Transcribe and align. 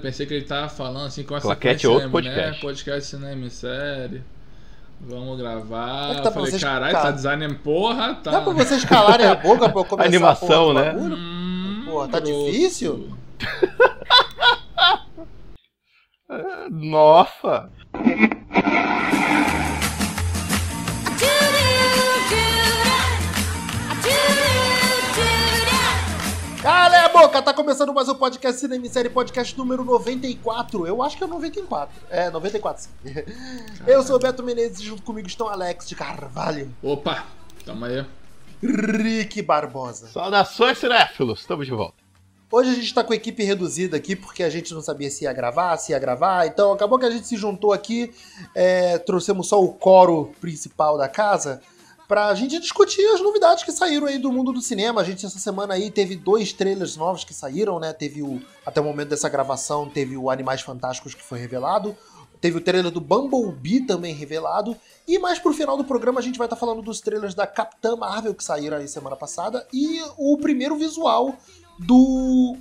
Pensei 0.00 0.26
que 0.26 0.34
ele 0.34 0.44
tava 0.44 0.68
falando 0.68 1.06
assim 1.06 1.24
com 1.24 1.36
essa 1.36 1.44
Claquete 1.44 1.84
é 1.84 1.88
outro 1.88 2.08
podcast. 2.08 2.40
podcast. 2.40 2.64
Né? 2.64 2.70
Podcast 2.70 3.10
cinema 3.10 3.46
e 3.46 3.50
série. 3.50 4.22
Vamos 5.00 5.36
gravar. 5.36 6.12
É 6.12 6.20
que 6.20 6.28
Eu 6.28 6.32
falei, 6.32 6.50
vocês 6.52 6.62
caralho, 6.62 6.92
ca- 6.94 7.02
tá 7.02 7.10
desanimando. 7.10 7.58
Porra, 7.58 8.14
tá. 8.14 8.30
Dá 8.30 8.40
pra 8.42 8.52
vocês 8.52 8.84
calarem 8.84 9.26
a 9.26 9.34
boca 9.34 9.68
pra 9.68 9.80
eu 9.80 9.84
começar 9.84 10.06
Animação, 10.08 10.70
a 10.70 10.74
porra 10.74 10.92
do 10.92 11.08
né? 11.10 11.16
Hum, 11.16 11.82
Porra, 11.84 12.08
tá 12.10 12.20
grosso. 12.20 12.44
difícil? 12.52 13.18
Nossa! 16.70 17.68
Boca! 27.28 27.42
Tá 27.42 27.52
começando 27.52 27.92
mais 27.92 28.08
um 28.08 28.14
podcast 28.14 28.58
Cinema 28.58 28.86
e 28.86 28.88
Série, 28.88 29.10
podcast 29.10 29.56
número 29.58 29.84
94. 29.84 30.86
Eu 30.86 31.02
acho 31.02 31.18
que 31.18 31.24
é 31.24 31.26
94. 31.26 31.94
É, 32.08 32.30
94 32.30 32.84
sim. 32.84 32.90
Eu 33.86 34.02
sou 34.02 34.16
o 34.16 34.18
Beto 34.18 34.42
Menezes 34.42 34.80
e 34.80 34.84
junto 34.84 35.02
comigo 35.02 35.28
estão 35.28 35.46
Alex 35.46 35.86
de 35.86 35.94
Carvalho, 35.94 36.74
Opa, 36.82 37.26
tamo 37.66 37.84
aí. 37.84 38.02
Rick 38.62 39.42
Barbosa. 39.42 40.08
Saudações, 40.08 40.78
cinéfilos! 40.78 41.40
Estamos 41.40 41.66
de 41.66 41.72
volta. 41.72 41.96
Hoje 42.50 42.70
a 42.70 42.74
gente 42.74 42.94
tá 42.94 43.04
com 43.04 43.12
a 43.12 43.16
equipe 43.16 43.44
reduzida 43.44 43.94
aqui 43.94 44.16
porque 44.16 44.42
a 44.42 44.48
gente 44.48 44.72
não 44.72 44.80
sabia 44.80 45.10
se 45.10 45.24
ia 45.24 45.32
gravar, 45.34 45.76
se 45.76 45.92
ia 45.92 45.98
gravar. 45.98 46.46
Então 46.46 46.72
acabou 46.72 46.98
que 46.98 47.04
a 47.04 47.10
gente 47.10 47.26
se 47.26 47.36
juntou 47.36 47.74
aqui, 47.74 48.10
é, 48.54 48.96
trouxemos 48.96 49.48
só 49.48 49.62
o 49.62 49.68
coro 49.68 50.32
principal 50.40 50.96
da 50.96 51.08
casa 51.08 51.60
pra 52.08 52.34
gente 52.34 52.58
discutir 52.58 53.06
as 53.08 53.20
novidades 53.20 53.62
que 53.62 53.70
saíram 53.70 54.06
aí 54.06 54.18
do 54.18 54.32
mundo 54.32 54.50
do 54.50 54.62
cinema. 54.62 55.02
A 55.02 55.04
gente 55.04 55.26
essa 55.26 55.38
semana 55.38 55.74
aí 55.74 55.90
teve 55.90 56.16
dois 56.16 56.54
trailers 56.54 56.96
novos 56.96 57.22
que 57.22 57.34
saíram, 57.34 57.78
né? 57.78 57.92
Teve 57.92 58.22
o 58.22 58.40
até 58.64 58.80
o 58.80 58.84
momento 58.84 59.10
dessa 59.10 59.28
gravação 59.28 59.88
teve 59.88 60.16
o 60.16 60.30
Animais 60.30 60.62
Fantásticos 60.62 61.14
que 61.14 61.22
foi 61.22 61.38
revelado. 61.38 61.94
Teve 62.40 62.56
o 62.56 62.60
trailer 62.60 62.90
do 62.90 63.00
Bumblebee 63.00 63.80
também 63.80 64.14
revelado. 64.14 64.76
E 65.06 65.18
mais 65.18 65.38
pro 65.38 65.52
final 65.52 65.76
do 65.76 65.84
programa 65.84 66.20
a 66.20 66.22
gente 66.22 66.38
vai 66.38 66.46
estar 66.46 66.56
falando 66.56 66.80
dos 66.80 67.00
trailers 67.00 67.34
da 67.34 67.46
Capitã 67.46 67.94
Marvel 67.94 68.34
que 68.34 68.44
saíram 68.44 68.78
aí 68.78 68.88
semana 68.88 69.16
passada. 69.16 69.66
E 69.72 70.00
o 70.16 70.38
primeiro 70.38 70.76
visual 70.76 71.36
do 71.78 72.56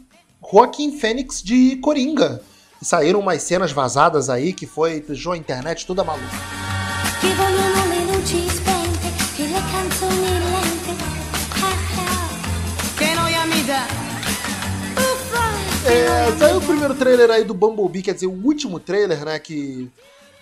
Joaquim 0.51 0.97
Fênix 0.97 1.41
de 1.41 1.77
Coringa. 1.77 2.41
E 2.81 2.85
saíram 2.85 3.19
umas 3.19 3.43
cenas 3.43 3.71
vazadas 3.71 4.29
aí 4.29 4.51
que 4.51 4.67
foi, 4.67 4.99
deixou 4.99 5.31
a 5.31 5.37
internet 5.37 5.85
toda 5.85 6.03
maluca. 6.03 6.27
Che 8.27 8.76
É, 16.07 16.31
saiu 16.37 16.57
o 16.57 16.61
primeiro 16.61 16.95
trailer 16.95 17.29
aí 17.29 17.43
do 17.43 17.53
Bumblebee, 17.53 18.01
quer 18.01 18.13
dizer, 18.13 18.27
o 18.27 18.45
último 18.45 18.79
trailer, 18.79 19.25
né, 19.25 19.37
que 19.39 19.91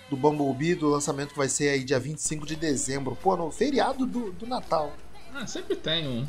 do 0.08 0.16
Bumblebee, 0.16 0.76
do 0.76 0.88
lançamento 0.88 1.30
que 1.30 1.36
vai 1.36 1.48
ser 1.48 1.70
aí 1.70 1.82
dia 1.82 1.98
25 1.98 2.46
de 2.46 2.54
dezembro. 2.54 3.18
Pô, 3.20 3.36
no 3.36 3.50
feriado 3.50 4.06
do, 4.06 4.30
do 4.30 4.46
Natal. 4.46 4.92
Ah, 5.34 5.44
sempre 5.44 5.74
tem 5.74 6.06
um. 6.06 6.24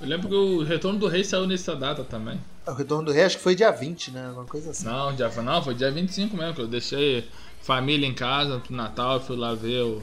Eu 0.00 0.08
lembro 0.08 0.28
que 0.28 0.34
o 0.34 0.62
Retorno 0.62 0.98
do 0.98 1.06
Rei 1.06 1.22
saiu 1.22 1.46
nessa 1.46 1.76
data 1.76 2.02
também. 2.02 2.40
O 2.66 2.72
Retorno 2.72 3.04
do 3.04 3.12
Rei 3.12 3.24
acho 3.24 3.36
que 3.36 3.42
foi 3.42 3.54
dia 3.54 3.70
20, 3.70 4.12
né, 4.12 4.30
uma 4.30 4.46
coisa 4.46 4.70
assim. 4.70 4.86
Não, 4.86 5.14
já, 5.14 5.28
não, 5.42 5.62
foi 5.62 5.74
dia 5.74 5.90
25 5.90 6.34
mesmo, 6.34 6.54
que 6.54 6.60
eu 6.62 6.66
deixei 6.66 7.28
família 7.60 8.06
em 8.06 8.14
casa 8.14 8.60
pro 8.60 8.74
Natal, 8.74 9.20
fui 9.20 9.36
lá 9.36 9.54
ver 9.54 9.82
o, 9.82 10.02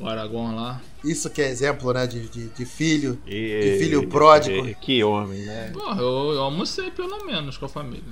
o 0.00 0.06
Aragorn 0.08 0.54
lá. 0.56 0.80
Isso 1.04 1.28
que 1.30 1.40
é 1.42 1.48
exemplo, 1.48 1.92
né, 1.92 2.06
de, 2.06 2.28
de, 2.28 2.48
de 2.48 2.64
filho. 2.64 3.18
E- 3.26 3.60
De 3.78 3.84
filho 3.84 4.08
pródigo. 4.08 4.66
e- 4.66 4.74
Que 4.74 5.02
homem, 5.04 5.40
né? 5.44 5.70
Porra, 5.72 6.00
eu, 6.00 6.32
eu 6.32 6.40
almocei 6.42 6.90
pelo 6.90 7.24
menos 7.26 7.56
com 7.56 7.66
a 7.66 7.68
família. 7.68 8.02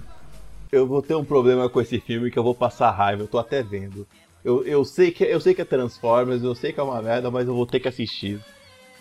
Eu 0.71 0.87
vou 0.87 1.03
ter 1.03 1.15
um 1.15 1.25
problema 1.25 1.69
com 1.69 1.81
esse 1.81 2.01
filme 2.01 2.31
que 2.31 2.39
eu 2.39 2.43
vou 2.43 2.55
passar 2.55 2.91
raiva, 2.91 3.23
eu 3.23 3.29
tô 3.29 3.39
até 3.39 3.63
vendo. 3.63 4.07
Eu, 4.45 4.65
eu, 4.65 4.85
sei, 4.85 5.11
que, 5.11 5.23
eu 5.25 5.41
sei 5.41 5.55
que 5.55 5.61
é 5.63 5.65
Transformers, 5.65 6.43
eu 6.43 6.55
sei 6.55 6.73
que 6.73 6.81
é 6.81 6.83
uma 6.83 7.01
merda, 7.03 7.31
mas 7.31 7.47
eu 7.47 7.55
vou 7.55 7.67
ter 7.67 7.79
que 7.79 7.89
assistir. 7.89 8.41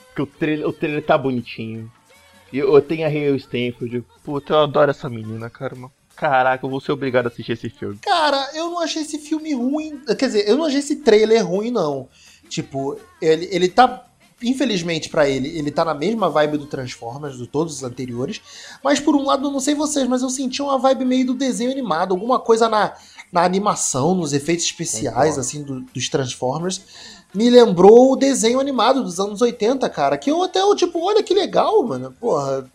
Porque 0.07 0.21
o 0.21 0.25
trailer, 0.27 0.67
o 0.67 0.73
trailer 0.73 1.03
tá 1.03 1.17
bonitinho. 1.17 1.89
E 2.51 2.57
eu, 2.59 2.73
eu 2.75 2.81
tenho 2.81 3.05
a 3.05 3.09
Hale 3.09 3.37
Stanford. 3.37 4.03
Puta, 4.23 4.53
eu 4.53 4.59
adoro 4.59 4.91
essa 4.91 5.09
menina, 5.09 5.49
cara. 5.49 5.73
mano. 5.75 5.91
Caraca, 6.15 6.63
eu 6.65 6.69
vou 6.69 6.81
ser 6.81 6.91
obrigado 6.91 7.25
a 7.25 7.29
assistir 7.29 7.53
esse 7.53 7.69
filme. 7.69 7.97
Cara, 8.01 8.49
eu 8.53 8.69
não 8.69 8.79
achei 8.79 9.01
esse 9.01 9.17
filme 9.17 9.53
ruim. 9.55 9.97
Quer 10.19 10.25
dizer, 10.27 10.47
eu 10.47 10.57
não 10.57 10.65
achei 10.65 10.79
esse 10.79 10.97
trailer 10.97 11.47
ruim, 11.47 11.71
não. 11.71 12.09
Tipo, 12.51 12.97
ele, 13.21 13.47
ele 13.49 13.69
tá. 13.69 14.05
Infelizmente 14.43 15.07
pra 15.07 15.29
ele, 15.29 15.55
ele 15.55 15.69
tá 15.69 15.85
na 15.85 15.93
mesma 15.93 16.27
vibe 16.27 16.57
do 16.57 16.65
Transformers, 16.65 17.37
de 17.37 17.45
todos 17.45 17.75
os 17.75 17.83
anteriores. 17.83 18.41
Mas 18.83 18.99
por 18.99 19.15
um 19.15 19.23
lado, 19.23 19.47
eu 19.47 19.51
não 19.51 19.59
sei 19.59 19.75
vocês, 19.75 20.07
mas 20.07 20.23
eu 20.23 20.29
senti 20.31 20.61
uma 20.63 20.79
vibe 20.79 21.05
meio 21.05 21.27
do 21.27 21.33
desenho 21.35 21.69
animado. 21.71 22.11
Alguma 22.11 22.39
coisa 22.39 22.67
na, 22.67 22.91
na 23.31 23.43
animação, 23.43 24.15
nos 24.15 24.33
efeitos 24.33 24.65
especiais, 24.65 25.37
assim, 25.37 25.61
do- 25.63 25.81
dos 25.81 26.09
Transformers. 26.09 26.81
Me 27.35 27.51
lembrou 27.51 28.11
o 28.11 28.15
desenho 28.15 28.59
animado 28.59 29.03
dos 29.03 29.19
anos 29.19 29.41
80, 29.43 29.87
cara. 29.91 30.17
Que 30.17 30.31
eu 30.31 30.41
até, 30.41 30.59
eu, 30.59 30.75
tipo, 30.75 30.99
olha 31.05 31.21
que 31.21 31.35
legal, 31.35 31.81
mano. 31.83 32.11
Porra, 32.19 32.67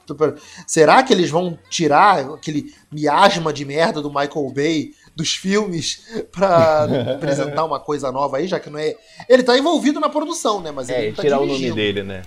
será 0.69 1.03
que 1.03 1.13
eles 1.13 1.29
vão 1.31 1.59
tirar 1.69 2.21
aquele 2.33 2.73
miasma 2.93 3.53
de 3.53 3.65
merda 3.65 4.01
do 4.01 4.09
Michael 4.09 4.53
Bay 4.55 4.93
dos 5.17 5.35
filmes 5.35 6.07
pra 6.31 6.85
apresentar 7.17 7.65
uma 7.65 7.81
coisa 7.81 8.13
nova 8.13 8.37
aí, 8.37 8.47
já 8.47 8.61
que 8.61 8.69
não 8.69 8.79
é. 8.79 8.95
Ele 9.29 9.43
tá 9.43 9.57
envolvido 9.59 9.99
na 9.99 10.11
produção, 10.11 10.61
né? 10.61 10.71
Mas 10.71 10.91
É, 10.91 10.99
ele 10.99 11.09
não 11.09 11.17
tá 11.17 11.23
tirar 11.23 11.39
o 11.39 11.41
nome 11.41 11.53
dirigindo. 11.55 11.75
dele, 11.75 12.03
né? 12.03 12.23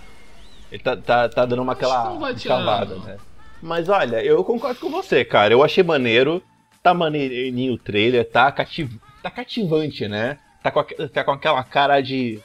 Ele 0.72 0.82
tá, 0.84 0.98
tá, 0.98 1.30
tá 1.30 1.46
dando 1.46 1.62
uma 1.62 1.74
aquela 1.74 2.04
não. 2.06 3.00
né? 3.06 3.18
Mas 3.62 3.90
olha, 3.90 4.24
eu 4.24 4.44
concordo 4.44 4.80
com 4.80 4.90
você, 4.90 5.24
cara. 5.24 5.54
Eu 5.54 5.64
achei 5.64 5.84
maneiro. 5.84 6.42
Tá 6.82 6.94
maneirinho 6.94 7.74
o 7.74 7.78
trailer, 7.78 8.30
tá, 8.30 8.50
cativ... 8.52 8.90
tá 9.22 9.30
cativante, 9.30 10.08
né? 10.08 10.40
Tá 10.64 10.72
com, 10.72 10.82
tá 10.84 11.24
com 11.26 11.32
aquela 11.32 11.64
cara 11.64 12.00
de. 12.02 12.40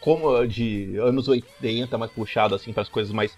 Como 0.00 0.46
de 0.46 0.96
anos 0.98 1.28
80, 1.28 1.96
mais 1.98 2.10
puxado 2.10 2.54
assim 2.54 2.72
para 2.72 2.82
as 2.82 2.88
coisas 2.88 3.12
mais. 3.12 3.36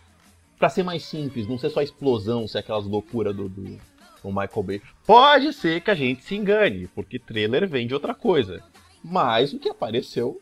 Pra 0.58 0.68
ser 0.68 0.84
mais 0.84 1.04
simples, 1.04 1.46
não 1.48 1.58
ser 1.58 1.70
só 1.70 1.82
explosão, 1.82 2.46
ser 2.46 2.58
aquelas 2.58 2.86
loucuras 2.86 3.34
do, 3.34 3.48
do, 3.48 3.78
do 4.26 4.40
Michael 4.40 4.62
Bay. 4.62 4.82
Pode 5.06 5.52
ser 5.52 5.80
que 5.80 5.90
a 5.90 5.94
gente 5.94 6.24
se 6.24 6.34
engane, 6.34 6.88
porque 6.94 7.18
trailer 7.18 7.68
vem 7.68 7.86
de 7.86 7.94
outra 7.94 8.14
coisa. 8.14 8.62
Mas 9.02 9.52
o 9.52 9.58
que 9.58 9.68
apareceu 9.68 10.40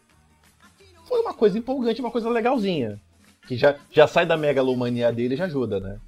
foi 1.07 1.21
uma 1.21 1.35
coisa 1.35 1.59
empolgante, 1.59 2.01
uma 2.01 2.11
coisa 2.11 2.29
legalzinha. 2.31 3.01
Que 3.47 3.57
já, 3.57 3.77
já 3.91 4.07
sai 4.07 4.25
da 4.25 4.37
megalomania 4.37 5.13
dele 5.13 5.35
e 5.35 5.37
já 5.37 5.45
ajuda, 5.45 5.79
né? 5.79 5.99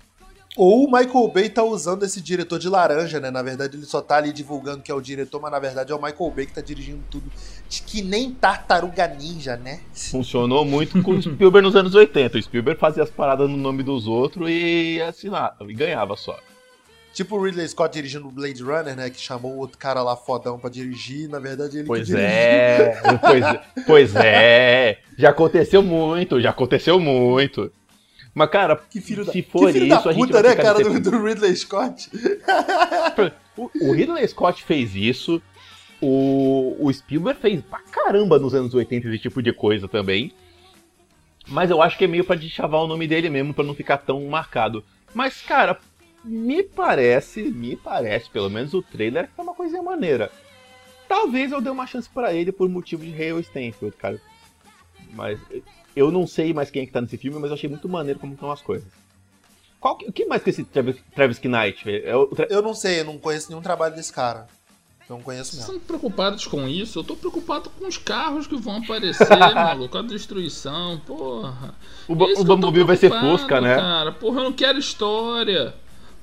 Ou 0.56 0.86
o 0.86 0.90
Michael 0.90 1.28
Bay 1.28 1.50
tá 1.50 1.62
usando 1.62 2.02
esse 2.02 2.18
diretor 2.18 2.58
de 2.58 2.66
laranja, 2.66 3.20
né? 3.20 3.30
Na 3.30 3.42
verdade, 3.42 3.76
ele 3.76 3.84
só 3.84 4.00
tá 4.00 4.16
ali 4.16 4.32
divulgando 4.32 4.82
que 4.82 4.90
é 4.90 4.94
o 4.94 5.02
diretor, 5.02 5.38
mas 5.38 5.52
na 5.52 5.58
verdade 5.58 5.92
é 5.92 5.94
o 5.94 6.02
Michael 6.02 6.30
Bay 6.30 6.46
que 6.46 6.54
tá 6.54 6.62
dirigindo 6.62 7.04
tudo. 7.10 7.30
De 7.68 7.82
que 7.82 8.00
nem 8.00 8.32
tartaruga 8.32 9.06
ninja, 9.06 9.58
né? 9.58 9.80
Funcionou 9.92 10.64
muito 10.64 11.02
com 11.02 11.10
o 11.10 11.20
Spielberg 11.20 11.60
nos 11.60 11.76
anos 11.76 11.94
80. 11.94 12.38
O 12.38 12.42
Spielberg 12.42 12.80
fazia 12.80 13.02
as 13.02 13.10
paradas 13.10 13.50
no 13.50 13.56
nome 13.58 13.82
dos 13.82 14.06
outros 14.06 14.48
e 14.48 14.98
assinava, 15.02 15.56
e 15.70 15.74
ganhava 15.74 16.16
só. 16.16 16.38
Tipo 17.16 17.36
o 17.36 17.42
Ridley 17.42 17.66
Scott 17.66 17.94
dirigindo 17.94 18.28
o 18.28 18.30
Blade 18.30 18.62
Runner, 18.62 18.94
né? 18.94 19.08
Que 19.08 19.18
chamou 19.18 19.54
o 19.54 19.56
outro 19.56 19.78
cara 19.78 20.02
lá 20.02 20.14
fodão 20.14 20.58
pra 20.58 20.68
dirigir. 20.68 21.30
Na 21.30 21.38
verdade, 21.38 21.78
ele 21.78 21.86
Pois 21.86 22.10
é, 22.10 23.00
pois, 23.22 23.42
é, 23.42 23.62
pois 23.86 24.16
é. 24.16 24.98
Já 25.16 25.30
aconteceu 25.30 25.82
muito, 25.82 26.38
já 26.42 26.50
aconteceu 26.50 27.00
muito. 27.00 27.72
Mas, 28.34 28.50
cara, 28.50 28.76
Que 28.76 29.00
filho 29.00 29.24
da, 29.24 29.32
se 29.32 29.40
for 29.40 29.68
que 29.68 29.72
filho 29.72 29.86
isso, 29.86 30.04
da 30.04 30.10
a 30.10 30.12
gente 30.12 30.26
puta, 30.26 30.42
vai 30.42 30.54
né, 30.54 30.62
cara, 30.62 30.84
do, 30.84 31.00
do 31.00 31.24
Ridley 31.24 31.56
Scott. 31.56 32.10
O, 33.56 33.70
o 33.80 33.92
Ridley 33.94 34.28
Scott 34.28 34.62
fez 34.62 34.94
isso. 34.94 35.40
O, 36.02 36.76
o 36.78 36.92
Spielberg 36.92 37.40
fez 37.40 37.62
pra 37.62 37.80
caramba 37.90 38.38
nos 38.38 38.52
anos 38.52 38.74
80 38.74 39.08
esse 39.08 39.18
tipo 39.20 39.42
de 39.42 39.54
coisa 39.54 39.88
também. 39.88 40.34
Mas 41.48 41.70
eu 41.70 41.80
acho 41.80 41.96
que 41.96 42.04
é 42.04 42.06
meio 42.06 42.24
pra 42.24 42.36
deschavar 42.36 42.82
o 42.82 42.86
nome 42.86 43.06
dele 43.06 43.30
mesmo, 43.30 43.54
pra 43.54 43.64
não 43.64 43.74
ficar 43.74 43.96
tão 43.96 44.22
marcado. 44.26 44.84
Mas, 45.14 45.40
cara, 45.40 45.80
me 46.26 46.62
parece, 46.62 47.42
me 47.42 47.76
parece, 47.76 48.28
pelo 48.30 48.50
menos 48.50 48.74
o 48.74 48.82
trailer, 48.82 49.26
que 49.26 49.40
é 49.40 49.42
uma 49.42 49.54
coisinha 49.54 49.82
maneira. 49.82 50.30
Talvez 51.08 51.52
eu 51.52 51.60
dê 51.60 51.70
uma 51.70 51.86
chance 51.86 52.08
pra 52.08 52.34
ele 52.34 52.50
por 52.52 52.68
motivo 52.68 53.04
de 53.04 53.12
Hale 53.12 53.40
Stanfield, 53.40 53.96
cara. 53.96 54.20
Mas 55.12 55.38
eu 55.94 56.10
não 56.10 56.26
sei 56.26 56.52
mais 56.52 56.70
quem 56.70 56.82
é 56.82 56.86
que 56.86 56.92
tá 56.92 57.00
nesse 57.00 57.16
filme, 57.16 57.38
mas 57.38 57.50
eu 57.50 57.54
achei 57.54 57.70
muito 57.70 57.88
maneiro 57.88 58.18
como 58.18 58.34
estão 58.34 58.50
as 58.50 58.60
coisas. 58.60 58.88
Qual 59.80 59.96
que, 59.96 60.06
o 60.08 60.12
que 60.12 60.26
mais 60.26 60.42
que 60.42 60.50
esse 60.50 60.64
Travis, 60.64 60.96
Travis 61.14 61.40
Knight? 61.40 61.84
velho? 61.84 62.08
É 62.08 62.16
o 62.16 62.26
Tra- 62.26 62.46
Eu 62.50 62.60
não 62.60 62.74
sei, 62.74 63.00
eu 63.00 63.04
não 63.04 63.18
conheço 63.18 63.48
nenhum 63.50 63.62
trabalho 63.62 63.94
desse 63.94 64.12
cara. 64.12 64.48
Não 65.08 65.20
conheço 65.22 65.52
Vocês 65.52 65.62
mesmo. 65.68 65.76
estão 65.76 65.86
preocupados 65.86 66.44
com 66.48 66.66
isso? 66.66 66.98
Eu 66.98 67.04
tô 67.04 67.14
preocupado 67.14 67.70
com 67.70 67.86
os 67.86 67.96
carros 67.96 68.48
que 68.48 68.56
vão 68.56 68.78
aparecer, 68.78 69.28
maluco. 69.54 69.96
A 69.96 70.02
destruição, 70.02 70.98
porra. 71.06 71.72
O, 72.08 72.16
ba- 72.16 72.26
É 72.26 72.40
o 72.40 72.42
Bumblebee 72.44 72.82
vai 72.82 72.96
ser 72.96 73.12
Fusca, 73.20 73.60
né? 73.60 73.76
Cara, 73.76 74.10
porra, 74.10 74.40
eu 74.40 74.44
não 74.44 74.52
quero 74.52 74.80
história. 74.80 75.72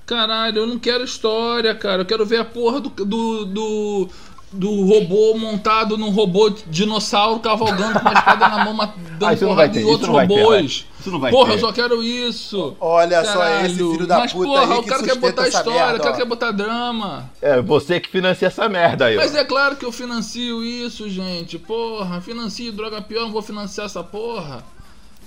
Caralho, 0.05 0.59
eu 0.59 0.67
não 0.67 0.77
quero 0.79 1.03
história, 1.03 1.73
cara. 1.75 2.01
Eu 2.01 2.05
quero 2.05 2.25
ver 2.25 2.37
a 2.39 2.45
porra 2.45 2.79
do. 2.81 2.89
do. 2.89 3.45
do, 3.45 4.09
do 4.55 4.85
robô 4.85 5.35
montado 5.35 5.97
num 5.97 6.11
robô 6.11 6.47
dinossauro 6.67 7.39
cavalgando 7.39 7.99
com 7.99 8.05
uma 8.07 8.13
espada 8.13 8.47
na 8.49 8.63
mão, 8.65 8.93
dando 9.17 9.33
Ah, 9.33 9.35
porrada 9.35 9.73
ter, 9.73 9.81
em 9.81 9.83
outros 9.83 10.11
ter, 10.11 10.19
robôs. 10.21 10.85
Isso 10.99 11.09
não 11.09 11.19
vai 11.19 11.31
Porra, 11.31 11.49
ter. 11.49 11.55
eu 11.55 11.59
só 11.59 11.73
quero 11.73 12.03
isso. 12.03 12.77
Olha 12.79 13.25
só 13.25 13.39
Caralho. 13.39 13.65
esse 13.65 13.75
filho 13.77 14.05
da 14.05 14.19
Mas, 14.19 14.31
puta 14.31 14.47
porra, 14.47 14.73
aí 14.75 14.79
o 14.79 14.83
cara 14.83 15.03
quer 15.03 15.15
botar 15.15 15.47
história, 15.47 15.79
merda, 15.79 15.95
o 15.97 16.01
cara 16.01 16.13
ó. 16.13 16.17
quer 16.17 16.25
botar 16.25 16.51
drama. 16.51 17.31
É 17.41 17.59
você 17.63 17.99
que 17.99 18.09
financia 18.09 18.47
essa 18.47 18.69
merda 18.69 19.05
aí, 19.05 19.17
ó. 19.17 19.21
Mas 19.21 19.33
é 19.33 19.43
claro 19.43 19.75
que 19.75 19.85
eu 19.85 19.91
financio 19.91 20.63
isso, 20.63 21.09
gente. 21.09 21.57
Porra, 21.57 22.21
financio 22.21 22.71
droga 22.71 23.01
pior, 23.01 23.21
não 23.21 23.31
vou 23.31 23.41
financiar 23.41 23.87
essa 23.87 24.03
porra. 24.03 24.63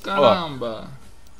Caramba. 0.04 0.84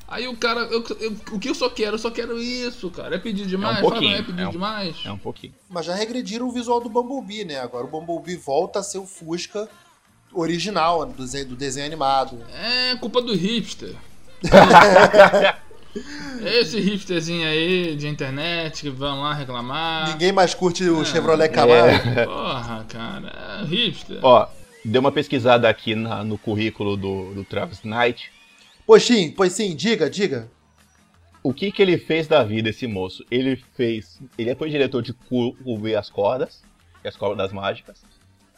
Aí 0.08 0.28
o 0.28 0.36
cara, 0.36 0.60
eu- 0.60 0.84
eu- 1.00 1.16
o 1.32 1.38
que 1.38 1.48
eu 1.48 1.54
só 1.54 1.68
quero? 1.68 1.94
Eu 1.94 1.98
só 1.98 2.10
quero 2.10 2.40
isso, 2.40 2.88
cara. 2.90 3.16
É 3.16 3.18
pedir 3.18 3.44
demais? 3.46 3.76
Fala, 3.78 3.90
pouquinho, 3.90 4.12
não 4.12 4.18
é 4.18 4.22
pedir 4.22 4.42
é 4.42 4.48
um- 4.48 4.50
demais? 4.52 4.96
É 5.04 5.10
um 5.12 5.18
pouquinho. 5.18 5.54
Mas 5.68 5.84
já 5.86 5.94
regrediram 5.94 6.46
o 6.46 6.52
visual 6.52 6.80
do 6.80 6.88
Bumblebee, 6.88 7.44
né? 7.44 7.58
Agora 7.58 7.84
o 7.84 7.88
Bumblebee 7.88 8.36
volta 8.36 8.78
a 8.78 8.82
ser 8.84 8.98
o 8.98 9.06
Fusca 9.06 9.68
original 10.32 11.04
do 11.06 11.12
desenho, 11.24 11.46
do 11.46 11.56
desenho 11.56 11.86
animado. 11.86 12.38
É 12.54 12.94
culpa 12.96 13.20
do 13.20 13.34
hipster. 13.34 13.94
Esse 16.44 16.78
hipsterzinho 16.78 17.48
aí 17.48 17.96
de 17.96 18.06
internet 18.06 18.82
que 18.82 18.90
vão 18.90 19.22
lá 19.22 19.32
reclamar. 19.32 20.10
Ninguém 20.10 20.30
mais 20.30 20.52
curte 20.54 20.84
o 20.84 21.00
É. 21.00 21.04
Chevrolet 21.06 21.48
Camaro. 21.48 21.92
Porra, 22.26 22.84
cara. 22.88 23.62
É 23.62 23.64
hipster. 23.64 24.18
Ó, 24.22 24.46
dei 24.84 25.00
uma 25.00 25.10
pesquisada 25.10 25.68
aqui 25.68 25.94
na- 25.94 26.22
no 26.22 26.36
currículo 26.36 26.96
do, 26.96 27.32
do 27.34 27.44
Travis 27.44 27.80
Knight. 27.82 28.30
Pois 28.86 29.02
sim, 29.02 29.32
pois 29.32 29.52
sim, 29.52 29.74
diga, 29.74 30.08
diga. 30.08 30.48
O 31.42 31.52
que 31.52 31.72
que 31.72 31.82
ele 31.82 31.98
fez 31.98 32.26
da 32.26 32.42
vida, 32.42 32.70
esse 32.70 32.86
moço? 32.86 33.24
Ele 33.30 33.56
fez. 33.74 34.20
Ele 34.38 34.54
foi 34.54 34.70
diretor 34.70 35.02
de 35.02 35.12
Curva 35.12 35.90
e 35.90 35.94
as 35.94 36.08
Cordas, 36.08 36.62
é 37.02 37.08
as 37.08 37.16
Cordas 37.16 37.52
Mágicas. 37.52 38.02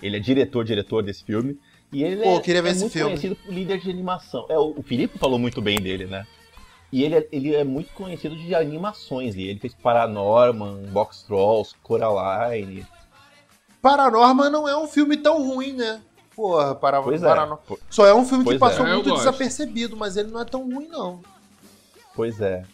Ele 0.02 0.16
é 0.16 0.20
diretor, 0.20 0.64
diretor 0.64 1.02
desse 1.02 1.25
filme. 1.25 1.58
E 1.92 2.02
ele 2.02 2.22
Pô, 2.22 2.36
é, 2.36 2.40
queria 2.40 2.62
ver 2.62 2.69
é 2.69 2.72
esse 2.72 2.80
muito 2.80 2.92
filme. 2.92 3.10
conhecido 3.10 3.36
por 3.36 3.52
líder 3.52 3.80
de 3.80 3.90
animação. 3.90 4.46
É, 4.48 4.58
o 4.58 4.75
o 4.78 4.82
Filipe 4.82 5.19
falou 5.19 5.38
muito 5.38 5.60
bem 5.62 5.80
dele, 5.80 6.06
né? 6.06 6.26
E 6.92 7.02
ele 7.02 7.14
é, 7.16 7.28
ele 7.32 7.54
é 7.54 7.64
muito 7.64 7.92
conhecido 7.92 8.36
de 8.36 8.54
animações. 8.54 9.34
E 9.34 9.42
ele 9.42 9.58
fez 9.58 9.74
Paranorman, 9.74 10.84
Box 10.90 11.24
Trolls, 11.24 11.74
Coraline. 11.82 12.86
Paranorman 13.82 14.50
não 14.50 14.69
é 14.69 14.76
um 14.76 14.86
filme 14.86 15.16
tão 15.16 15.46
ruim, 15.46 15.72
né? 15.72 16.00
Porra, 16.38 16.73
para, 16.73 17.02
Pois 17.02 17.20
é. 17.20 17.26
Paranor- 17.26 17.58
po- 17.67 17.81
Só 17.90 18.06
é 18.06 18.14
um 18.14 18.25
filme 18.25 18.44
que 18.44 18.50
Pois 18.56 18.61
passou 18.61 18.87
é. 18.87 18.94
Muito 18.94 19.12
desapercebido, 19.12 19.96
mas 19.96 20.17
ele 20.17 20.31
não 20.31 20.40
é 20.40 20.44
tão 20.44 20.73
ruim, 20.73 20.87
não. 20.87 21.19
Pois 22.14 22.40
é. 22.40 22.64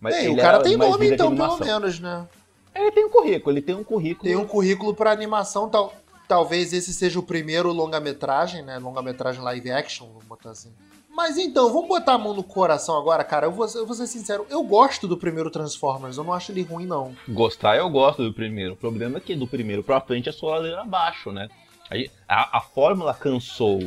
Mas 0.00 0.16
Bem, 0.16 0.30
o 0.30 0.36
cara 0.36 0.58
é 0.58 0.62
tem 0.62 0.76
nome, 0.76 1.08
então, 1.08 1.32
pelo 1.32 1.56
menos, 1.58 2.00
né? 2.00 2.26
Ele 2.74 2.90
tem 2.90 3.04
um 3.04 3.10
currículo, 3.10 3.52
ele 3.54 3.62
tem 3.62 3.76
um 3.76 3.84
currículo. 3.84 4.24
Tem 4.24 4.34
um 4.36 4.44
currículo 4.44 4.92
pra 4.92 5.12
animação, 5.12 5.68
tal, 5.68 5.94
talvez 6.26 6.72
esse 6.72 6.92
seja 6.92 7.20
o 7.20 7.22
primeiro 7.22 7.72
longa-metragem, 7.72 8.64
né? 8.64 8.76
Longa-metragem 8.80 9.40
live 9.40 9.70
action, 9.70 10.08
vamos 10.08 10.24
botar 10.24 10.50
assim. 10.50 10.72
Mas 11.08 11.38
então, 11.38 11.72
vamos 11.72 11.86
botar 11.86 12.14
a 12.14 12.18
mão 12.18 12.34
no 12.34 12.42
coração 12.42 12.98
agora, 12.98 13.22
cara. 13.22 13.46
Eu 13.46 13.52
vou, 13.52 13.68
eu 13.72 13.86
vou 13.86 13.94
ser 13.94 14.08
sincero, 14.08 14.44
eu 14.50 14.64
gosto 14.64 15.06
do 15.06 15.16
primeiro 15.16 15.48
Transformers, 15.48 16.16
eu 16.16 16.24
não 16.24 16.32
acho 16.32 16.50
ele 16.50 16.62
ruim, 16.62 16.86
não. 16.86 17.14
Gostar 17.28 17.76
eu 17.76 17.88
gosto 17.88 18.24
do 18.24 18.34
primeiro. 18.34 18.72
O 18.72 18.76
problema 18.76 19.18
é 19.18 19.20
que 19.20 19.36
do 19.36 19.46
primeiro 19.46 19.84
pra 19.84 20.00
frente 20.00 20.28
é 20.28 20.32
só 20.32 20.48
ladeira 20.48 20.80
abaixo, 20.80 21.30
né? 21.30 21.48
Aí, 21.92 22.10
a, 22.26 22.56
a 22.58 22.60
fórmula 22.60 23.12
cansou. 23.12 23.80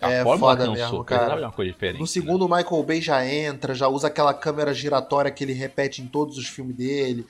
A 0.00 0.10
É 0.10 0.24
fórmula 0.24 0.52
foda 0.56 0.66
cansou. 0.66 0.84
mesmo, 0.84 1.04
cara. 1.04 1.36
uma 1.36 1.52
coisa 1.52 1.70
diferente. 1.70 2.00
No 2.00 2.06
segundo, 2.06 2.46
o 2.46 2.48
Michael 2.48 2.82
Bay 2.82 3.00
já 3.02 3.24
entra, 3.26 3.74
já 3.74 3.86
usa 3.86 4.06
aquela 4.08 4.32
câmera 4.32 4.72
giratória 4.72 5.30
que 5.30 5.44
ele 5.44 5.52
repete 5.52 6.00
em 6.02 6.06
todos 6.06 6.38
os 6.38 6.48
filmes 6.48 6.74
dele. 6.74 7.26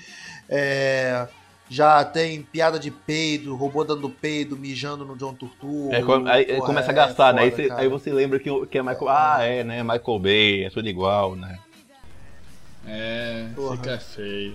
É, 0.49 1.26
já 1.69 2.05
tem 2.05 2.43
piada 2.43 2.79
de 2.79 2.90
peido, 2.90 3.56
robô 3.56 3.82
dando 3.82 4.08
peido, 4.08 4.56
mijando 4.56 5.05
no 5.05 5.17
John 5.17 5.34
Turturro. 5.34 5.93
É, 5.93 5.96
aí, 6.31 6.46
aí 6.50 6.55
Porra, 6.55 6.67
começa 6.67 6.90
a 6.90 6.93
é 6.93 6.94
gastar, 6.94 7.34
né? 7.34 7.43
Aí, 7.43 7.50
foda, 7.50 7.62
você, 7.62 7.69
cara. 7.69 7.81
aí 7.82 7.88
você 7.88 8.12
lembra 8.12 8.38
que, 8.38 8.67
que 8.67 8.79
é 8.79 8.82
Michael. 8.82 9.08
Ah, 9.08 9.43
é, 9.43 9.64
né? 9.64 9.82
Michael 9.82 10.19
Bay, 10.20 10.64
é 10.64 10.70
tudo 10.70 10.88
igual, 10.88 11.34
né? 11.34 11.58
É, 12.87 13.49
Porra. 13.55 13.76
fica 13.76 13.99
feio. 13.99 14.55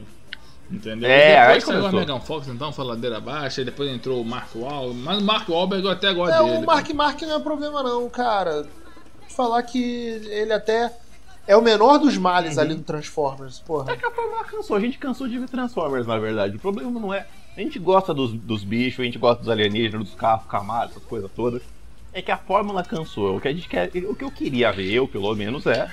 Entendeu? 0.70 1.10
É, 1.10 1.32
E 1.34 1.36
aí 1.38 1.46
depois 1.48 1.64
saiu 1.64 1.78
a 1.78 1.80
começou. 1.90 2.00
Megan 2.00 2.20
Fox, 2.20 2.48
então, 2.50 2.72
foi 2.74 2.86
ladeira 2.86 3.18
abaixo, 3.18 3.60
aí 3.62 3.66
depois 3.66 3.90
entrou 3.90 4.22
o 4.22 4.26
Mark 4.26 4.54
Wahlberg, 4.56 5.00
mas 5.02 5.18
o 5.20 5.24
Mark 5.24 5.48
Wahlberg 5.48 5.86
eu 5.86 5.92
até 5.92 6.14
gosto 6.14 6.34
É, 6.34 6.44
dele. 6.44 6.58
o 6.58 6.66
Mark 6.66 6.90
Mark 6.94 7.22
não 7.22 7.36
é 7.36 7.40
problema 7.40 7.82
não, 7.84 8.10
cara. 8.10 8.64
Vou 8.64 9.30
Falar 9.30 9.62
que 9.64 9.80
ele 10.30 10.52
até 10.52 10.92
é 11.48 11.56
o 11.56 11.62
menor 11.62 11.98
dos 12.00 12.18
males 12.18 12.56
Uhum. 12.58 12.62
ali 12.64 12.76
no 12.76 12.84
Transformers, 12.84 13.60
porra. 13.60 13.94
É 13.94 13.96
que 13.96 14.06
a 14.06 14.12
fórmula 14.12 14.44
cansou. 14.44 14.76
A 14.76 14.80
gente 14.80 14.98
cansou 14.98 15.28
de 15.28 15.40
ver 15.40 15.48
Transformers, 15.48 16.06
na 16.08 16.18
verdade. 16.18 16.58
O 16.58 16.60
problema 16.60 16.92
não 17.00 17.14
é. 17.14 17.26
A 17.56 17.62
gente 17.62 17.80
gosta 17.80 18.14
dos, 18.14 18.34
dos 18.34 18.64
bichos, 18.64 19.00
a 19.00 19.04
gente 19.04 19.18
gosta 19.18 19.40
dos 19.40 19.50
alienígenas, 19.50 20.08
dos 20.08 20.16
carros, 20.16 20.46
camadas, 20.48 20.92
essas 20.92 21.04
coisas 21.04 21.30
todas. 21.36 21.62
É 22.14 22.22
que 22.22 22.32
a 22.32 22.38
fórmula 22.38 22.84
cansou. 22.84 23.38
O 23.38 23.42
que 23.42 23.48
a 23.48 23.54
gente 23.54 23.68
quer. 23.70 23.90
O 24.10 24.16
que 24.16 24.24
eu 24.24 24.32
queria 24.32 24.72
ver, 24.72 24.92
eu 24.92 25.08
pelo 25.08 25.34
menos, 25.36 25.66
é 25.66 25.90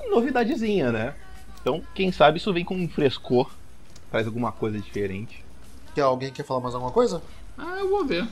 uma 0.00 0.14
novidadezinha, 0.16 0.90
né? 0.90 1.14
Então, 1.60 1.82
quem 1.94 2.10
sabe 2.10 2.38
isso 2.38 2.52
vem 2.52 2.64
com 2.64 2.74
um 2.74 2.88
frescor, 2.88 3.50
faz 4.12 4.26
alguma 4.26 4.52
coisa 4.52 4.78
diferente. 4.78 5.42
Quer 5.94 6.02
alguém 6.02 6.30
quer 6.30 6.44
falar 6.44 6.60
mais 6.60 6.74
alguma 6.74 6.92
coisa? 6.92 7.22
Ah, 7.56 7.78
eu 7.80 7.88
vou 7.88 8.04
ver. 8.04 8.28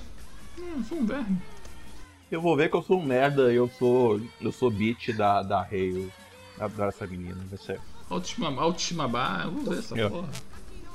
Hum, 0.58 0.84
sou 0.86 0.98
um 0.98 1.06
verme. 1.06 1.38
Eu 2.30 2.40
vou 2.40 2.54
ver 2.54 2.70
que 2.70 2.76
eu 2.76 2.82
sou 2.82 3.00
um 3.00 3.02
merda, 3.04 3.52
eu 3.52 3.68
sou. 3.78 4.20
Eu 4.40 4.52
sou 4.52 4.70
beat 4.70 5.12
da, 5.16 5.42
da 5.42 5.62
Hale. 5.62 6.12
Eu 6.58 6.64
Adoro 6.64 6.90
essa 6.90 7.06
menina, 7.06 7.36
vai 7.48 7.58
ser. 7.58 7.80
Autoestima, 8.10 8.60
autoestima 8.60 9.08
baixa, 9.08 9.44
eu 9.46 9.50
vou 9.52 9.62
ver 9.72 9.78
essa 9.78 9.96
Eu. 9.96 10.10
porra. 10.10 10.28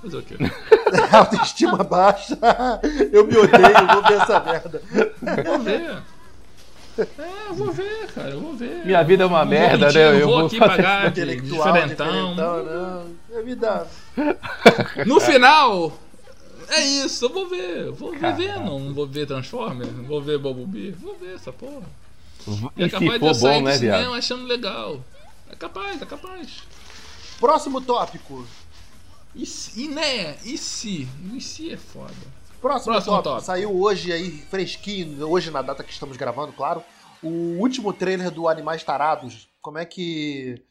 Fazer 0.02 0.18
o 0.18 0.22
quê? 0.22 0.36
Autoestima 1.12 1.84
baixa. 1.84 2.38
eu 3.12 3.26
me 3.26 3.38
odeio, 3.38 3.88
vou 3.92 4.04
ver 4.04 4.22
essa 4.22 4.40
merda. 4.42 4.82
Vou 5.46 5.60
ver. 5.60 6.04
É, 6.98 7.50
eu 7.50 7.54
vou 7.54 7.72
ver, 7.72 8.08
cara, 8.14 8.30
eu 8.30 8.40
vou 8.40 8.54
ver. 8.56 8.86
Minha 8.86 9.04
vida 9.04 9.24
é 9.24 9.28
uma 9.28 9.40
vou 9.40 9.48
merda, 9.48 9.86
mentir, 9.88 10.00
né? 10.00 10.12
não 10.12 10.20
Eu 10.20 10.28
vou 10.28 10.38
vou 10.38 10.46
aqui 10.48 10.58
fazer 10.58 10.72
pagar 10.78 11.02
de 11.04 11.08
Intelectual, 11.22 11.74
diferentão. 11.74 12.08
diferentão, 12.08 12.36
não. 12.36 13.38
É 13.38 13.42
vida. 13.42 13.88
No 15.06 15.20
final, 15.20 16.00
é 16.70 16.80
isso, 16.82 17.26
eu 17.26 17.30
vou 17.30 17.48
ver. 17.50 17.92
Vou 17.92 18.12
ver. 18.12 18.34
Venom, 18.36 18.80
não 18.80 18.94
vou 18.94 19.06
ver 19.08 19.28
Transformers, 19.28 19.92
não 19.92 20.06
vou 20.06 20.22
ver 20.22 20.38
Bumblebee, 20.40 20.92
vou 20.92 21.16
ver 21.18 21.36
essa 21.36 21.52
porra. 21.52 21.86
E 22.78 22.84
É 22.84 22.90
capaz 22.90 23.14
de 23.14 23.20
for 23.20 23.28
eu 23.28 23.36
bom, 23.36 23.60
do 23.60 23.66
né, 23.66 23.78
cinema 23.78 23.98
viado? 24.00 24.14
achando 24.14 24.46
legal. 24.46 25.02
É 25.52 25.56
capaz, 25.56 26.02
é 26.02 26.06
capaz. 26.06 26.64
Próximo 27.40 27.82
tópico. 27.82 28.46
E, 29.36 29.44
e 29.76 29.88
né, 29.90 30.38
e 30.46 30.58
se? 30.58 31.08
E 31.34 31.42
se 31.42 31.72
é 31.74 31.78
foda. 31.78 32.14
Próximo, 32.66 32.94
Próximo 32.94 33.22
tópico. 33.22 33.46
Saiu 33.46 33.80
hoje 33.80 34.12
aí, 34.12 34.32
fresquinho, 34.50 35.30
hoje 35.30 35.52
na 35.52 35.62
data 35.62 35.84
que 35.84 35.92
estamos 35.92 36.18
gravando, 36.18 36.52
claro. 36.52 36.84
O 37.22 37.60
último 37.60 37.94
trailer 37.94 38.32
do 38.32 38.50
Animais 38.50 38.84
Tarados. 38.84 39.48
Como 39.62 39.78
é 39.78 39.86
que. 39.86 40.64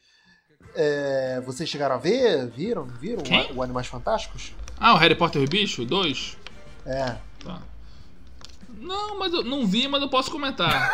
é, 0.74 1.40
vocês 1.46 1.68
chegaram 1.68 1.94
a 1.94 1.98
ver? 1.98 2.48
Viram? 2.48 2.84
Viram 2.84 3.22
Quem? 3.22 3.48
o 3.54 3.62
Animais 3.62 3.86
Fantásticos? 3.86 4.52
Ah, 4.80 4.94
o 4.94 4.96
Harry 4.96 5.14
Potter 5.14 5.40
e 5.42 5.44
o 5.44 5.48
Bicho 5.48 5.84
2? 5.84 6.36
É. 6.84 7.14
Tá. 7.44 7.62
Não, 8.76 9.16
mas 9.16 9.32
eu 9.32 9.44
não 9.44 9.64
vi, 9.64 9.86
mas 9.86 10.02
eu 10.02 10.08
posso 10.08 10.32
comentar. 10.32 10.92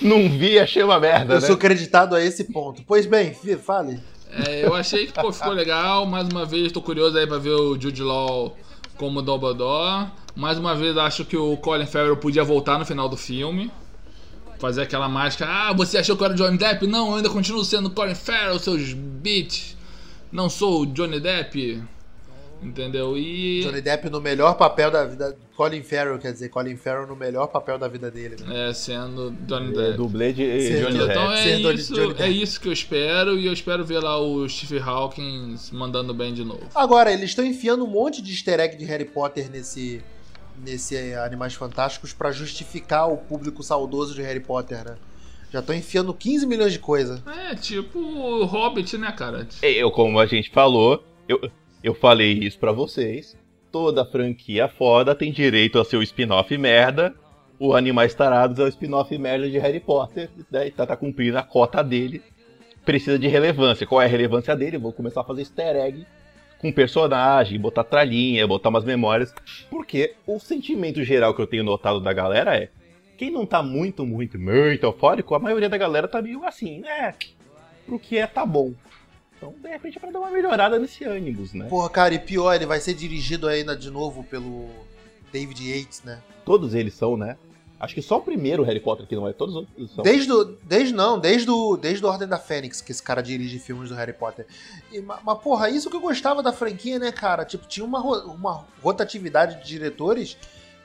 Não 0.00 0.28
vi, 0.30 0.58
achei 0.58 0.82
uma 0.82 0.98
merda, 0.98 1.34
Eu 1.34 1.40
né? 1.40 1.46
sou 1.46 1.56
creditado 1.58 2.14
a 2.14 2.24
esse 2.24 2.44
ponto. 2.44 2.82
Pois 2.86 3.04
bem, 3.04 3.34
fale. 3.62 4.02
É, 4.44 4.66
eu 4.66 4.74
achei 4.74 5.06
que 5.06 5.12
pô, 5.12 5.32
ficou 5.32 5.52
legal. 5.52 6.04
Mais 6.06 6.28
uma 6.28 6.44
vez, 6.44 6.72
tô 6.72 6.82
curioso 6.82 7.16
aí 7.16 7.26
pra 7.26 7.38
ver 7.38 7.50
o 7.50 7.80
Jude 7.80 8.02
Law 8.02 8.56
como 8.96 9.22
Dumbledore. 9.22 10.08
Mais 10.34 10.58
uma 10.58 10.74
vez, 10.74 10.96
acho 10.96 11.24
que 11.24 11.36
o 11.36 11.56
Colin 11.56 11.86
Farrell 11.86 12.16
podia 12.16 12.44
voltar 12.44 12.78
no 12.78 12.84
final 12.84 13.08
do 13.08 13.16
filme. 13.16 13.70
Fazer 14.58 14.82
aquela 14.82 15.08
mágica. 15.08 15.46
Ah, 15.46 15.72
você 15.72 15.98
achou 15.98 16.16
que 16.16 16.22
eu 16.22 16.26
era 16.26 16.34
Johnny 16.34 16.58
Depp? 16.58 16.86
Não, 16.86 17.10
eu 17.10 17.16
ainda 17.16 17.30
continuo 17.30 17.64
sendo 17.64 17.90
Colin 17.90 18.14
Farrell, 18.14 18.58
seus 18.58 18.92
bitch. 18.92 19.74
Não 20.30 20.50
sou 20.50 20.82
o 20.82 20.86
Johnny 20.86 21.20
Depp. 21.20 21.82
Entendeu? 22.62 23.16
E. 23.16 23.62
Johnny 23.62 23.80
Depp 23.80 24.10
no 24.10 24.20
melhor 24.20 24.54
papel 24.54 24.90
da 24.90 25.04
vida. 25.04 25.36
Colin 25.56 25.82
Farrell, 25.82 26.18
quer 26.18 26.32
dizer, 26.32 26.48
Colin 26.50 26.76
Farrell 26.76 27.06
no 27.06 27.16
melhor 27.16 27.46
papel 27.46 27.78
da 27.78 27.88
vida 27.88 28.10
dele. 28.10 28.36
Né? 28.40 28.68
É, 28.68 28.72
sendo 28.74 29.30
Johnny 29.46 29.70
É, 29.70 29.72
Depp. 29.72 29.96
dublê 29.96 30.32
de 30.32 30.42
Johnny 30.44 30.94
então 30.96 31.06
Então 31.10 31.28
Depp. 31.30 31.48
é 31.48 31.72
isso, 31.74 31.94
Johnny 31.94 32.10
é 32.10 32.14
Depp. 32.14 32.42
isso 32.42 32.60
que 32.60 32.68
eu 32.68 32.72
espero 32.72 33.38
e 33.38 33.46
eu 33.46 33.52
espero 33.52 33.84
ver 33.84 34.00
lá 34.00 34.20
o 34.20 34.48
Steve 34.48 34.78
Hawkins 34.78 35.70
mandando 35.70 36.12
bem 36.12 36.34
de 36.34 36.44
novo. 36.44 36.62
Agora, 36.74 37.12
eles 37.12 37.30
estão 37.30 37.44
enfiando 37.44 37.84
um 37.84 37.88
monte 37.90 38.20
de 38.20 38.30
easter 38.32 38.60
egg 38.60 38.76
de 38.76 38.84
Harry 38.84 39.06
Potter 39.06 39.50
nesse, 39.50 40.02
nesse 40.62 40.96
Animais 41.14 41.54
Fantásticos 41.54 42.12
pra 42.12 42.30
justificar 42.32 43.10
o 43.10 43.16
público 43.16 43.62
saudoso 43.62 44.14
de 44.14 44.22
Harry 44.22 44.40
Potter, 44.40 44.84
né? 44.84 44.96
Já 45.50 45.60
estão 45.60 45.74
enfiando 45.74 46.12
15 46.12 46.44
milhões 46.46 46.72
de 46.72 46.78
coisa. 46.78 47.22
É, 47.50 47.54
tipo 47.54 47.98
o 47.98 48.44
Hobbit, 48.44 48.98
né, 48.98 49.10
cara? 49.12 49.46
Eu, 49.62 49.90
como 49.90 50.18
a 50.18 50.26
gente 50.26 50.50
falou, 50.50 51.02
eu, 51.28 51.40
eu 51.82 51.94
falei 51.94 52.32
isso 52.32 52.58
pra 52.58 52.72
vocês. 52.72 53.36
Toda 53.70 54.04
franquia 54.04 54.68
foda 54.68 55.14
tem 55.14 55.32
direito 55.32 55.78
a 55.78 55.84
seu 55.84 56.02
spin-off 56.02 56.56
merda. 56.56 57.14
O 57.58 57.74
Animais 57.74 58.14
Tarados 58.14 58.58
é 58.58 58.62
o 58.62 58.68
spin-off 58.68 59.16
merda 59.18 59.48
de 59.48 59.58
Harry 59.58 59.80
Potter. 59.80 60.30
Daí 60.50 60.70
tá, 60.70 60.86
tá 60.86 60.96
cumprindo 60.96 61.38
a 61.38 61.42
cota 61.42 61.82
dele. 61.82 62.22
Precisa 62.84 63.18
de 63.18 63.26
relevância. 63.26 63.86
Qual 63.86 64.00
é 64.00 64.04
a 64.04 64.08
relevância 64.08 64.54
dele? 64.54 64.78
Vou 64.78 64.92
começar 64.92 65.22
a 65.22 65.24
fazer 65.24 65.42
easter 65.42 65.76
egg 65.76 66.06
com 66.58 66.72
personagem, 66.72 67.60
botar 67.60 67.84
tralhinha, 67.84 68.46
botar 68.46 68.68
umas 68.68 68.84
memórias. 68.84 69.34
Porque 69.70 70.14
o 70.26 70.38
sentimento 70.38 71.02
geral 71.04 71.34
que 71.34 71.40
eu 71.40 71.46
tenho 71.46 71.64
notado 71.64 72.00
da 72.00 72.12
galera 72.12 72.56
é. 72.56 72.70
Quem 73.16 73.30
não 73.30 73.46
tá 73.46 73.62
muito, 73.62 74.04
muito, 74.04 74.38
muito 74.38 74.84
eufórico, 74.84 75.34
a 75.34 75.38
maioria 75.38 75.70
da 75.70 75.78
galera 75.78 76.06
tá 76.06 76.20
meio 76.20 76.44
assim, 76.44 76.80
né? 76.80 77.14
Pro 77.86 77.98
que 77.98 78.18
é, 78.18 78.26
tá 78.26 78.44
bom. 78.44 78.74
Então, 79.36 79.54
de 79.62 79.68
repente, 79.68 79.98
é 79.98 80.00
pra 80.00 80.10
dar 80.10 80.18
uma 80.20 80.30
melhorada 80.30 80.78
nesse 80.78 81.04
ânimos, 81.04 81.52
né? 81.52 81.66
Porra, 81.68 81.90
cara, 81.90 82.14
e 82.14 82.18
pior, 82.18 82.54
ele 82.54 82.66
vai 82.66 82.80
ser 82.80 82.94
dirigido 82.94 83.46
ainda 83.48 83.76
de 83.76 83.90
novo 83.90 84.24
pelo 84.24 84.68
David 85.32 85.62
Yates, 85.70 86.02
né? 86.02 86.20
Todos 86.44 86.74
eles 86.74 86.94
são, 86.94 87.16
né? 87.16 87.36
Acho 87.78 87.94
que 87.94 88.00
só 88.00 88.16
o 88.16 88.22
primeiro 88.22 88.62
Harry 88.62 88.80
Potter 88.80 89.06
que 89.06 89.14
não 89.14 89.28
é, 89.28 89.34
todos 89.34 89.54
os 89.54 89.60
outros 89.60 89.94
são. 89.94 90.02
Desde, 90.02 90.32
o, 90.32 90.44
desde 90.62 90.94
não, 90.94 91.18
desde 91.18 91.50
o, 91.50 91.76
desde 91.76 92.02
o 92.02 92.08
Ordem 92.08 92.26
da 92.26 92.38
Fênix, 92.38 92.80
que 92.80 92.90
esse 92.90 93.02
cara 93.02 93.22
dirige 93.22 93.58
filmes 93.58 93.90
do 93.90 93.94
Harry 93.94 94.14
Potter. 94.14 94.46
E, 94.90 94.98
ma- 95.02 95.20
mas, 95.22 95.38
porra, 95.40 95.68
isso 95.68 95.90
que 95.90 95.96
eu 95.96 96.00
gostava 96.00 96.42
da 96.42 96.54
franquia, 96.54 96.98
né, 96.98 97.12
cara? 97.12 97.44
Tipo, 97.44 97.66
tinha 97.66 97.84
uma, 97.84 98.00
uma 98.00 98.64
rotatividade 98.82 99.56
de 99.60 99.66
diretores 99.68 100.38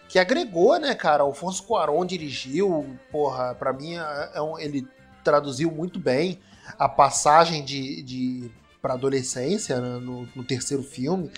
que 0.10 0.20
agregou, 0.20 0.78
né, 0.78 0.94
cara? 0.94 1.24
Alfonso 1.24 1.64
Cuarón 1.64 2.06
dirigiu, 2.06 2.86
porra, 3.10 3.56
pra 3.56 3.72
mim 3.72 3.96
é- 3.96 4.32
é 4.34 4.42
um- 4.42 4.60
ele 4.60 4.86
traduziu 5.24 5.72
muito 5.72 5.98
bem 5.98 6.40
a 6.78 6.90
passagem 6.90 7.64
de, 7.64 8.02
de 8.02 8.52
pra 8.82 8.94
adolescência 8.94 9.80
né, 9.80 10.00
no, 10.00 10.28
no 10.36 10.44
terceiro 10.44 10.84
filme. 10.84 11.30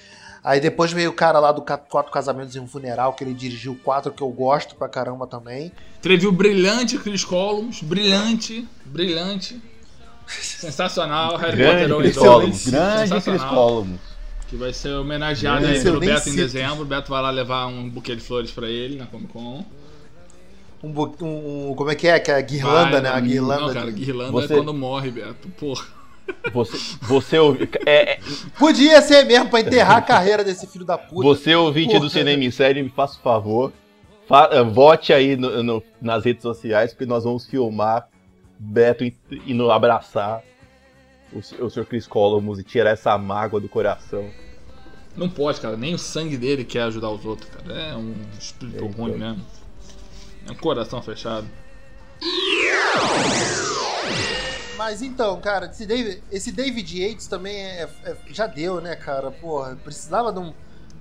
Aí 0.43 0.59
depois 0.59 0.91
veio 0.91 1.09
o 1.09 1.13
cara 1.13 1.39
lá 1.39 1.51
do 1.51 1.61
Quatro 1.61 2.11
Casamentos 2.11 2.53
e 2.55 2.59
um 2.59 2.67
Funeral, 2.67 3.13
que 3.13 3.23
ele 3.23 3.33
dirigiu 3.33 3.79
quatro 3.81 4.11
que 4.11 4.21
eu 4.21 4.29
gosto 4.29 4.75
pra 4.75 4.89
caramba 4.89 5.25
também. 5.25 5.71
Teve 6.01 6.27
o 6.27 6.33
brilhante 6.33 6.97
Chris 6.97 7.23
Columbus, 7.23 7.81
brilhante, 7.81 8.67
brilhante. 8.85 9.61
Sensacional, 10.27 11.37
Harry 11.37 11.57
Grande 11.57 11.93
Potter 11.93 11.97
Chris 11.97 12.15
2, 12.15 12.27
Columbus, 12.27 12.67
grande 12.67 13.09
Chris 13.09 13.23
sensacional, 13.23 13.55
Columbus. 13.55 14.01
Que 14.49 14.55
vai 14.57 14.73
ser 14.73 14.89
homenageado 14.89 15.65
aí 15.65 15.81
pelo 15.81 15.99
Beto 15.99 16.29
em 16.29 16.35
dezembro. 16.35 16.81
O 16.81 16.85
Beto 16.85 17.09
vai 17.09 17.21
lá 17.21 17.29
levar 17.29 17.67
um 17.67 17.89
buquê 17.89 18.15
de 18.15 18.21
flores 18.21 18.51
pra 18.51 18.67
ele 18.67 18.97
na 18.97 19.05
Comic 19.05 19.31
Con. 19.31 19.65
Um, 20.83 20.89
um- 21.69 21.75
como 21.75 21.89
é 21.89 21.95
que 21.95 22.07
é? 22.07 22.19
Que 22.19 22.29
é 22.31 22.35
a 22.35 22.41
guirlanda, 22.41 22.91
Vai, 22.91 23.01
né? 23.01 23.09
A 23.09 23.19
não, 23.21 23.27
guirlanda. 23.27 23.61
Não, 23.67 23.73
cara, 23.73 23.91
guirlanda 23.91 24.31
Você- 24.31 24.53
é 24.53 24.57
quando 24.57 24.73
morre, 24.73 25.11
Beto. 25.11 25.47
Porra. 25.49 25.85
Você, 26.53 26.77
você, 27.01 27.37
ouvi- 27.39 27.69
é, 27.85 28.13
é, 28.13 28.19
Podia 28.57 29.01
ser 29.01 29.25
mesmo 29.25 29.49
pra 29.49 29.59
enterrar 29.59 29.97
a 29.97 30.01
carreira 30.01 30.41
desse 30.43 30.65
filho 30.67 30.85
da 30.85 30.97
puta. 30.97 31.21
você 31.27 31.53
ouvinte 31.53 31.87
Porra. 31.89 31.99
do 31.99 32.09
Cinema 32.09 32.43
em 32.43 32.51
Série, 32.51 32.81
me 32.83 32.89
faça 32.89 33.17
o 33.17 33.21
favor. 33.21 33.71
fa- 34.27 34.49
eh, 34.53 34.63
vote 34.63 35.11
aí 35.11 35.35
no- 35.35 35.61
no- 35.61 35.83
nas 36.01 36.23
redes 36.23 36.41
sociais, 36.41 36.93
porque 36.93 37.05
nós 37.05 37.25
vamos 37.25 37.45
filmar 37.45 38.07
Beto 38.57 39.03
in- 39.03 39.13
indo 39.45 39.69
abraçar 39.69 40.41
o, 41.33 41.39
o 41.65 41.69
Sr. 41.69 41.85
Chris 41.85 42.07
Columbus 42.07 42.57
e 42.59 42.63
tirar 42.63 42.91
essa 42.91 43.17
mágoa 43.17 43.59
do 43.59 43.67
coração. 43.67 44.25
Não 45.17 45.27
pode, 45.29 45.59
cara. 45.59 45.75
Nem 45.75 45.93
o 45.93 45.97
sangue 45.99 46.37
dele 46.37 46.63
quer 46.63 46.83
ajudar 46.83 47.09
os 47.09 47.25
outros, 47.25 47.49
cara. 47.49 47.73
É 47.77 47.95
um 47.97 48.13
espírito 48.39 48.85
Eita. 48.85 48.97
ruim 48.97 49.11
mesmo. 49.17 49.41
É 50.47 50.51
um 50.51 50.55
coração 50.55 51.01
fechado. 51.01 51.47
Mas 54.77 55.01
então, 55.01 55.39
cara, 55.39 55.67
esse 55.67 55.85
David, 55.85 56.23
esse 56.31 56.51
David 56.51 57.01
Yates 57.01 57.27
também 57.27 57.55
é, 57.57 57.87
é- 58.03 58.15
já 58.31 58.47
deu, 58.47 58.81
né, 58.81 58.95
cara? 58.95 59.31
Porra, 59.31 59.77
precisava 59.83 60.31
de, 60.33 60.39
um, 60.39 60.53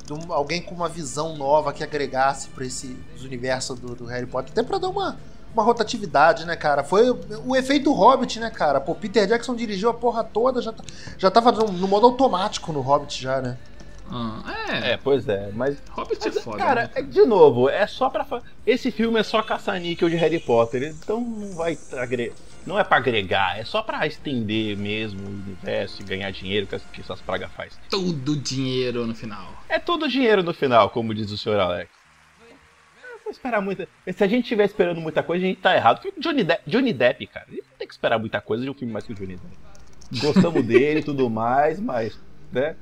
de 0.05 0.13
um- 0.13 0.33
alguém 0.33 0.63
com 0.63 0.75
uma 0.75 0.89
visão 0.89 1.37
nova 1.37 1.73
que 1.73 1.83
agregasse 1.83 2.49
pra 2.49 2.65
esse 2.65 2.97
universo 3.23 3.75
do, 3.75 3.95
do 3.95 4.05
Harry 4.05 4.27
Potter, 4.27 4.53
até 4.53 4.63
pra 4.63 4.79
dar 4.79 4.89
uma, 4.89 5.17
uma 5.53 5.63
rotatividade, 5.65 6.45
né, 6.45 6.55
cara? 6.55 6.85
Foi 6.85 7.11
o, 7.11 7.19
o 7.47 7.57
efeito 7.57 7.93
Hobbit, 7.93 8.39
né, 8.39 8.51
cara? 8.51 8.81
Pô, 8.81 8.95
Peter 8.95 9.27
Jackson 9.27 9.55
dirigiu 9.57 9.89
a 9.91 9.95
porra 9.95 10.23
toda, 10.23 10.61
já, 10.63 10.73
tá- 10.73 10.85
já 11.19 11.31
tava 11.31 11.51
no, 11.51 11.73
no 11.73 11.89
modo 11.89 12.07
automático 12.07 12.73
no 12.73 12.81
Hobbit 12.83 13.21
já, 13.23 13.41
né? 13.41 13.57
Ah, 14.11 14.43
é. 14.69 14.93
É, 14.93 14.97
pois 14.97 15.27
é, 15.29 15.51
mas. 15.55 15.83
Hobbit 15.91 16.27
é 16.29 16.31
mas, 16.33 16.45
foda. 16.45 16.59
cara, 16.59 16.83
né? 16.85 16.91
é, 16.97 17.03
de 17.03 17.23
novo, 17.25 17.69
é 17.69 17.87
só 17.87 18.11
pra. 18.11 18.27
Esse 18.67 18.91
filme 18.91 19.19
é 19.19 19.23
só 19.23 19.43
caça-níquel 19.43 20.09
de 20.11 20.17
Harry 20.17 20.39
Potter, 20.41 20.83
então 20.83 21.21
não 21.21 21.55
vai 21.55 21.79
agregar. 21.93 22.35
Não 22.65 22.79
é 22.79 22.85
pra 22.85 22.99
agregar, 22.99 23.59
é 23.59 23.65
só 23.65 23.83
pra 23.83 24.07
estender 24.07 24.77
mesmo 24.77 25.21
o 25.27 25.29
universo 25.31 26.01
e 26.01 26.05
ganhar 26.05 26.31
dinheiro 26.31 26.65
que, 26.67 26.77
as- 26.77 26.85
que 26.93 27.01
essas 27.01 27.21
pragas 27.21 27.51
faz. 27.53 27.77
Tudo 27.91 28.37
dinheiro 28.37 29.05
no 29.07 29.15
final. 29.17 29.53
É 29.69 29.79
todo 29.81 30.07
dinheiro 30.09 30.43
no 30.45 30.55
final, 30.55 30.89
como 30.91 31.13
diz 31.13 31.31
o 31.33 31.39
senhor 31.39 31.59
Alex. 31.59 31.91
Vou 33.25 33.33
esperar 33.33 33.61
muita. 33.61 33.89
Se 34.13 34.23
a 34.23 34.27
gente 34.29 34.43
estiver 34.45 34.65
esperando 34.65 35.01
muita 35.01 35.23
coisa, 35.23 35.45
a 35.45 35.49
gente 35.49 35.61
tá 35.61 35.75
errado. 35.75 36.01
Porque 36.01 36.21
Johnny 36.21 36.45
Depp, 36.45 36.63
Johnny 36.67 36.93
Depp, 36.93 37.27
cara, 37.29 37.47
ele 37.51 37.63
não 37.69 37.77
tem 37.79 37.89
que 37.89 37.95
esperar 37.95 38.19
muita 38.19 38.41
coisa 38.41 38.63
de 38.63 38.71
um 38.71 38.75
filme 38.75 38.93
mais 38.93 39.05
que 39.07 39.13
o 39.13 39.17
Johnny 39.17 39.37
Depp. 39.37 40.21
Gostamos 40.21 40.65
dele 40.65 41.01
e 41.01 41.03
tudo 41.03 41.29
mais, 41.31 41.81
mas. 41.81 42.19
Né? 42.53 42.77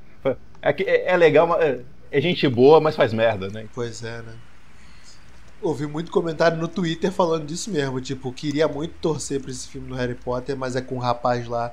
É, 0.61 0.71
que- 0.73 0.83
é- 0.83 1.11
é 1.11 1.17
legal, 1.17 1.59
é, 1.61 1.79
é 2.11 2.21
gente 2.21 2.47
boa, 2.47 2.79
mas 2.79 2.95
faz 2.95 3.11
merda, 3.13 3.47
né? 3.49 3.65
Pois 3.73 4.03
é, 4.03 4.17
né? 4.21 4.33
Ouvi 5.61 5.85
muito 5.87 6.11
comentário 6.11 6.57
no 6.57 6.67
Twitter 6.67 7.11
falando 7.11 7.45
disso 7.45 7.69
mesmo. 7.71 8.01
Tipo, 8.01 8.31
queria 8.33 8.67
muito 8.67 8.93
torcer 9.01 9.39
pra 9.41 9.51
esse 9.51 9.67
filme 9.67 9.87
do 9.87 9.95
Harry 9.95 10.15
Potter, 10.15 10.55
mas 10.57 10.75
é 10.75 10.81
com 10.81 10.95
um 10.95 10.99
rapaz 10.99 11.47
lá 11.47 11.71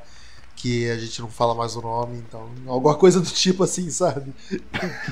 que 0.56 0.90
a 0.90 0.96
gente 0.98 1.20
não 1.20 1.28
fala 1.28 1.54
mais 1.54 1.76
o 1.76 1.80
nome, 1.80 2.18
então. 2.18 2.50
Alguma 2.66 2.94
coisa 2.96 3.20
do 3.20 3.30
tipo 3.30 3.62
assim, 3.64 3.90
sabe? 3.90 4.32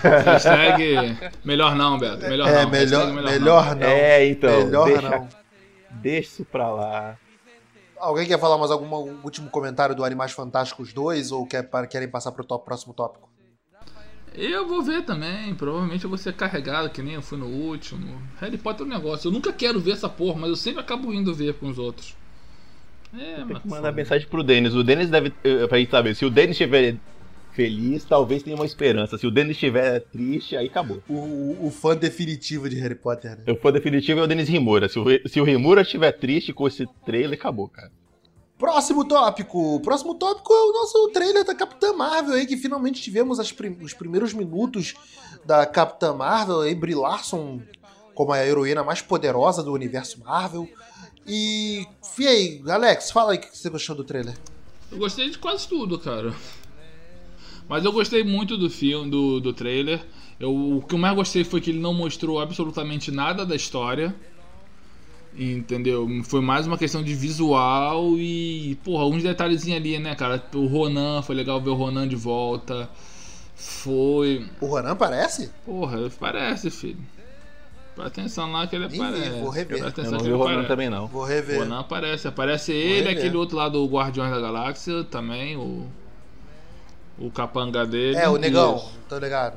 Hashtag 0.03 1.17
melhor 1.45 1.75
não, 1.75 1.99
Beto. 1.99 2.27
Melhor 2.29 2.49
é, 2.49 2.65
não. 2.65 2.71
melhor, 2.71 3.07
Hashtag 3.07 3.23
melhor, 3.39 3.77
não. 3.77 3.87
É, 3.87 4.27
então. 4.27 4.65
melhor 4.67 4.87
deixa, 4.87 5.11
não. 5.11 5.29
deixa 5.91 6.29
isso 6.29 6.45
pra 6.45 6.69
lá. 6.71 7.17
Alguém 7.99 8.27
quer 8.27 8.39
falar 8.39 8.59
mais 8.59 8.71
algum 8.71 8.87
último 9.25 9.49
comentário 9.51 9.95
do 9.95 10.05
Animais 10.05 10.33
Fantásticos 10.33 10.93
2 10.93 11.33
ou 11.33 11.47
quer, 11.47 11.63
para- 11.63 11.87
querem 11.87 12.09
passar 12.09 12.33
pro 12.33 12.45
top, 12.45 12.65
próximo 12.65 12.93
tópico? 12.95 13.29
Eu 14.35 14.69
vou 14.69 14.83
ver 14.83 15.03
também. 15.05 15.55
Provavelmente 15.55 16.05
eu 16.05 16.11
vou 16.11 16.19
ser 16.19 16.35
carregado, 16.35 16.91
que 16.91 17.03
nem 17.03 17.15
eu 17.15 17.23
fui 17.23 17.39
no 17.39 17.47
último. 17.47 18.21
Harry 18.39 18.59
Potter 18.59 18.85
é 18.85 18.89
um 18.89 18.93
negócio. 18.93 19.29
Eu 19.29 19.33
nunca 19.33 19.53
quero 19.53 19.81
ver 19.81 19.93
essa 19.93 20.09
porra, 20.09 20.39
mas 20.41 20.51
eu 20.51 20.57
sempre 20.57 20.81
acabo 20.81 21.13
indo 21.13 21.35
ver 21.35 21.55
com 21.55 21.69
os 21.69 21.79
outros. 21.79 22.15
É, 23.15 23.37
Tem 23.37 23.45
mas 23.47 23.63
que 23.63 23.69
mandar 23.69 23.93
mensagem 23.93 24.29
pro 24.29 24.43
Denis. 24.43 24.75
O 24.75 24.85
Denis 24.85 25.09
deve. 25.09 25.31
Pra 25.69 25.79
gente 25.79 25.91
saber, 25.91 26.15
se 26.15 26.25
o 26.27 26.31
Denis 26.31 26.51
estiver 26.51 26.97
feliz, 27.57 28.05
talvez 28.05 28.43
tenha 28.43 28.55
uma 28.55 28.67
esperança. 28.67 29.17
Se 29.17 29.27
o 29.27 29.31
Denis 29.31 29.57
estiver 29.57 30.01
triste, 30.01 30.55
aí 30.57 30.67
acabou. 30.67 31.03
O, 31.09 31.15
o, 31.15 31.67
o 31.67 31.71
fã 31.71 31.97
definitivo 31.97 32.69
de 32.69 32.77
Harry 32.77 32.95
Potter, 32.95 33.31
né? 33.31 33.45
Eu 33.47 33.57
for 33.57 33.73
definitivo 33.73 34.21
é 34.21 34.23
o 34.23 34.27
Denis 34.27 34.49
Rimura. 34.49 34.89
Se 34.89 34.99
o, 34.99 35.05
se 35.27 35.41
o 35.41 35.45
Rimura 35.45 35.81
estiver 35.81 36.13
triste 36.13 36.53
com 36.53 36.69
esse 36.69 36.87
trailer, 37.07 37.39
acabou, 37.39 37.67
cara. 37.69 37.91
Próximo 38.59 39.05
tópico. 39.07 39.81
Próximo 39.81 40.15
tópico 40.15 40.53
é 40.53 40.63
o 40.63 40.73
nosso 40.73 41.09
trailer 41.09 41.45
da 41.45 41.55
Capitã 41.55 41.93
Marvel 41.95 42.35
aí, 42.35 42.47
que 42.47 42.57
finalmente 42.57 43.01
tivemos 43.03 43.41
as 43.41 43.51
prim- 43.51 43.79
os 43.83 43.93
primeiros 43.95 44.33
minutos 44.35 44.95
da 45.45 45.65
Capitã 45.67 46.13
Marvel 46.13 46.61
aí, 46.61 46.75
Brie 46.75 46.95
Larson 46.95 47.61
como 48.15 48.33
a 48.33 48.47
heroína 48.47 48.83
mais 48.83 49.03
poderosa 49.03 49.63
do 49.63 49.73
universo 49.73 50.21
Marvel. 50.21 50.69
E, 51.27 51.85
e 52.19 52.27
aí, 52.27 52.63
Alex, 52.67 53.11
fala 53.11 53.33
aí 53.33 53.39
o 53.39 53.41
que 53.41 53.57
você 53.59 53.69
gostou 53.69 53.95
do 53.97 54.05
trailer. 54.05 54.35
Eu 54.91 54.99
gostei 54.99 55.29
de 55.29 55.37
quase 55.39 55.67
tudo, 55.69 55.99
cara. 55.99 56.33
Mas 57.69 57.85
eu 57.85 57.93
gostei 57.93 58.23
muito 58.23 58.57
do 58.57 58.71
filme, 58.71 59.11
do, 59.11 59.41
do 59.41 59.53
trailer. 59.53 60.05
Eu, 60.39 60.55
o 60.79 60.83
que 60.83 60.95
eu 60.95 60.99
mais 60.99 61.15
gostei 61.17 61.43
foi 61.45 61.61
que 61.61 61.71
ele 61.71 61.81
não 61.81 61.93
mostrou 61.95 62.39
absolutamente 62.41 63.11
nada 63.11 63.45
da 63.45 63.57
história. 63.57 64.15
Entendeu? 65.39 66.09
Foi 66.25 66.41
mais 66.41 66.67
uma 66.67 66.79
questão 66.79 67.03
de 67.03 67.15
visual 67.15 68.17
e, 68.17 68.79
porra, 68.83 69.05
uns 69.05 69.23
detalhezinhos 69.23 69.79
ali, 69.79 69.99
né, 69.99 70.15
cara? 70.15 70.43
O 70.55 70.67
Ronan, 70.67 71.21
foi 71.21 71.35
legal 71.35 71.61
ver 71.61 71.71
o 71.71 71.75
Ronan 71.75 72.09
de 72.09 72.17
volta. 72.17 72.89
Foi. 73.55 74.47
O 74.61 74.67
Ronan 74.67 74.93
aparece? 74.93 75.51
Porra, 75.65 76.11
parece, 76.19 76.71
filho. 76.71 76.99
Presta 77.95 78.21
atenção 78.21 78.51
lá 78.53 78.67
que 78.67 78.77
ele 78.77 78.89
Nem 78.89 78.99
vi, 78.99 79.07
aparece. 79.07 79.41
vou 79.41 79.51
rever. 79.51 79.67
Presta 79.79 79.85
Eu 79.87 79.89
atenção 79.89 80.13
não 80.13 80.19
que 80.21 80.25
vi 80.27 80.33
o 80.33 80.37
Ronan 80.37 80.51
aparece. 80.51 80.69
também, 80.69 80.91
não. 80.91 81.07
Vou 81.07 81.23
O 81.23 81.25
rever. 81.27 81.59
Ronan 81.59 81.81
aparece. 81.81 82.29
Aparece 82.29 82.73
ele, 82.73 83.09
rever. 83.09 83.19
aquele 83.19 83.37
outro 83.37 83.57
lá 83.59 83.69
do 83.69 83.85
Guardiões 83.87 84.31
da 84.31 84.41
Galáxia 84.41 85.05
também, 85.05 85.57
o. 85.57 85.87
O 87.19 87.31
capanga 87.31 87.87
dele. 87.87 88.17
É, 88.17 88.29
o 88.29 88.37
negão, 88.37 88.77
Isso. 88.77 88.93
tô 89.09 89.19
ligado. 89.19 89.57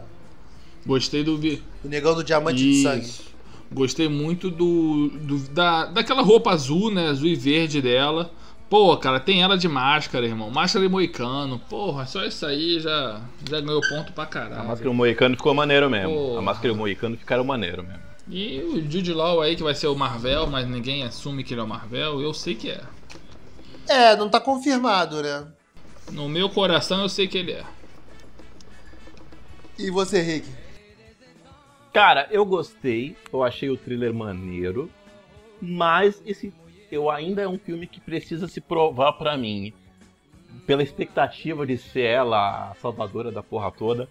Gostei 0.86 1.24
do. 1.24 1.38
vi- 1.38 1.62
O 1.84 1.88
negão 1.90 2.16
do 2.16 2.24
diamante 2.24 2.58
de 2.58 2.82
sangue. 2.84 3.06
Isso. 3.06 3.30
Gostei 3.72 4.08
muito 4.08 4.50
do, 4.50 5.10
do- 5.10 5.50
da, 5.50 5.86
daquela 5.86 6.22
roupa 6.22 6.52
azul, 6.52 6.90
né? 6.92 7.10
Azul 7.10 7.28
e 7.28 7.36
verde 7.36 7.82
dela. 7.82 8.32
Pô, 8.70 8.96
cara, 8.98 9.20
tem 9.20 9.42
ela 9.44 9.58
de 9.58 9.68
máscara, 9.68 10.26
irmão. 10.26 10.50
Máscara 10.50 10.86
e 10.86 10.88
moicano. 10.90 11.60
Porra, 11.70 12.06
só 12.06 12.24
isso 12.24 12.46
aí 12.46 12.80
já, 12.80 13.20
já 13.50 13.60
ganhou 13.60 13.82
ponto 13.90 14.14
pra 14.14 14.24
A 14.24 14.28
caralho. 14.28 14.68
máscara 14.68 14.86
e 14.88 14.92
o 14.92 14.94
Moicano 14.94 15.36
ficou 15.36 15.54
maneiro 15.56 15.90
mesmo. 15.90 16.14
Porra. 16.14 16.40
A 16.40 16.42
máscara 16.42 16.68
e 16.70 16.72
o 16.72 16.76
Moicano 16.76 17.18
ficaram 17.18 17.44
maneiro 17.44 17.84
mesmo. 17.84 18.00
E 18.30 18.60
o 18.60 18.92
Jude 18.92 19.12
Law 19.12 19.42
aí 19.42 19.56
que 19.56 19.64
vai 19.64 19.74
ser 19.74 19.88
o 19.88 19.96
Marvel, 19.96 20.46
mas 20.48 20.68
ninguém 20.68 21.04
assume 21.04 21.44
que 21.44 21.54
ele 21.56 21.62
é 21.62 21.64
o 21.64 21.68
Marvel. 21.68 22.22
Eu 22.22 22.32
sei 22.34 22.54
que 22.54 22.70
é. 22.70 22.82
É, 23.88 24.16
não 24.16 24.30
tá 24.30 24.40
confirmado, 24.40 25.22
né? 25.24 25.46
No 26.12 26.28
meu 26.28 26.50
coração 26.50 27.02
eu 27.02 27.10
sei 27.10 27.28
que 27.28 27.38
ele 27.38 27.52
é. 27.54 27.64
E 29.78 29.90
você, 29.90 30.22
Rick? 30.22 30.48
Cara, 31.94 32.28
eu 32.32 32.46
gostei. 32.46 33.16
Eu 33.32 33.44
achei 33.44 33.70
o 33.70 33.78
thriller 33.78 34.14
maneiro. 34.14 34.90
Mas 35.62 36.22
esse 36.26 36.54
eu 36.92 37.10
ainda 37.10 37.42
é 37.42 37.48
um 37.48 37.60
filme 37.60 37.86
que 37.88 38.00
precisa 38.00 38.48
se 38.48 38.60
provar 38.60 39.14
pra 39.14 39.38
mim. 39.38 39.74
pela 40.66 40.84
expectativa 40.84 41.66
de 41.66 41.78
ser 41.78 42.02
ela 42.02 42.70
a 42.72 42.76
salvadora 42.76 43.32
da 43.32 43.42
porra 43.42 43.72
toda. 43.72 44.08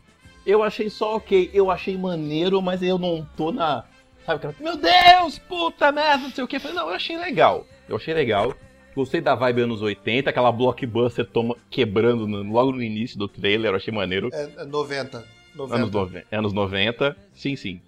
Eu 0.47 0.63
achei 0.63 0.89
só 0.89 1.17
ok, 1.17 1.51
eu 1.53 1.71
achei 1.71 1.97
maneiro, 1.97 2.61
mas 2.63 2.83
eu 2.83 2.99
não 2.99 3.25
tô 3.37 3.53
na. 3.53 3.85
Sabe 4.25 4.37
aquela. 4.39 4.55
Meu 4.61 4.77
Deus, 4.77 5.39
puta 5.39 5.93
merda, 5.93 6.25
não 6.25 6.31
sei 6.31 6.45
o 6.45 6.49
que. 6.49 6.59
Não, 6.59 6.89
eu 6.89 6.95
achei 6.95 7.17
legal. 7.19 7.67
Eu 7.89 7.97
achei 7.97 8.15
legal. 8.15 8.55
Gostei 8.99 9.21
da 9.21 9.37
vibe 9.37 9.61
anos 9.63 9.81
80, 9.81 10.29
aquela 10.29 10.51
blockbuster 10.51 11.25
toma, 11.25 11.55
quebrando 11.71 12.27
no- 12.27 12.43
logo 12.53 12.73
no 12.73 12.83
início 12.83 13.17
do 13.17 13.29
trailer, 13.29 13.71
eu 13.71 13.77
achei 13.77 13.95
maneiro. 13.95 14.29
É, 14.33 14.51
é 14.57 14.65
90. 14.65 15.25
90. 15.55 15.77
Anos 15.77 15.91
90, 15.93 16.27
anos 16.37 16.53
90, 16.53 17.17
sim, 17.33 17.55
sim. 17.55 17.81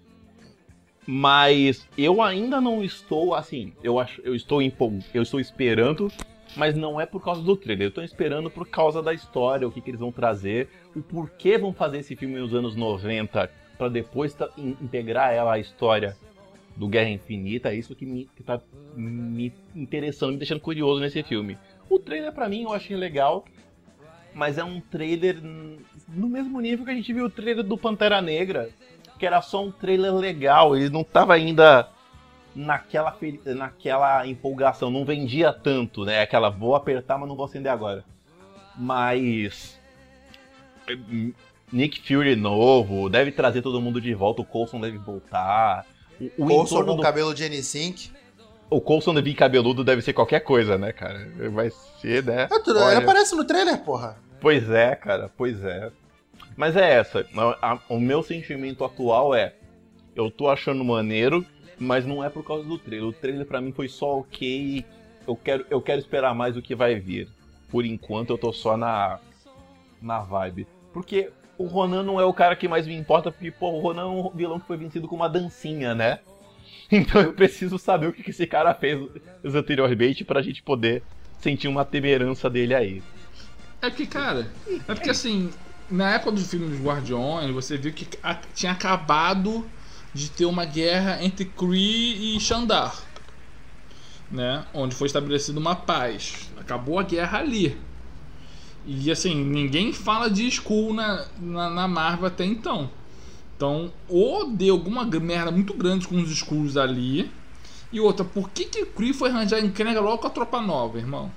Mas 1.05 1.85
eu 1.97 2.21
ainda 2.21 2.61
não 2.61 2.81
estou 2.81 3.35
assim. 3.35 3.73
Eu 3.83 3.99
acho, 3.99 4.21
eu 4.21 4.33
estou 4.33 4.61
empol... 4.61 4.99
eu 5.13 5.21
estou 5.21 5.37
esperando, 5.41 6.09
mas 6.55 6.75
não 6.77 6.99
é 7.01 7.05
por 7.05 7.21
causa 7.21 7.41
do 7.41 7.57
trailer. 7.57 7.87
Eu 7.87 7.89
estou 7.89 8.05
esperando 8.05 8.49
por 8.49 8.65
causa 8.65 9.03
da 9.03 9.13
história, 9.13 9.67
o 9.67 9.71
que, 9.71 9.81
que 9.81 9.89
eles 9.89 9.99
vão 9.99 10.13
trazer, 10.13 10.69
o 10.95 11.01
porquê 11.01 11.57
vão 11.57 11.73
fazer 11.73 11.97
esse 11.99 12.15
filme 12.15 12.39
nos 12.39 12.53
anos 12.53 12.73
90 12.73 13.51
para 13.77 13.89
depois 13.89 14.33
in- 14.57 14.77
integrar 14.81 15.33
ela 15.33 15.55
à 15.55 15.59
história 15.59 16.15
do 16.75 16.87
Guerra 16.87 17.09
Infinita. 17.09 17.69
É 17.69 17.75
isso 17.75 17.95
que 17.95 18.05
me 18.05 18.29
que 18.35 18.43
tá 18.43 18.59
me 18.95 19.53
interessando, 19.75 20.31
me 20.31 20.37
deixando 20.37 20.59
curioso 20.61 20.99
nesse 20.99 21.23
filme. 21.23 21.57
O 21.89 21.99
trailer 21.99 22.31
pra 22.31 22.49
mim 22.49 22.63
eu 22.63 22.73
achei 22.73 22.95
legal, 22.95 23.45
mas 24.33 24.57
é 24.57 24.63
um 24.63 24.79
trailer 24.79 25.37
no 26.07 26.27
mesmo 26.27 26.59
nível 26.59 26.85
que 26.85 26.91
a 26.91 26.95
gente 26.95 27.13
viu 27.13 27.25
o 27.25 27.29
trailer 27.29 27.63
do 27.63 27.77
Pantera 27.77 28.21
Negra, 28.21 28.69
que 29.17 29.25
era 29.25 29.41
só 29.41 29.63
um 29.63 29.71
trailer 29.71 30.13
legal, 30.13 30.75
ele 30.75 30.89
não 30.89 31.03
tava 31.03 31.33
ainda 31.33 31.87
naquela, 32.55 33.15
naquela 33.45 34.27
empolgação, 34.27 34.89
não 34.89 35.05
vendia 35.05 35.53
tanto, 35.53 36.03
né? 36.05 36.21
Aquela 36.21 36.49
vou 36.49 36.75
apertar, 36.75 37.17
mas 37.17 37.27
não 37.27 37.35
vou 37.35 37.45
acender 37.45 37.71
agora. 37.71 38.03
Mas 38.77 39.79
hum, 40.89 41.33
Nick 41.71 42.01
Fury 42.01 42.35
novo, 42.35 43.09
deve 43.09 43.31
trazer 43.31 43.61
todo 43.61 43.81
mundo 43.81 44.01
de 44.01 44.13
volta, 44.13 44.41
o 44.41 44.45
Coulson 44.45 44.79
deve 44.79 44.97
voltar. 44.97 45.85
O, 46.37 46.45
Coulson 46.45 46.75
entorno 46.75 46.91
com 46.91 46.97
do 46.97 47.01
cabelo 47.03 47.33
de 47.33 47.43
N5. 47.43 48.11
o 48.69 48.79
Coulson 48.81 49.19
de 49.21 49.33
cabeludo 49.33 49.83
deve 49.83 50.01
ser 50.01 50.13
qualquer 50.13 50.41
coisa, 50.41 50.77
né, 50.77 50.91
cara? 50.93 51.27
Vai 51.51 51.71
ser, 52.01 52.23
né? 52.23 52.43
É, 52.51 52.59
tudo, 52.59 52.79
Olha. 52.79 52.95
ele 52.95 53.03
aparece 53.03 53.35
no 53.35 53.43
trailer, 53.43 53.79
porra. 53.83 54.17
Pois 54.39 54.69
é, 54.69 54.95
cara, 54.95 55.29
pois 55.37 55.63
é. 55.63 55.91
Mas 56.55 56.75
é 56.75 56.93
essa. 56.99 57.25
a- 57.61 57.73
a- 57.73 57.79
o 57.89 57.99
meu 57.99 58.21
sentimento 58.23 58.83
atual 58.83 59.33
é: 59.33 59.53
eu 60.15 60.29
tô 60.29 60.49
achando 60.49 60.83
maneiro, 60.83 61.45
mas 61.79 62.05
não 62.05 62.23
é 62.23 62.29
por 62.29 62.43
causa 62.43 62.63
do 62.67 62.77
trailer. 62.77 63.07
O 63.09 63.13
trailer 63.13 63.45
pra 63.45 63.61
mim 63.61 63.71
foi 63.71 63.87
só 63.87 64.19
ok. 64.19 64.85
Eu 65.27 65.35
quero, 65.35 65.65
eu 65.69 65.81
quero 65.81 65.99
esperar 65.99 66.33
mais 66.35 66.57
o 66.57 66.61
que 66.61 66.75
vai 66.75 66.95
vir. 66.99 67.27
Por 67.69 67.85
enquanto 67.85 68.31
eu 68.31 68.37
tô 68.37 68.51
só 68.51 68.75
na 68.75 69.19
na 70.01 70.19
vibe. 70.19 70.67
Porque 70.91 71.29
o 71.61 71.67
Ronan 71.67 72.03
não 72.03 72.19
é 72.19 72.25
o 72.25 72.33
cara 72.33 72.55
que 72.55 72.67
mais 72.67 72.87
me 72.87 72.95
importa, 72.95 73.31
porque 73.31 73.51
pô, 73.51 73.71
o 73.71 73.79
Ronan 73.79 74.01
é 74.01 74.05
um 74.05 74.29
vilão 74.31 74.59
que 74.59 74.67
foi 74.67 74.77
vencido 74.77 75.07
com 75.07 75.15
uma 75.15 75.29
dancinha, 75.29 75.93
né? 75.95 76.19
Então 76.93 77.21
eu 77.21 77.31
preciso 77.31 77.79
saber 77.79 78.07
o 78.07 78.11
que 78.11 78.21
que 78.21 78.31
esse 78.31 78.45
cara 78.45 78.73
fez 78.73 78.99
anteriormente 79.45 80.25
pra 80.25 80.41
gente 80.41 80.61
poder 80.61 81.01
sentir 81.39 81.69
uma 81.69 81.85
temerança 81.85 82.49
dele 82.49 82.75
aí. 82.75 83.01
É 83.81 83.89
que, 83.89 84.05
cara, 84.05 84.51
é 84.67 84.93
porque 84.93 85.09
assim, 85.09 85.49
na 85.89 86.15
época 86.15 86.33
dos 86.33 86.49
filmes 86.49 86.71
dos 86.71 86.81
Guardiões, 86.81 87.49
você 87.51 87.77
viu 87.77 87.93
que 87.93 88.05
tinha 88.53 88.73
acabado 88.73 89.65
de 90.13 90.29
ter 90.29 90.45
uma 90.45 90.65
guerra 90.65 91.23
entre 91.23 91.45
Kree 91.45 92.35
e 92.35 92.39
Xandar. 92.39 92.93
Né? 94.29 94.65
Onde 94.73 94.93
foi 94.93 95.07
estabelecida 95.07 95.59
uma 95.59 95.75
paz. 95.75 96.51
Acabou 96.57 96.99
a 96.99 97.03
guerra 97.03 97.39
ali. 97.39 97.77
E 98.85 99.11
assim, 99.11 99.35
ninguém 99.35 99.93
fala 99.93 100.29
de 100.29 100.47
Skull 100.47 100.93
na, 100.93 101.25
na, 101.39 101.69
na 101.69 101.87
Marvel 101.87 102.25
até 102.27 102.43
então. 102.45 102.89
Então, 103.55 103.93
ou 104.09 104.51
deu 104.51 104.73
alguma 104.73 105.05
merda 105.05 105.51
muito 105.51 105.73
grande 105.73 106.07
com 106.07 106.15
os 106.15 106.31
Skrulls 106.31 106.77
ali. 106.77 107.29
E 107.91 107.99
outra, 107.99 108.25
por 108.25 108.49
que, 108.49 108.65
que 108.65 108.81
o 108.81 108.87
Kree 108.87 109.13
foi 109.13 109.29
arranjar 109.29 109.59
encrenca 109.59 109.99
logo 109.99 110.17
com 110.19 110.27
a 110.27 110.31
tropa 110.31 110.61
nova, 110.61 110.97
irmão? 110.97 111.31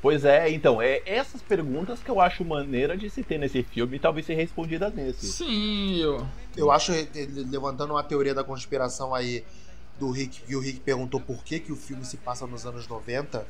Pois 0.00 0.24
é, 0.24 0.50
então, 0.50 0.82
é 0.82 1.00
essas 1.06 1.40
perguntas 1.40 2.00
que 2.00 2.10
eu 2.10 2.20
acho 2.20 2.44
maneira 2.44 2.96
de 2.96 3.08
se 3.08 3.22
ter 3.22 3.38
nesse 3.38 3.62
filme 3.62 3.96
e 3.96 4.00
talvez 4.00 4.26
ser 4.26 4.34
respondidas 4.34 4.92
nesse. 4.92 5.26
Sim, 5.26 5.96
eu. 5.96 6.26
Eu 6.56 6.70
acho, 6.72 6.92
ele- 6.92 7.44
levantando 7.48 7.94
uma 7.94 8.02
teoria 8.02 8.34
da 8.34 8.42
conspiração 8.42 9.14
aí 9.14 9.44
do 9.98 10.10
Rick, 10.10 10.42
que 10.42 10.56
o 10.56 10.60
Rick 10.60 10.80
perguntou 10.80 11.20
por 11.20 11.44
que, 11.44 11.60
que 11.60 11.72
o 11.72 11.76
filme 11.76 12.04
se 12.04 12.16
passa 12.16 12.46
nos 12.46 12.66
anos 12.66 12.88
90. 12.88 13.46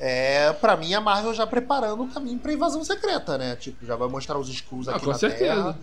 É, 0.00 0.52
pra 0.52 0.76
mim, 0.76 0.94
a 0.94 1.00
Marvel 1.00 1.34
já 1.34 1.46
preparando 1.46 2.04
o 2.04 2.08
caminho 2.08 2.38
pra 2.38 2.52
invasão 2.52 2.84
secreta, 2.84 3.36
né? 3.36 3.56
Tipo, 3.56 3.84
já 3.84 3.96
vai 3.96 4.08
mostrar 4.08 4.38
os 4.38 4.48
Skrulls 4.48 4.88
Ah, 4.88 4.96
aqui 4.96 5.04
com 5.04 5.10
na 5.12 5.18
certeza. 5.18 5.54
Terra. 5.54 5.78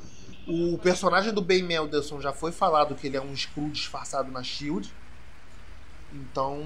O 0.48 0.78
personagem 0.78 1.34
do 1.34 1.42
Ben 1.42 1.64
Mendelsohn 1.64 2.22
já 2.22 2.32
foi 2.32 2.52
falado 2.52 2.94
que 2.96 3.08
ele 3.08 3.18
é 3.18 3.22
um 3.22 3.34
Skrull 3.34 3.70
disfarçado 3.70 4.32
na 4.32 4.44
SHIELD. 4.44 4.90
Então, 6.14 6.64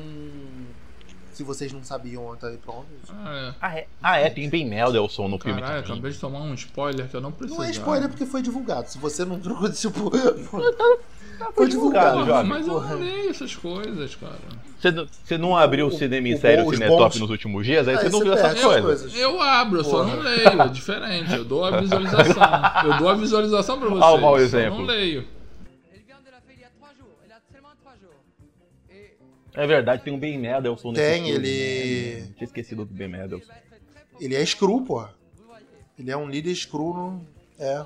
se 1.32 1.44
vocês 1.44 1.72
não 1.72 1.82
sabiam, 1.84 2.36
tá 2.36 2.48
aí 2.48 2.58
pronto. 2.58 2.86
Ah, 3.10 3.34
é. 3.34 3.56
Ah, 3.62 3.78
é, 3.80 3.88
ah, 4.04 4.18
é 4.20 4.30
tem 4.30 4.50
Ben 4.50 4.68
Mendelsohn 4.68 5.30
no 5.30 5.40
filme 5.40 5.62
Caralho, 5.62 5.82
também. 5.82 5.94
acabei 5.98 6.12
de 6.12 6.20
tomar 6.20 6.40
um 6.42 6.54
spoiler 6.54 7.08
que 7.08 7.16
eu 7.16 7.22
não 7.22 7.32
precisava. 7.32 7.64
Não 7.64 7.70
é 7.70 7.72
spoiler 7.72 8.10
porque 8.10 8.26
foi 8.26 8.42
divulgado. 8.42 8.90
Se 8.90 8.98
você 8.98 9.24
não 9.24 9.40
trocou, 9.40 9.72
tipo. 9.72 10.12
Foi 11.46 11.54
foi 11.56 11.68
divulgado, 11.68 12.18
divulgado, 12.20 12.48
mas 12.48 12.68
eu 12.68 12.82
não 12.82 13.00
leio 13.00 13.30
essas 13.30 13.56
coisas, 13.56 14.16
cara. 14.16 14.36
Você, 14.80 14.92
não- 14.92 15.08
você 15.08 15.38
não 15.38 15.58
abriu 15.58 15.86
o, 15.86 15.90
O- 15.90 15.92
cinema 15.92 16.28
em 16.28 16.38
série, 16.38 16.62
o 16.62 16.70
Cinetop 16.70 17.20
nos 17.20 17.30
últimos 17.30 17.66
dias, 17.66 17.88
aí 17.88 17.96
Aí 17.98 18.04
você 18.04 18.10
não 18.10 18.20
viu 18.22 18.34
essas 18.34 18.62
coisas. 18.62 18.82
coisas. 18.84 19.16
Eu 19.20 19.42
abro, 19.42 19.80
eu 19.80 19.84
só 19.84 20.04
não 20.06 20.20
leio. 20.20 20.62
É 20.62 20.68
diferente. 20.70 21.34
Eu 21.34 21.44
dou 21.46 21.66
a 21.66 21.80
visualização. 21.80 22.44
Eu 22.86 22.98
dou 22.98 23.10
a 23.10 23.14
visualização 23.16 23.80
pra 23.80 23.90
vocês. 23.90 24.04
Ah, 24.04 24.12
o 24.14 24.22
mau 24.22 24.38
exemplo. 24.40 24.80
não 24.80 24.86
leio. 24.86 25.26
É 29.54 29.66
verdade, 29.68 30.04
tem 30.04 30.14
um 30.14 30.20
Ben 30.20 30.38
Mendelsohn 30.38 30.92
nesse 30.92 31.04
Tem, 31.04 31.24
filme, 31.26 31.48
ele- 31.48 32.22
né? 32.22 32.28
Tinha 32.38 32.46
esquecido 32.46 32.86
do 32.86 32.94
Ben 32.94 33.08
Mendelsohn. 33.10 33.54
Ele 34.20 34.36
é 34.36 34.44
Skrull, 34.44 34.86
porra. 34.86 35.14
Ele 35.98 36.12
é 36.12 36.16
um 36.16 36.30
líder 36.30 36.52
Skrull. 36.52 36.94
No... 36.94 37.28
É. 37.58 37.84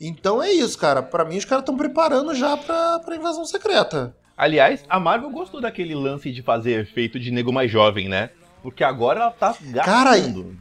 Então 0.00 0.42
é 0.42 0.50
isso, 0.52 0.76
cara. 0.78 1.02
Pra 1.02 1.24
mim, 1.24 1.36
os 1.38 1.44
caras 1.44 1.62
estão 1.62 1.76
preparando 1.76 2.34
já 2.34 2.56
pra, 2.56 2.98
pra 3.00 3.16
invasão 3.16 3.44
secreta. 3.44 4.14
Aliás, 4.36 4.82
a 4.88 4.98
Marvel 4.98 5.30
gostou 5.30 5.60
daquele 5.60 5.94
lance 5.94 6.32
de 6.32 6.42
fazer 6.42 6.80
efeito 6.80 7.18
de 7.20 7.30
nego 7.30 7.52
mais 7.52 7.70
jovem, 7.70 8.08
né? 8.08 8.30
Porque 8.62 8.82
agora 8.82 9.20
ela 9.20 9.30
tá 9.30 9.54
Cara, 9.84 10.16
gastando. 10.16 10.56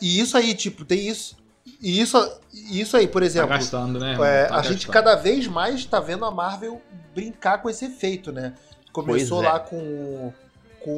E 0.00 0.20
isso 0.20 0.36
aí, 0.36 0.54
tipo, 0.54 0.84
tem 0.84 1.06
isso. 1.08 1.36
E 1.80 2.00
isso, 2.00 2.40
isso 2.52 2.96
aí, 2.96 3.06
por 3.08 3.20
Tá 3.22 3.26
exemplo. 3.26 3.48
gastando, 3.50 3.98
né? 3.98 4.16
É, 4.20 4.44
Tá 4.46 4.56
a 4.56 4.62
gente 4.62 4.86
gastando. 4.86 4.92
cada 4.92 5.14
vez 5.16 5.46
mais 5.46 5.84
tá 5.84 6.00
vendo 6.00 6.24
a 6.24 6.30
Marvel 6.30 6.80
brincar 7.14 7.58
com 7.62 7.68
esse 7.70 7.86
efeito, 7.86 8.32
né? 8.32 8.54
Começou 8.92 9.38
Pois 9.38 9.48
é. 9.48 9.52
lá 9.52 9.60
com, 9.60 9.76
o- 9.76 10.34
com 10.84 10.90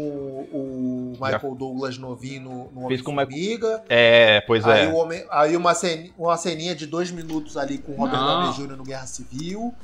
o 0.53 1.13
Michael 1.21 1.55
Douglas 1.55 1.99
novinho 1.99 2.43
no, 2.75 2.83
no 2.83 2.89
Fez 2.89 3.03
com 3.03 3.11
o 3.11 3.15
Homem-Formiga. 3.15 3.83
É, 3.89 4.41
pois 4.43 4.65
Aí, 4.65 4.85
é. 4.85 4.89
o 4.89 4.95
homem, 4.95 5.25
aí 5.31 5.57
uma, 5.57 5.75
cen, 5.75 6.13
uma 6.19 6.37
ceninha 6.37 6.75
de 6.75 6.87
dois 6.87 7.11
minutos 7.11 7.57
ali 7.57 7.79
com 7.79 7.93
o 7.93 7.97
Robert. 7.97 8.19
Downey 8.19 8.53
Jr. 8.55 8.77
no 8.77 8.85
Guerra 8.85 9.07
Civil. 9.07 9.75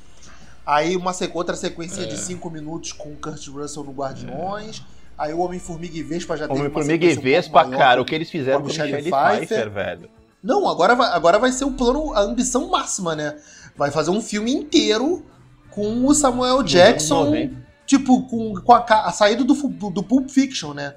Aí 0.64 0.96
uma 0.96 1.12
outra 1.34 1.54
sequência 1.56 2.02
É. 2.02 2.06
de 2.06 2.16
cinco 2.18 2.50
minutos 2.50 2.92
com 2.92 3.10
o 3.10 3.16
Kurt 3.16 3.46
Russell 3.48 3.84
no 3.84 3.92
Guardiões. 3.92 4.82
Aí 5.16 5.32
o 5.32 5.38
Homem-Formiga 5.40 5.96
e 5.96 6.02
Vespa 6.02 6.36
já 6.36 6.46
teve 6.46 6.58
uma 6.58 6.64
Homem-Formiga 6.66 7.06
e 7.06 7.16
um 7.16 7.20
Vespa, 7.20 7.64
maior 7.64 7.78
cara, 7.78 7.96
com- 7.96 8.02
o 8.02 8.04
que 8.04 8.14
eles 8.14 8.30
fizeram 8.30 8.60
com 8.60 8.66
a 8.66 8.68
Michelle 8.68 8.92
Michelle 8.92 9.10
Pfeiffer. 9.10 9.46
Pfeiffer, 9.46 9.70
velho. 9.70 10.10
Não, 10.42 10.68
agora 10.68 10.94
vai, 10.94 11.08
agora 11.12 11.38
vai 11.38 11.50
ser 11.52 11.64
o 11.64 11.72
plano, 11.72 12.12
a 12.12 12.20
ambição 12.20 12.68
máxima, 12.68 13.16
né? 13.16 13.36
Vai 13.76 13.90
fazer 13.90 14.10
um 14.10 14.20
filme 14.20 14.52
inteiro 14.52 15.24
com 15.70 16.04
o 16.06 16.14
Samuel 16.14 16.62
Jackson, 16.62 17.24
90. 17.24 17.65
Tipo, 17.86 18.22
com, 18.28 18.54
com 18.60 18.72
a, 18.74 18.84
a 19.06 19.12
saída 19.12 19.44
do, 19.44 19.54
do 19.54 20.02
Pulp 20.02 20.28
Fiction, 20.28 20.74
né? 20.74 20.94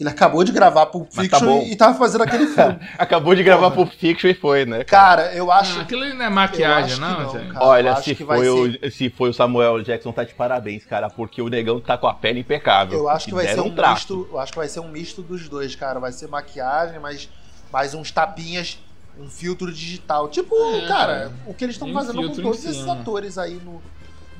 Ele 0.00 0.08
acabou 0.08 0.44
de 0.44 0.52
gravar 0.52 0.86
Pulp 0.86 1.08
tá 1.10 1.22
Fiction 1.22 1.44
bom. 1.44 1.62
e, 1.62 1.72
e 1.72 1.76
tava 1.76 1.98
fazendo 1.98 2.22
aquele 2.22 2.46
filme. 2.54 2.78
Acabou 2.96 3.34
de 3.34 3.42
gravar 3.42 3.72
Porra. 3.72 3.86
Pulp 3.86 3.98
Fiction 3.98 4.30
e 4.30 4.34
foi, 4.34 4.64
né? 4.64 4.84
cara? 4.84 5.22
Cara, 5.24 5.34
eu 5.34 5.50
acho. 5.50 5.76
Ah, 5.76 5.82
aquilo 5.82 6.04
não 6.14 6.24
é 6.24 6.30
maquiagem, 6.30 7.00
não, 7.00 7.24
não, 7.24 7.32
cara. 7.52 7.64
Olha, 7.66 7.96
se 7.96 8.14
foi, 8.14 8.38
ser- 8.44 8.86
o, 8.86 8.90
se 8.92 9.10
foi 9.10 9.30
o 9.30 9.34
Samuel 9.34 9.82
Jackson, 9.82 10.12
tá 10.12 10.22
de 10.22 10.34
parabéns, 10.34 10.84
cara, 10.86 11.10
porque 11.10 11.42
o 11.42 11.48
negão 11.48 11.80
tá 11.80 11.98
com 11.98 12.06
a 12.06 12.14
pele 12.14 12.38
impecável. 12.40 12.96
Eu 12.96 13.08
acho 13.08 13.26
que 13.26 13.34
vai 13.34 13.48
ser 13.48 13.60
um 13.60 13.74
trato. 13.74 13.94
misto. 13.94 14.28
Eu 14.30 14.38
acho 14.38 14.52
que 14.52 14.58
vai 14.58 14.68
ser 14.68 14.78
um 14.78 14.88
misto 14.88 15.20
dos 15.20 15.48
dois, 15.48 15.74
cara. 15.74 15.98
Vai 15.98 16.12
ser 16.12 16.28
maquiagem, 16.28 17.00
mas 17.00 17.28
mais 17.72 17.92
uns 17.92 18.12
tapinhas, 18.12 18.78
um 19.18 19.28
filtro 19.28 19.72
digital. 19.72 20.28
Tipo, 20.28 20.54
É, 20.76 20.86
cara, 20.86 21.14
cara. 21.18 21.32
o 21.44 21.52
que 21.52 21.64
eles 21.64 21.74
estão 21.74 21.88
um 21.88 21.92
fazendo 21.92 22.22
com 22.22 22.40
todos 22.40 22.64
esses 22.64 22.86
atores 22.86 23.36
aí 23.36 23.54
no, 23.64 23.82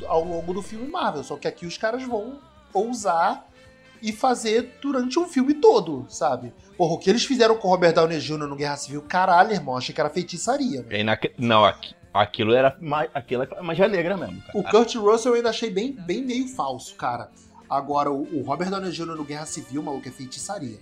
ao 0.06 0.24
longo 0.24 0.52
do 0.54 0.62
filme 0.62 0.87
Marvel. 0.88 1.24
Só 1.24 1.37
que 1.37 1.48
aqui 1.48 1.66
os 1.66 1.76
caras 1.78 2.02
vão 2.04 2.38
ousar 2.72 3.46
e 4.00 4.12
fazer 4.12 4.78
durante 4.80 5.18
um 5.18 5.26
filme 5.26 5.54
todo, 5.54 6.06
sabe? 6.08 6.52
Porra, 6.76 6.94
o 6.94 6.98
que 6.98 7.11
eles 7.11 7.24
fizeram 7.24 7.56
com 7.56 7.66
o 7.68 7.70
Robert 7.70 7.92
Downey 7.94 8.20
Jr. 8.20 8.46
no 8.46 8.54
Guerra 8.54 8.76
Civil, 8.76 9.02
caralho, 9.02 9.52
irmão, 9.52 9.76
achei 9.76 9.92
que 9.94 10.00
era 10.00 10.08
feitiçaria. 10.11 10.82
né? 10.82 11.00
Inac- 11.00 11.32
Não, 11.37 11.64
aqui- 11.64 11.94
aquilo 12.14 12.54
era 12.54 12.76
aquilo 13.12 13.42
é 13.42 13.62
magia 13.62 13.88
negra 13.88 14.16
mesmo, 14.16 14.40
cara. 14.42 14.56
O 14.58 14.62
Kurt 14.62 14.94
Russell 14.94 15.32
eu 15.32 15.37
ainda 15.37 15.50
achei 15.50 15.70
bem, 15.70 15.92
bem 15.92 16.22
meio 16.22 16.46
falso, 16.48 16.94
cara. 16.94 17.30
Agora, 17.68 18.11
o, 18.11 18.22
o 18.38 18.42
Robert 18.42 18.70
Downey 18.70 18.92
Jr. 18.92 19.16
no 19.16 19.24
Guerra 19.24 19.46
Civil, 19.46 19.82
maluco, 19.82 20.06
é 20.08 20.12
feitiçaria. 20.12 20.78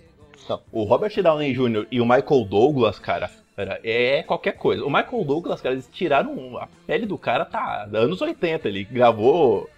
Não, 0.47 0.61
o 0.71 0.83
Robert 0.83 1.11
Downey 1.21 1.53
Jr. 1.53 1.87
e 1.91 1.99
o 1.99 2.05
Michael 2.05 2.45
Douglas, 2.47 2.99
cara, 2.99 3.29
era- 3.57 3.79
é 3.83 4.23
qualquer 4.23 4.53
coisa. 4.53 4.83
O 4.85 4.89
Michael 4.89 5.23
Douglas, 5.25 5.59
cara, 5.61 5.73
eles 5.75 5.89
tiraram 5.91 6.57
a 6.57 6.67
pele 6.85 7.05
do 7.05 7.17
cara, 7.17 7.43
tá, 7.43 7.87
anos 7.93 8.21
80. 8.21 8.67
Ele 8.67 8.83
gravou. 8.83 9.69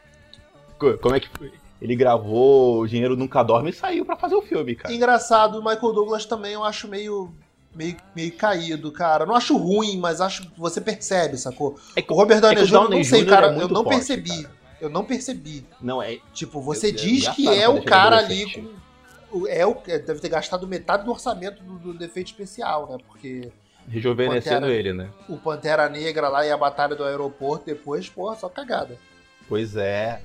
co- 0.78 0.98
Como 0.98 1.16
é 1.16 1.20
que 1.20 1.30
foi? 1.30 1.52
Ele 1.82 1.96
gravou 1.96 2.82
O 2.82 2.88
Dinheiro 2.88 3.16
Nunca 3.16 3.42
Dorme 3.42 3.70
e 3.70 3.74
saiu 3.74 4.06
pra 4.06 4.16
fazer 4.18 4.36
o 4.36 4.42
filme, 4.42 4.76
cara. 4.76 4.94
Engraçado, 4.94 5.60
o 5.60 5.64
Michael 5.64 5.94
Douglas 5.94 6.26
também 6.26 6.54
eu 6.54 6.64
acho 6.64 6.88
meio, 6.90 7.34
meio, 7.74 7.96
meio 8.16 8.32
caído, 8.34 8.92
cara. 8.92 9.26
Não 9.26 9.34
acho 9.36 9.56
ruim, 9.58 9.98
mas 9.98 10.20
acho 10.20 10.44
que 10.50 10.60
você 10.60 10.82
percebe, 10.82 11.38
sacou? 11.38 11.80
É 11.96 12.02
que 12.02 12.12
O 12.12 12.16
Robert 12.16 12.42
Downey 12.42 12.58
é 12.58 12.62
que 12.62 12.68
Jr. 12.68 12.74
eu 12.76 12.82
Downey 12.82 12.98
não 12.98 13.04
sei, 13.06 13.22
Jr. 13.24 13.30
cara. 13.30 13.48
é 13.48 13.62
eu 13.64 13.68
não 13.70 13.84
forte, 13.84 13.96
percebi. 13.96 14.44
cara. 14.44 14.60
Eu 14.82 14.90
não 14.90 15.04
percebi. 15.06 15.66
Não, 15.82 16.02
é. 16.02 16.18
Tipo, 16.34 16.62
você 16.62 16.88
Eu- 16.88 16.92
eu 16.92 16.96
diz 16.98 17.28
que 17.30 17.44
gastaram 17.44 17.62
é 17.62 17.66
pra 17.74 17.82
o 17.82 17.84
cara 17.86 18.18
ali 18.18 18.52
com. 18.54 18.80
É 19.48 19.66
o, 19.66 19.78
é, 19.88 20.00
deve 20.00 20.20
ter 20.20 20.30
gastado 20.30 20.66
metade 20.68 21.04
do 21.06 21.12
orçamento 21.12 21.62
do, 21.64 21.78
do 21.78 21.94
defeito 21.94 22.28
especial, 22.28 22.88
né? 22.90 22.98
Porque 23.08 23.52
Rejuvenescendo 23.90 24.62
Pantera. 24.62 24.74
ele, 24.80 24.94
né? 24.94 25.10
o 25.28 25.38
Pantera 25.38 25.90
Negra 25.90 26.30
lá 26.30 26.46
e 26.46 26.52
a 26.52 26.58
Batalha 26.58 26.96
do 26.96 27.04
Aeroporto 27.04 27.66
depois, 27.66 28.08
porra, 28.08 28.36
só 28.36 28.48
cagada. 28.48 28.98
Pois 29.48 29.76
é. 29.76 30.22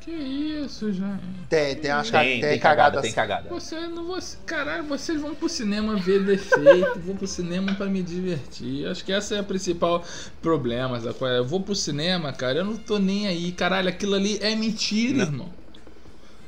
Que 0.00 0.12
isso, 0.12 0.90
gente. 0.92 1.20
Tem, 1.50 1.74
tem, 1.74 1.92
umas 1.92 2.08
Tem, 2.08 2.40
tem, 2.40 2.50
tem 2.50 2.58
cagada 2.58 2.60
cagada, 2.60 3.00
tem 3.02 3.08
assim. 3.08 3.16
cagada. 3.16 3.48
Você 3.50 3.80
não 3.88 4.06
você, 4.06 4.38
caralho, 4.46 4.84
vocês 4.84 5.20
vão 5.20 5.34
pro 5.34 5.48
cinema 5.48 5.96
ver 5.96 6.24
defeito, 6.24 7.00
vou 7.00 7.14
pro 7.16 7.26
cinema 7.26 7.74
pra 7.74 7.86
me 7.86 8.02
divertir. 8.02 8.86
Acho 8.86 9.04
que 9.04 9.12
essa 9.12 9.34
é 9.34 9.40
a 9.40 9.42
principal 9.42 10.02
problema, 10.40 10.98
sacou? 11.00 11.28
Eu 11.28 11.44
vou 11.44 11.60
pro 11.60 11.74
cinema, 11.74 12.32
cara, 12.32 12.60
eu 12.60 12.64
não 12.64 12.76
tô 12.76 12.98
nem 12.98 13.26
aí, 13.26 13.52
caralho, 13.52 13.88
aquilo 13.88 14.14
ali 14.14 14.38
é 14.40 14.54
mentira, 14.54 15.18
Não. 15.18 15.32
irmão. 15.32 15.48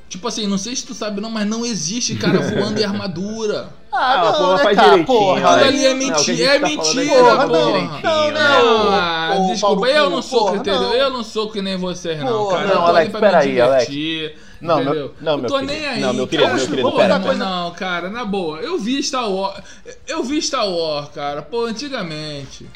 Tipo 0.08 0.26
assim, 0.26 0.46
não 0.46 0.58
sei 0.58 0.74
se 0.74 0.86
tu 0.86 0.94
sabe 0.94 1.20
não, 1.20 1.30
mas 1.30 1.46
não 1.46 1.64
existe 1.66 2.16
cara 2.16 2.40
voando 2.40 2.80
em 2.80 2.84
armadura. 2.84 3.68
Ah, 3.92 4.12
Ah, 4.12 4.24
não, 4.24 4.32
porra, 4.38 4.56
né, 4.56 4.62
faz 4.62 4.76
cara? 4.76 4.88
direitinho, 4.90 5.18
Porra, 5.18 5.48
Alex. 5.48 5.68
ali 5.68 5.86
é 5.86 5.88
Não, 5.88 5.96
o 5.96 5.98
que 5.98 6.04
a 6.04 6.16
mentira, 6.16 6.36
gente 6.36 6.42
é 6.42 6.46
tá 6.46 6.66
falando 6.68 6.76
mentira, 6.76 7.02
aqui 7.02 7.10
Porra, 7.10 7.48
porra. 7.48 7.64
direitinho, 7.66 8.02
Não, 8.02 8.30
né? 8.30 8.40
não. 8.62 8.92
Ah, 8.92 9.34
Ô, 9.36 9.46
desculpa, 9.52 9.74
Paulo 9.74 9.86
eu 9.86 10.10
não 10.10 10.22
sou, 10.22 10.38
porra, 10.40 10.56
entendeu? 10.56 10.80
não. 10.80 10.94
Eu 10.94 11.10
não 11.10 11.24
sou 11.24 11.50
que 11.50 11.60
nem 11.62 11.76
vocês, 11.76 12.18
não, 12.20 12.26
Porra, 12.44 12.56
cara. 12.58 12.74
não, 12.74 12.86
Alex, 12.86 12.96
ali 13.00 13.10
pra 13.10 13.20
me 13.20 13.26
peraí, 13.26 13.60
Alex. 13.60 13.86
divertir. 13.90 14.38
Não, 14.60 14.74
meu- 14.76 14.84
entendeu? 14.84 15.14
não, 15.20 15.32
eu 15.32 15.38
meu 15.38 15.50
tô 15.50 15.54
querido. 15.58 15.72
nem 15.72 15.86
aí. 15.88 16.00
Não, 16.00 16.12
meu 16.12 16.26
querido, 16.28 16.48
cara. 16.48 16.58
meu 16.58 16.66
querido, 16.68 16.90
Porra, 16.90 17.02
pera. 17.02 17.18
mas 17.18 17.38
não, 17.38 17.70
cara, 17.72 18.10
na 18.10 18.24
boa. 18.24 18.58
Eu 18.58 18.78
vi 18.78 19.02
Star 19.02 19.28
Wars. 19.28 19.60
Eu 20.06 20.22
vi 20.22 20.40
Star 20.42 20.68
Wars, 20.68 21.08
cara, 21.14 21.42
pô, 21.42 21.64
antigamente. 21.64 22.66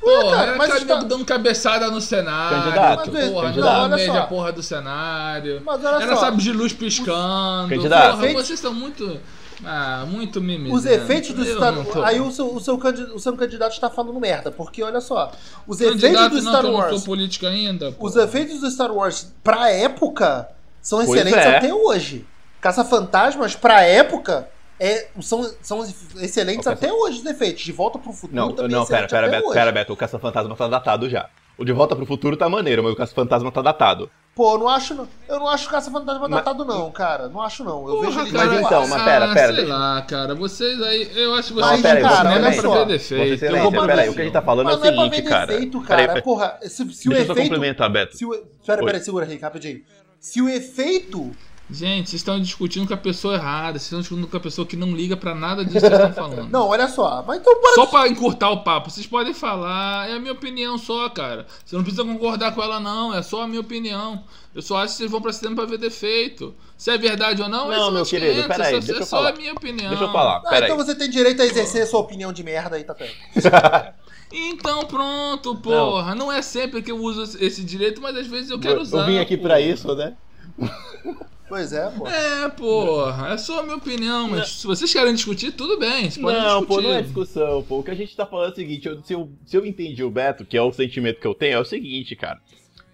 Porra, 0.00 0.30
cara, 0.30 0.42
era 0.50 0.56
mas 0.56 0.68
cara 0.68 0.80
Star- 0.80 0.96
nego 0.98 1.08
dando 1.08 1.24
cabeçada 1.24 1.90
no 1.90 2.00
cenário. 2.00 2.62
Candidato, 2.62 3.10
porra, 3.10 3.42
candidato. 3.48 3.88
não, 3.88 3.98
só. 3.98 4.18
a 4.18 4.22
porra 4.22 4.52
do 4.52 4.62
cenário. 4.62 5.62
Mas 5.64 5.84
olha 5.84 6.02
Era 6.02 6.14
só. 6.14 6.20
sabe 6.20 6.42
de 6.42 6.52
luz 6.52 6.72
piscando. 6.72 7.68
Candidato. 7.68 8.18
Porra, 8.18 8.32
vocês 8.32 8.50
estão 8.50 8.72
muito. 8.72 9.18
Ah, 9.64 10.04
muito 10.08 10.40
mimimi. 10.40 10.72
Os 10.72 10.86
efeitos 10.86 11.32
do 11.32 11.44
Star 11.44 11.72
não 11.72 11.84
tô. 11.84 12.02
Aí 12.02 12.20
o 12.20 12.30
seu, 12.30 12.54
o, 12.54 12.60
seu 12.60 12.78
candi- 12.78 13.02
o 13.12 13.18
seu 13.18 13.36
candidato 13.36 13.72
está 13.72 13.90
falando 13.90 14.18
merda, 14.18 14.50
porque 14.50 14.82
olha 14.82 15.00
só, 15.00 15.32
os 15.66 15.78
Candidato 15.78 16.04
efeitos 16.06 16.38
do 16.38 16.44
não, 16.44 16.52
Star 16.52 16.62
não 16.62 16.74
Wars, 16.74 16.90
sou 16.96 17.00
política 17.02 17.48
ainda. 17.48 17.92
pô. 17.92 18.06
os 18.06 18.16
efeitos 18.16 18.60
do 18.60 18.70
Star 18.70 18.90
Wars 18.92 19.32
pra 19.44 19.70
época 19.70 20.48
são 20.80 20.98
Pois 21.04 21.10
excelentes 21.10 21.38
é. 21.46 21.56
até 21.56 21.74
hoje. 21.74 22.26
Caça-fantasmas 22.60 23.54
pra 23.56 23.82
época 23.82 24.48
é, 24.78 25.08
são, 25.20 25.50
são 25.60 25.84
excelentes 26.16 26.66
O 26.66 26.70
Caça- 26.70 26.86
até 26.86 26.92
hoje 26.92 27.20
os 27.20 27.26
efeitos. 27.26 27.62
De 27.62 27.72
Volta 27.72 27.98
pro 27.98 28.12
Futuro 28.12 28.34
Não, 28.34 28.52
também 28.52 28.70
não, 28.70 28.82
é 28.82 28.86
pera, 28.86 29.08
pera, 29.08 29.28
Beto, 29.28 29.50
pera, 29.52 29.72
Beto, 29.72 29.92
o 29.92 29.96
Caça-Fantasma 29.96 30.56
tá 30.56 30.68
datado 30.68 31.08
já. 31.10 31.28
O 31.60 31.64
De 31.64 31.72
Volta 31.72 31.94
pro 31.94 32.06
Futuro 32.06 32.36
tá 32.38 32.48
maneiro, 32.48 32.82
mas 32.82 32.92
o 32.94 32.96
Caça-Fantasma 32.96 33.52
tá 33.52 33.60
datado. 33.60 34.10
Pô, 34.34 34.54
eu 34.54 34.58
não 34.60 34.68
acho, 34.68 34.94
não- 34.94 35.06
eu 35.28 35.38
não 35.38 35.46
acho 35.48 35.68
Caça-Fantasma 35.68 36.20
Mas- 36.26 36.30
datado 36.30 36.64
não, 36.64 36.90
cara. 36.90 37.28
Não 37.28 37.42
acho 37.42 37.62
não. 37.62 37.86
Eu 37.86 37.96
Porra, 37.96 38.06
vejo 38.06 38.20
ele 38.20 38.32
Mas 38.32 38.52
então, 38.60 38.88
mas 38.88 39.02
pera, 39.02 39.30
ah, 39.30 39.34
pera, 39.34 39.46
Sei 39.48 39.56
deixa- 39.56 39.76
lá, 39.78 40.02
cara, 40.02 40.34
vocês 40.34 40.80
aí. 40.82 41.10
Eu 41.14 41.34
acho 41.34 41.52
que 41.52 41.60
Mas, 41.60 41.68
vocês 41.70 41.82
pera 41.82 41.96
aí, 41.98 42.02
cara, 42.02 42.16
cinema 42.16 42.48
olha 42.48 42.62
pra 42.62 42.70
ver 42.70 42.86
defeito. 42.86 43.44
Eu 43.44 43.60
vou 43.62 43.72
peraí, 43.72 44.04
ver 44.06 44.10
o 44.10 44.14
que 44.14 44.20
a 44.20 44.24
gente 44.24 44.32
tá 44.32 44.40
falando 44.42 44.64
Mas 44.66 44.74
é 44.74 44.78
o 44.78 44.80
não 44.80 44.86
é 44.86 44.92
pra 44.94 45.02
seguinte, 45.04 45.22
ver 45.22 45.28
cara. 45.28 45.46
defeito, 45.48 45.80
cara. 45.82 46.06
peraí. 46.06 46.22
Porra, 46.22 46.58
se, 46.62 46.70
se 46.70 46.80
o 46.80 46.84
Deixa 46.86 47.04
eu 47.04 47.26
só 47.26 47.32
efeito... 47.32 47.36
complementar, 47.50 47.90
Beto. 47.90 48.16
Se 48.16 48.24
o... 48.24 48.30
Pera, 48.66 48.82
pera, 48.84 49.00
segura 49.00 49.26
aí, 49.26 49.36
rapidinho. 49.36 49.82
Se 50.18 50.40
o 50.40 50.48
efeito 50.48 51.30
Gente, 51.72 52.10
vocês 52.10 52.20
estão 52.20 52.40
discutindo 52.40 52.86
com 52.88 52.94
a 52.94 52.96
pessoa 52.96 53.34
errada, 53.34 53.72
vocês 53.78 53.84
estão 53.84 54.00
discutindo 54.00 54.26
com 54.26 54.36
a 54.36 54.40
pessoa 54.40 54.66
que 54.66 54.76
não 54.76 54.90
liga 54.92 55.16
pra 55.16 55.34
nada 55.34 55.64
disso 55.64 55.74
que 55.78 55.80
vocês 55.88 55.92
estão 56.08 56.12
falando. 56.12 56.50
Não, 56.50 56.66
olha 56.66 56.88
só. 56.88 57.22
Mas 57.26 57.38
então 57.40 57.60
para 57.60 57.74
Só 57.74 57.86
pra 57.86 58.08
encurtar 58.08 58.50
o 58.50 58.64
papo, 58.64 58.90
vocês 58.90 59.06
podem 59.06 59.32
falar, 59.32 60.08
é 60.10 60.14
a 60.14 60.18
minha 60.18 60.32
opinião 60.32 60.76
só, 60.76 61.08
cara. 61.08 61.46
Você 61.64 61.76
não 61.76 61.82
precisa 61.84 62.04
concordar 62.04 62.52
com 62.54 62.62
ela, 62.62 62.80
não, 62.80 63.14
é 63.14 63.22
só 63.22 63.42
a 63.42 63.46
minha 63.48 63.60
opinião. 63.60 64.24
Eu 64.52 64.62
só 64.62 64.78
acho 64.78 64.94
que 64.94 64.98
vocês 64.98 65.10
vão 65.10 65.22
pra 65.22 65.32
cinema 65.32 65.54
pra 65.56 65.64
ver 65.66 65.78
defeito. 65.78 66.54
Se 66.76 66.90
é 66.90 66.98
verdade 66.98 67.40
ou 67.40 67.48
não, 67.48 67.68
Não, 67.68 67.74
isso 67.82 67.92
meu 67.92 68.04
querido, 68.04 68.32
500, 68.42 68.48
peraí, 68.56 68.78
isso 68.78 68.86
deixa 68.88 69.00
é 69.00 69.02
eu 69.02 69.06
só 69.06 69.16
falar. 69.18 69.28
a 69.30 69.32
minha 69.36 69.52
opinião. 69.52 69.88
Deixa 69.90 70.04
eu 70.04 70.12
falar, 70.12 70.36
Ah, 70.38 70.50
peraí. 70.50 70.64
então 70.72 70.76
você 70.76 70.94
tem 70.94 71.08
direito 71.08 71.40
a 71.40 71.46
exercer 71.46 71.82
a 71.82 71.86
sua 71.86 72.00
opinião 72.00 72.32
de 72.32 72.42
merda 72.42 72.76
aí, 72.76 72.84
tá. 72.84 72.96
Então 74.32 74.84
pronto, 74.86 75.56
porra. 75.56 76.14
Não. 76.14 76.30
é 76.32 76.40
sempre 76.42 76.82
que 76.82 76.90
eu 76.92 76.98
uso 76.98 77.36
esse 77.40 77.64
direito, 77.64 78.00
mas 78.00 78.16
às 78.16 78.26
vezes 78.28 78.48
eu 78.50 78.58
quero 78.60 78.76
Eu- 78.76 78.82
usar. 78.82 78.98
Eu 79.00 79.06
vim 79.06 79.18
aqui 79.18 79.36
porra. 79.36 79.48
pra 79.50 79.60
isso, 79.60 79.92
né? 79.94 80.14
Pois 81.50 81.72
é, 81.72 81.90
pô. 81.90 82.06
É, 82.08 82.48
porra, 82.48 83.30
é 83.34 83.36
só 83.36 83.58
a 83.58 83.62
minha 83.64 83.74
opinião, 83.76 84.28
mas 84.28 84.48
se 84.52 84.66
vocês 84.66 84.90
querem 84.92 85.12
discutir, 85.12 85.50
tudo 85.52 85.78
bem, 85.78 86.02
vocês 86.08 86.16
podem 86.16 86.40
Não, 86.40 86.60
discutir. 86.60 86.66
pô, 86.66 86.80
não 86.80 86.94
é 86.94 87.02
discussão, 87.02 87.62
pô. 87.64 87.78
O 87.80 87.82
que 87.82 87.90
a 87.90 87.94
gente 87.94 88.14
tá 88.16 88.24
falando 88.24 88.50
é 88.50 88.52
o 88.52 88.54
seguinte, 88.54 88.86
eu- 88.88 89.02
se, 89.02 89.12
eu, 89.12 89.28
se 89.44 89.56
eu 89.56 89.66
entendi 89.66 90.02
o 90.04 90.10
Beto, 90.10 90.44
que 90.46 90.56
é 90.56 90.62
o 90.62 90.72
sentimento 90.72 91.20
que 91.20 91.26
eu 91.26 91.34
tenho, 91.34 91.54
é 91.56 91.60
o 91.60 91.64
seguinte, 91.64 92.14
cara. 92.14 92.40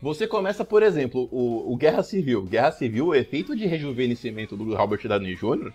Você 0.00 0.26
começa, 0.26 0.64
por 0.64 0.82
exemplo, 0.82 1.28
o, 1.30 1.70
o 1.72 1.76
Guerra 1.76 2.02
Civil. 2.02 2.42
Guerra 2.44 2.72
Civil, 2.72 3.06
o 3.08 3.14
efeito 3.14 3.54
de 3.54 3.66
rejuvenescimento 3.66 4.56
do 4.56 4.74
Robert 4.74 5.06
Downey 5.06 5.34
Jr. 5.36 5.70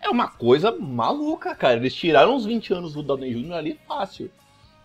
é 0.00 0.08
uma 0.10 0.26
coisa 0.28 0.72
maluca, 0.72 1.54
cara. 1.54 1.76
Eles 1.78 1.94
tiraram 1.94 2.34
uns 2.34 2.44
20 2.44 2.72
anos 2.74 2.94
do 2.94 3.02
Downey 3.02 3.32
Jr. 3.32 3.52
ali 3.52 3.78
fácil. 3.86 4.28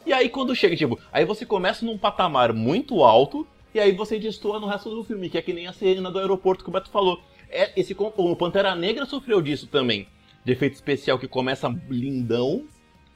E 0.06 0.14
aí 0.14 0.30
quando 0.30 0.56
chega, 0.56 0.76
tipo, 0.76 1.00
aí 1.12 1.26
você 1.26 1.46
começa 1.46 1.84
num 1.86 1.98
patamar 1.98 2.54
muito 2.54 3.04
alto, 3.04 3.46
e 3.74 3.80
aí 3.80 3.92
você 3.92 4.18
destoa 4.20 4.60
no 4.60 4.68
resto 4.68 4.90
do 4.90 5.04
filme, 5.04 5.30
que 5.30 5.38
é 5.38 5.42
que 5.42 5.54
nem 5.54 5.68
a 5.68 5.74
cena 5.74 6.10
do 6.12 6.20
aeroporto 6.20 6.64
que 6.64 6.70
o 6.70 6.74
Beto 6.74 6.90
falou. 6.90 7.20
É, 7.50 7.72
esse, 7.76 7.96
o 7.98 8.36
Pantera 8.36 8.76
Negra 8.76 9.06
sofreu 9.06 9.42
disso 9.42 9.68
também. 9.68 10.08
De 10.46 10.52
efeito 10.52 10.74
especial 10.74 11.20
que 11.20 11.28
começa 11.28 11.68
lindão 11.90 12.66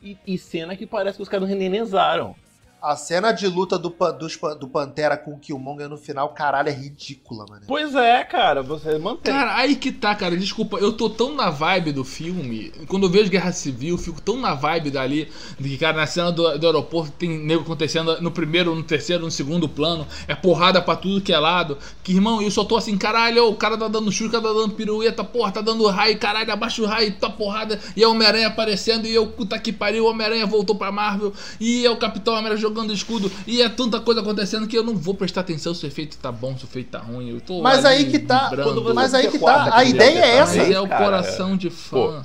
e, 0.01 0.17
e 0.27 0.37
cena 0.37 0.75
que 0.75 0.85
parece 0.85 1.17
que 1.17 1.23
os 1.23 1.29
caras 1.29 1.47
renenezaram. 1.47 2.35
A 2.83 2.97
cena 2.97 3.31
de 3.31 3.47
luta 3.47 3.79
do, 3.79 3.89
Pan- 3.89 4.11
dos 4.11 4.35
Pan- 4.35 4.57
do 4.57 4.67
Pantera 4.67 5.15
com 5.15 5.31
o 5.31 5.39
Killmonger 5.39 5.87
no 5.87 5.95
final, 5.97 6.27
caralho, 6.33 6.67
é 6.67 6.73
ridícula, 6.73 7.45
mano. 7.49 7.61
Pois 7.65 7.95
é, 7.95 8.21
cara, 8.25 8.61
você 8.61 8.97
mantém. 8.97 9.33
Cara, 9.33 9.55
aí 9.55 9.77
que 9.77 9.89
tá, 9.89 10.13
cara. 10.13 10.35
Desculpa, 10.35 10.77
eu 10.79 10.91
tô 10.91 11.09
tão 11.09 11.33
na 11.33 11.49
vibe 11.49 11.93
do 11.93 12.03
filme. 12.03 12.73
Quando 12.89 13.03
eu 13.05 13.09
vejo 13.09 13.29
Guerra 13.31 13.53
Civil, 13.53 13.95
eu 13.95 13.97
fico 13.97 14.21
tão 14.21 14.35
na 14.35 14.53
vibe 14.53 14.91
dali. 14.91 15.31
De 15.57 15.69
que, 15.69 15.77
cara, 15.77 15.95
na 15.95 16.05
cena 16.05 16.29
do, 16.29 16.57
do 16.59 16.65
aeroporto 16.65 17.13
tem 17.13 17.29
nego 17.29 17.61
acontecendo 17.61 18.21
no 18.21 18.31
primeiro, 18.31 18.75
no 18.75 18.83
terceiro, 18.83 19.23
no 19.23 19.31
segundo 19.31 19.69
plano. 19.69 20.05
É 20.27 20.35
porrada 20.35 20.81
pra 20.81 20.97
tudo 20.97 21.21
que 21.21 21.31
é 21.31 21.39
lado. 21.39 21.77
Que, 22.03 22.11
irmão, 22.11 22.41
eu 22.41 22.51
só 22.51 22.65
tô 22.65 22.75
assim, 22.75 22.97
caralho, 22.97 23.47
o 23.47 23.55
cara 23.55 23.77
tá 23.77 23.87
dando 23.87 24.11
chute, 24.11 24.27
o 24.27 24.31
cara 24.41 24.53
tá 24.53 24.59
dando 24.59 24.73
pirueta, 24.75 25.23
porra, 25.23 25.53
tá 25.53 25.61
dando 25.61 25.87
raio, 25.87 26.19
caralho, 26.19 26.51
abaixa 26.51 26.81
o 26.81 26.85
raio, 26.85 27.13
tá 27.15 27.29
porrada. 27.29 27.79
E 27.95 28.03
é 28.03 28.07
o 28.07 28.11
Homem-Aranha 28.11 28.47
aparecendo. 28.47 29.07
E 29.07 29.15
eu, 29.15 29.25
puta 29.27 29.57
que 29.57 29.71
pariu, 29.71 30.03
o 30.03 30.09
Homem-Aranha 30.09 30.45
voltou 30.45 30.75
pra 30.75 30.91
Marvel. 30.91 31.31
E 31.61 31.85
é 31.85 31.89
o 31.89 31.95
Capitão 31.95 32.35
América 32.35 32.59
jogando 32.59 32.72
escudo. 32.93 33.31
E 33.45 33.61
é 33.61 33.69
tanta 33.69 33.99
coisa 33.99 34.21
acontecendo 34.21 34.67
que 34.67 34.77
eu 34.77 34.83
não 34.83 34.95
vou 34.95 35.13
prestar 35.13 35.41
atenção 35.41 35.73
se 35.73 35.85
o 35.85 35.87
efeito 35.87 36.17
tá 36.17 36.31
bom, 36.31 36.57
se 36.57 36.63
o 36.63 36.67
efeito 36.67 36.89
tá 36.91 36.99
ruim. 36.99 37.29
Eu 37.29 37.41
tô 37.41 37.61
Mas 37.61 37.85
aí 37.85 38.05
que 38.09 38.19
tá. 38.19 38.49
vibrando. 38.49 38.69
Quando 38.69 38.83
você 38.83 38.93
Mas 38.93 39.13
aí 39.13 39.29
que 39.29 39.39
tá. 39.39 39.69
A 39.75 39.83
ideia 39.83 40.09
é 40.09 40.13
detalhe, 40.21 40.39
essa. 40.39 40.57
Mas 40.57 40.71
é 40.71 40.79
o 40.81 40.87
coração 40.87 41.55
de 41.57 41.69
fã. 41.69 42.21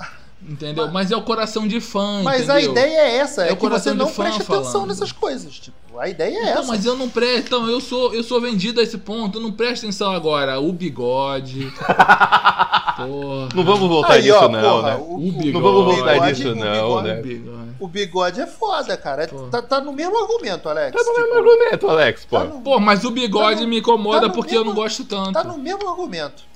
Entendeu? 0.48 0.88
Mas 0.92 1.10
é 1.10 1.16
o 1.16 1.22
coração 1.22 1.66
de 1.66 1.80
fã. 1.80 2.22
Mas 2.22 2.48
a 2.48 2.60
entendeu? 2.60 2.70
ideia 2.70 2.98
é 3.00 3.16
essa, 3.16 3.44
é, 3.44 3.48
É 3.50 3.52
o 3.52 3.56
que 3.56 3.68
você 3.68 3.92
não 3.92 4.06
fã 4.06 4.22
preste 4.22 4.42
atenção 4.42 4.72
falando. 4.72 4.88
nessas 4.88 5.10
coisas. 5.10 5.58
Tipo, 5.58 5.98
a 5.98 6.08
ideia 6.08 6.36
é 6.38 6.50
Então, 6.50 6.62
essa. 6.62 6.68
mas 6.72 6.86
eu 6.86 6.96
não 6.96 7.08
presto. 7.08 7.46
Então, 7.48 7.68
eu 7.68 7.80
sou, 7.80 8.14
eu 8.14 8.22
sou 8.22 8.40
vendido 8.40 8.78
a 8.78 8.82
esse 8.84 8.96
ponto. 8.98 9.40
Não 9.40 9.50
presta 9.50 9.84
atenção 9.84 10.12
agora. 10.12 10.60
O 10.60 10.72
bigode. 10.72 11.72
Porra. 12.96 13.48
Não 13.54 13.64
vamos 13.64 13.88
voltar 13.88 14.14
Aí, 14.14 14.22
nisso, 14.22 14.34
ó, 14.36 14.48
não, 14.48 14.60
porra, 14.60 14.90
né? 14.90 14.96
o, 14.96 15.14
O 15.14 15.18
bigode. 15.32 15.52
Não 15.52 15.60
vamos 15.60 15.84
voltar 15.96 16.20
nisso, 16.28 16.48
o 16.50 16.54
não, 16.54 17.02
bigode. 17.02 17.08
né? 17.08 17.67
O 17.80 17.86
bigode. 17.88 18.40
é 18.40 18.46
foda, 18.46 18.96
cara. 18.96 19.24
É- 19.24 19.26
tá, 19.26 19.62
tá 19.62 19.80
no 19.80 19.92
mesmo 19.92 20.16
argumento, 20.18 20.68
Alex. 20.68 20.92
Tá 20.92 20.98
no 20.98 21.14
Tipo, 21.14 21.20
mesmo 21.34 21.38
argumento, 21.50 21.88
Alex, 21.88 22.24
pô. 22.24 22.38
tá 22.38 22.44
no- 22.44 22.60
Pô, 22.60 22.80
mas 22.80 23.04
o 23.04 23.10
bigode 23.10 23.56
Tá 23.56 23.62
no- 23.62 23.68
me 23.68 23.78
incomoda 23.78 24.26
tá 24.28 24.32
porque 24.32 24.54
eu 24.56 24.60
não 24.60 24.72
mesmo- 24.72 24.82
gosto 24.82 25.04
tanto. 25.04 25.32
Tá 25.32 25.44
no 25.44 25.58
mesmo 25.58 25.88
argumento. 25.88 26.46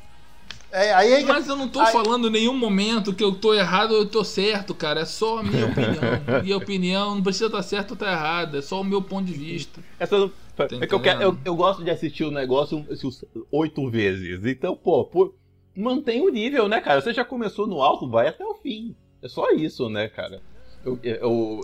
É, 0.75 0.95
aí 0.95 1.13
é 1.13 1.23
Mas 1.25 1.47
eu 1.49 1.55
não 1.57 1.69
tô 1.69 1.81
Aí- 1.81 1.93
falando 1.93 2.29
em 2.29 2.31
nenhum 2.31 2.55
momento 2.57 3.13
que 3.13 3.23
eu 3.23 3.33
tô 3.35 3.53
errado 3.53 3.91
ou 3.93 3.99
eu 3.99 4.07
tô 4.07 4.25
certo, 4.25 4.75
cara. 4.75 5.01
É 5.01 5.05
só 5.05 5.39
a 5.39 5.43
minha 5.43 5.67
opinião. 5.67 6.43
e 6.45 6.51
a 6.53 6.57
opinião 6.57 7.15
não 7.15 7.23
precisa 7.23 7.47
estar 7.47 7.63
certa 7.63 7.93
ou 7.93 7.95
estar 7.95 8.11
errada. 8.11 8.59
É 8.59 8.63
só 8.63 8.81
o 8.81 8.85
meu 8.85 9.03
ponto 9.03 9.27
de 9.27 9.35
vista. 9.35 9.81
Essa 9.99 10.31
Tá 10.57 10.65
é 10.81 10.87
que 10.87 10.95
eu, 10.95 11.01
quero, 11.01 11.21
eu, 11.23 11.39
eu 11.45 11.55
gosto 11.55 11.85
de 11.85 11.91
assistir 11.91 12.25
o 12.25 12.31
negócio 12.31 12.85
assim, 12.91 13.07
uns 13.07 13.25
oito 13.51 13.91
vezes. 13.91 14.45
Então, 14.47 14.75
pô, 14.75 15.05
pô, 15.05 15.35
mantém 15.77 16.21
o 16.27 16.31
nível, 16.31 16.69
né, 16.69 16.81
cara? 16.81 17.01
Você 17.03 17.13
já 17.13 17.25
começou 17.25 17.67
no 17.67 17.83
alto, 17.83 18.09
vai 18.09 18.29
até 18.29 18.45
o 18.45 18.55
fim. 18.55 18.95
É 19.23 19.29
só 19.29 19.51
isso, 19.51 19.89
né, 19.91 20.09
cara? 20.09 20.41
Eu, 20.85 20.99
eu- 21.03 21.61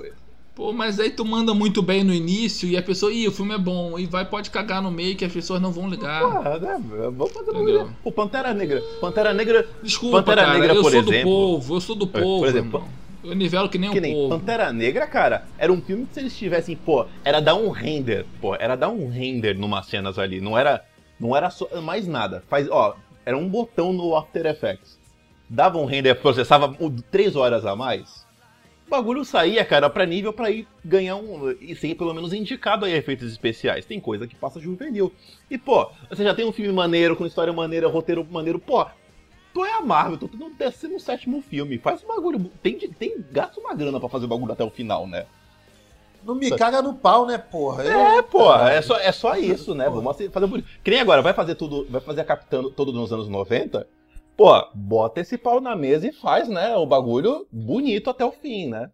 Pô, 0.54 0.72
mas 0.72 0.98
aí 0.98 1.10
tu 1.10 1.24
manda 1.24 1.54
muito 1.54 1.80
bem 1.80 2.02
no 2.02 2.12
início 2.12 2.68
e 2.68 2.76
a 2.76 2.82
pessoa, 2.82 3.12
ih, 3.12 3.28
o 3.28 3.32
filme 3.32 3.54
é 3.54 3.58
bom, 3.58 3.96
e 3.96 4.06
vai, 4.06 4.24
pode 4.24 4.50
cagar 4.50 4.82
no 4.82 4.90
meio 4.90 5.14
que 5.14 5.24
as 5.24 5.32
pessoas 5.32 5.60
não 5.62 5.70
vão 5.70 5.88
ligar. 5.88 6.20
Ah, 6.24 6.58
né? 6.58 6.80
Vamos 7.16 7.30
fazer. 7.30 7.86
O 8.02 8.10
Pantera 8.10 8.52
Negra. 8.52 8.82
Pantera 9.00 9.32
Negra. 9.32 9.68
Desculpa, 9.80 10.16
Pantera 10.20 10.42
cara, 10.46 10.58
Negra, 10.58 10.74
eu 10.74 10.82
por 10.82 10.90
sou 10.90 11.02
do 11.02 11.12
exemplo. 11.12 11.30
povo, 11.30 11.76
eu 11.76 11.80
sou 11.80 11.94
do 11.94 12.06
povo, 12.08 12.38
por 12.40 12.48
exemplo, 12.48 12.80
irmão. 12.80 12.88
Eu 13.22 13.36
nivelo 13.36 13.68
que 13.68 13.78
nem 13.78 13.92
Que 13.92 13.98
o 13.98 14.02
nem 14.02 14.14
povo. 14.14 14.28
Pantera 14.30 14.72
Negra, 14.72 15.06
cara, 15.06 15.44
era 15.56 15.72
um 15.72 15.80
filme 15.80 16.06
que 16.06 16.14
se 16.14 16.20
eles 16.20 16.36
tivessem, 16.36 16.74
pô, 16.74 17.06
era 17.24 17.38
dar 17.40 17.54
um 17.54 17.70
render, 17.70 18.26
pô, 18.40 18.56
era 18.56 18.74
dar 18.74 18.88
um 18.88 19.08
render 19.08 19.56
numas 19.56 19.86
cenas 19.86 20.18
ali, 20.18 20.40
não 20.40 20.58
era, 20.58 20.84
não 21.20 21.36
era 21.36 21.50
só, 21.50 21.68
mais 21.80 22.08
nada. 22.08 22.42
Faz, 22.48 22.68
ó, 22.68 22.96
era 23.24 23.36
um 23.38 23.48
botão 23.48 23.92
no 23.92 24.16
After 24.16 24.44
Effects. 24.46 24.98
Dava 25.48 25.78
um 25.78 25.84
render, 25.86 26.16
processava 26.16 26.76
três 27.12 27.36
horas 27.36 27.64
a 27.64 27.76
mais. 27.76 28.26
O 28.88 28.90
bagulho 28.90 29.22
saía, 29.22 29.62
cara, 29.66 29.90
pra 29.90 30.06
nível 30.06 30.32
pra 30.32 30.50
ir 30.50 30.66
ganhar 30.82 31.16
um. 31.16 31.50
e 31.60 31.76
ser 31.76 31.94
pelo 31.94 32.14
menos 32.14 32.32
indicado 32.32 32.86
aí 32.86 32.94
a 32.94 32.96
efeitos 32.96 33.30
especiais. 33.30 33.84
Tem 33.84 34.00
coisa 34.00 34.26
que 34.26 34.34
passa 34.34 34.58
juvenil. 34.58 35.12
E, 35.50 35.58
pô, 35.58 35.90
você 36.08 36.24
já 36.24 36.34
tem 36.34 36.46
um 36.46 36.52
filme 36.52 36.72
maneiro, 36.72 37.14
com 37.14 37.26
história 37.26 37.52
maneira, 37.52 37.86
roteiro 37.86 38.26
maneiro, 38.30 38.58
pô. 38.58 38.86
Tu 39.52 39.62
é 39.62 39.74
a 39.74 39.82
Marvel, 39.82 40.16
tu 40.16 40.30
no 40.38 40.48
17 40.50 41.42
filme. 41.42 41.76
Faz 41.76 42.02
um 42.02 42.08
bagulho. 42.08 42.50
Tem, 42.62 42.78
tem, 42.78 43.22
gasta 43.30 43.60
uma 43.60 43.74
grana 43.74 44.00
pra 44.00 44.08
fazer 44.08 44.24
o 44.24 44.28
bagulho 44.28 44.52
até 44.52 44.64
o 44.64 44.70
final, 44.70 45.06
né? 45.06 45.26
Não 46.24 46.34
me 46.34 46.48
caga 46.56 46.80
no 46.80 46.94
pau, 46.94 47.26
né, 47.26 47.36
porra? 47.36 47.84
Eu- 47.84 48.00
É, 48.00 48.22
pô, 48.22 48.54
é 48.54 48.80
só, 48.80 48.96
é 48.98 49.12
só 49.12 49.36
isso, 49.36 49.74
né? 49.74 49.84
Vamos 49.90 50.16
fazer 50.30 50.46
bonito. 50.46 50.66
Que 50.82 50.90
nem 50.90 51.00
agora, 51.00 51.20
vai 51.20 51.34
fazer 51.34 51.54
tudo, 51.56 51.86
vai 51.90 52.00
fazer 52.00 52.22
a 52.22 52.24
Capitã 52.24 52.62
todo 52.70 52.90
nos 52.92 53.12
anos 53.12 53.28
90? 53.28 53.86
Pô, 54.38 54.52
bota 54.72 55.20
esse 55.20 55.36
pau 55.36 55.60
na 55.60 55.74
mesa 55.74 56.06
e 56.06 56.12
faz, 56.12 56.48
né? 56.48 56.76
O 56.76 56.86
bagulho 56.86 57.48
bonito 57.50 58.08
até 58.08 58.24
o 58.24 58.30
fim, 58.30 58.68
né? 58.68 58.88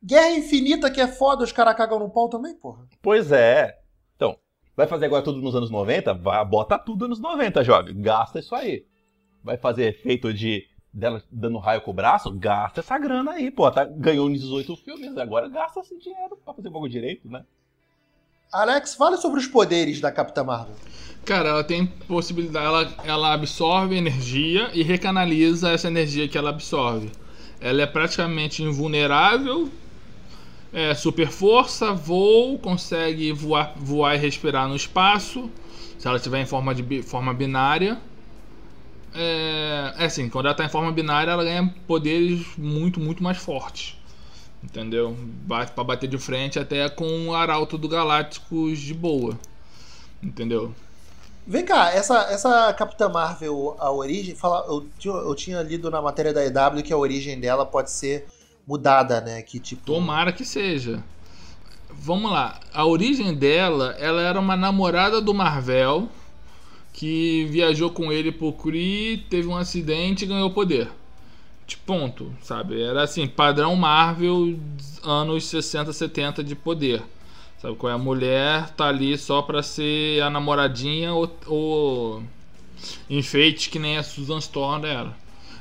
Guerra 0.00 0.36
Infinita, 0.36 0.88
que 0.88 1.00
é 1.00 1.08
foda, 1.08 1.42
os 1.42 1.50
caras 1.50 1.76
cagam 1.76 1.98
no 1.98 2.08
pau 2.08 2.28
também, 2.28 2.54
porra. 2.54 2.86
Pois 3.02 3.32
é. 3.32 3.76
Então, 4.14 4.38
vai 4.76 4.86
fazer 4.86 5.06
agora 5.06 5.24
tudo 5.24 5.42
nos 5.42 5.56
anos 5.56 5.68
90? 5.68 6.14
Vai, 6.14 6.44
bota 6.44 6.78
tudo 6.78 7.08
nos 7.08 7.18
90, 7.18 7.64
jovem. 7.64 8.00
Gasta 8.00 8.38
isso 8.38 8.54
aí. 8.54 8.86
Vai 9.42 9.56
fazer 9.56 9.86
efeito 9.88 10.32
de 10.32 10.64
dela 10.94 11.20
dando 11.28 11.58
raio 11.58 11.80
com 11.80 11.90
o 11.90 11.94
braço? 11.94 12.30
Gasta 12.30 12.78
essa 12.78 12.96
grana 12.98 13.32
aí, 13.32 13.50
pô. 13.50 13.68
Tá, 13.68 13.84
ganhou 13.84 14.28
nos 14.28 14.42
18 14.42 14.76
filmes, 14.76 15.18
agora 15.18 15.48
gasta 15.48 15.80
esse 15.80 15.98
dinheiro 15.98 16.36
pra 16.36 16.54
fazer 16.54 16.68
o 16.68 16.70
bagulho 16.70 16.92
direito, 16.92 17.28
né? 17.28 17.44
Alex, 18.52 18.94
fale 18.94 19.16
sobre 19.16 19.40
os 19.40 19.46
poderes 19.46 20.00
da 20.00 20.10
Capitã 20.12 20.44
Marvel. 20.44 20.76
Cara, 21.24 21.48
ela 21.48 21.64
tem 21.64 21.86
possibilidade, 21.86 22.66
ela, 22.66 22.94
ela 23.04 23.32
absorve 23.34 23.96
energia 23.96 24.70
e 24.72 24.82
recanaliza 24.82 25.70
essa 25.70 25.88
energia 25.88 26.28
que 26.28 26.38
ela 26.38 26.50
absorve. 26.50 27.10
Ela 27.60 27.82
é 27.82 27.86
praticamente 27.86 28.62
invulnerável, 28.62 29.68
é 30.72 30.94
super 30.94 31.28
força, 31.28 31.92
voo, 31.92 32.58
consegue 32.58 33.32
voar, 33.32 33.72
voar 33.76 34.14
e 34.14 34.18
respirar 34.18 34.68
no 34.68 34.76
espaço, 34.76 35.50
se 35.98 36.06
ela 36.06 36.16
estiver 36.16 36.40
em 36.40 36.46
forma, 36.46 36.74
de, 36.74 37.02
forma 37.02 37.34
binária. 37.34 37.98
É, 39.12 39.94
é 39.98 40.04
assim, 40.04 40.28
quando 40.28 40.46
ela 40.46 40.52
está 40.52 40.64
em 40.64 40.68
forma 40.68 40.92
binária, 40.92 41.32
ela 41.32 41.42
ganha 41.42 41.74
poderes 41.86 42.46
muito, 42.56 43.00
muito 43.00 43.22
mais 43.22 43.38
fortes. 43.38 43.96
Entendeu? 44.62 45.16
Pra 45.74 45.84
bater 45.84 46.08
de 46.08 46.18
frente 46.18 46.58
até 46.58 46.88
com 46.88 47.28
o 47.28 47.34
Arauto 47.34 47.78
do 47.78 47.88
Galácticos 47.88 48.78
de 48.80 48.92
boa. 48.94 49.38
Entendeu? 50.22 50.74
Vem 51.46 51.64
cá, 51.64 51.92
essa, 51.92 52.22
essa 52.30 52.72
Capitã 52.72 53.08
Marvel, 53.08 53.76
a 53.78 53.90
origem, 53.92 54.34
fala, 54.34 54.64
eu, 54.66 54.84
tinha- 54.98 55.14
eu 55.14 55.34
tinha 55.34 55.62
lido 55.62 55.88
na 55.90 56.02
matéria 56.02 56.32
da 56.32 56.44
EW 56.44 56.82
que 56.82 56.92
a 56.92 56.96
origem 56.96 57.38
dela 57.38 57.64
pode 57.64 57.90
ser 57.92 58.26
mudada, 58.66 59.20
né? 59.20 59.42
Que 59.42 59.60
tipo. 59.60 59.84
Tomara 59.84 60.32
que 60.32 60.44
seja. 60.44 61.02
Vamos 61.88 62.32
lá. 62.32 62.58
A 62.74 62.84
origem 62.84 63.32
dela, 63.32 63.94
ela 63.98 64.20
era 64.22 64.40
uma 64.40 64.56
namorada 64.56 65.20
do 65.22 65.32
Marvel 65.32 66.08
que 66.92 67.44
viajou 67.44 67.90
com 67.90 68.10
ele 68.10 68.32
pro 68.32 68.52
Kree, 68.52 69.18
teve 69.30 69.46
um 69.46 69.56
acidente 69.56 70.24
e 70.24 70.26
ganhou 70.28 70.50
poder. 70.50 70.90
De 71.66 71.76
ponto, 71.76 72.32
sabe? 72.42 72.80
Era 72.80 73.02
assim, 73.02 73.26
padrão 73.26 73.74
Marvel 73.74 74.58
anos 75.02 75.44
60, 75.46 75.92
70 75.92 76.44
de 76.44 76.54
poder. 76.54 77.02
Sabe 77.60 77.74
qual 77.76 77.90
é? 77.90 77.94
A 77.94 77.98
mulher 77.98 78.70
tá 78.70 78.86
ali 78.86 79.16
só 79.18 79.42
pra 79.42 79.62
ser 79.62 80.22
a 80.22 80.30
namoradinha 80.30 81.12
ou, 81.12 81.36
ou 81.46 82.22
enfeite 83.08 83.70
que 83.70 83.78
nem 83.78 83.96
a 83.96 84.02
Susan 84.02 84.38
Storm 84.38 84.84
era. 84.84 85.16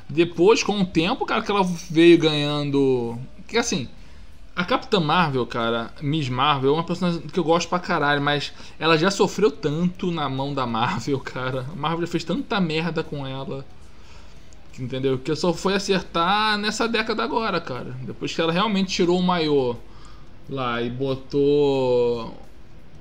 Depois, 0.07 0.61
com 0.61 0.81
o 0.81 0.85
tempo, 0.85 1.25
cara, 1.25 1.41
que 1.41 1.49
ela 1.49 1.63
veio 1.89 2.17
ganhando. 2.17 3.17
Que 3.47 3.57
assim, 3.57 3.87
a 4.55 4.63
Capitã 4.63 4.99
Marvel, 4.99 5.45
cara, 5.45 5.91
Miss 6.01 6.29
Marvel, 6.29 6.71
é 6.71 6.73
uma 6.75 6.83
personagem 6.83 7.21
que 7.21 7.39
eu 7.39 7.43
gosto 7.43 7.67
pra 7.67 7.79
caralho, 7.79 8.21
mas 8.21 8.53
ela 8.79 8.97
já 8.97 9.09
sofreu 9.09 9.51
tanto 9.51 10.11
na 10.11 10.29
mão 10.29 10.53
da 10.53 10.65
Marvel, 10.67 11.19
cara. 11.25 11.65
A 11.71 11.75
Marvel 11.75 12.01
já 12.01 12.11
fez 12.11 12.23
tanta 12.23 12.59
merda 12.59 13.03
com 13.03 13.25
ela. 13.25 13.65
Entendeu? 14.79 15.17
Que 15.17 15.35
só 15.35 15.53
foi 15.53 15.73
acertar 15.75 16.57
nessa 16.57 16.87
década 16.87 17.23
agora, 17.23 17.61
cara. 17.61 17.95
Depois 18.01 18.33
que 18.33 18.41
ela 18.41 18.51
realmente 18.51 18.93
tirou 18.93 19.19
o 19.19 19.23
maiô 19.23 19.75
lá 20.49 20.81
e 20.81 20.89
botou 20.89 22.35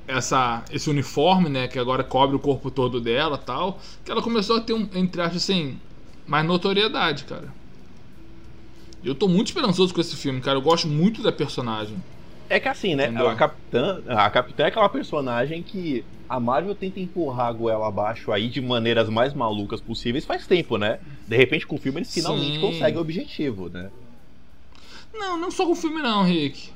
essa, 0.06 0.64
esse 0.70 0.88
uniforme, 0.88 1.48
né? 1.48 1.66
Que 1.66 1.78
agora 1.78 2.04
cobre 2.04 2.36
o 2.36 2.38
corpo 2.38 2.70
todo 2.70 3.00
dela 3.00 3.36
tal. 3.36 3.80
Que 4.04 4.10
ela 4.10 4.22
começou 4.22 4.56
a 4.56 4.60
ter 4.60 4.72
um, 4.72 4.88
entre 4.94 5.20
aspas, 5.20 5.42
assim, 5.42 5.78
mais 6.26 6.46
notoriedade, 6.46 7.24
cara. 7.24 7.52
Eu 9.02 9.14
tô 9.14 9.28
muito 9.28 9.48
esperançoso 9.48 9.92
com 9.92 10.00
esse 10.00 10.16
filme, 10.16 10.40
cara. 10.40 10.56
Eu 10.58 10.62
gosto 10.62 10.86
muito 10.86 11.22
da 11.22 11.32
personagem. 11.32 11.96
É 12.54 12.60
que 12.60 12.68
assim, 12.68 12.94
né? 12.94 13.06
Entendeu? 13.06 13.28
A 13.28 13.34
Capitã, 13.34 14.00
a 14.06 14.30
Capitã 14.30 14.62
é 14.62 14.66
aquela 14.68 14.88
personagem 14.88 15.60
que 15.60 16.04
a 16.28 16.38
Marvel 16.38 16.72
tenta 16.76 17.00
empurrar 17.00 17.48
a 17.48 17.52
goela 17.52 17.88
abaixo 17.88 18.30
aí 18.30 18.48
de 18.48 18.60
maneiras 18.60 19.08
mais 19.08 19.34
malucas 19.34 19.80
possíveis 19.80 20.24
faz 20.24 20.46
tempo, 20.46 20.78
né? 20.78 21.00
De 21.26 21.36
repente 21.36 21.66
com 21.66 21.74
o 21.74 21.78
filme 21.80 21.98
eles 21.98 22.14
finalmente 22.14 22.54
Sim. 22.54 22.60
conseguem 22.60 22.96
o 22.96 23.00
objetivo, 23.00 23.68
né? 23.68 23.90
Não, 25.12 25.36
não 25.36 25.50
só 25.50 25.66
com 25.66 25.72
o 25.72 25.74
filme 25.74 26.00
não, 26.00 26.22
Rick. 26.22 26.70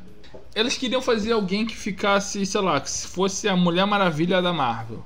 Eles 0.52 0.76
queriam 0.76 1.00
fazer 1.00 1.30
alguém 1.30 1.64
que 1.64 1.76
ficasse, 1.76 2.44
sei 2.44 2.60
lá, 2.60 2.80
que 2.80 2.90
se 2.90 3.06
fosse 3.06 3.48
a 3.48 3.54
Mulher 3.54 3.86
Maravilha 3.86 4.42
da 4.42 4.52
Marvel. 4.52 5.04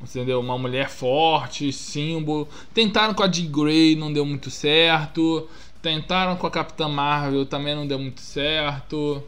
Entendeu? 0.00 0.38
Uma 0.38 0.56
mulher 0.56 0.88
forte, 0.88 1.72
símbolo. 1.72 2.48
Tentaram 2.72 3.12
com 3.12 3.24
a 3.24 3.32
Jean 3.32 3.50
Grey, 3.50 3.96
não 3.96 4.12
deu 4.12 4.24
muito 4.24 4.52
certo. 4.52 5.48
Tentaram 5.82 6.36
com 6.36 6.46
a 6.46 6.50
Capitã 6.50 6.88
Marvel, 6.88 7.44
também 7.44 7.74
não 7.74 7.88
deu 7.88 7.98
muito 7.98 8.20
certo. 8.20 9.20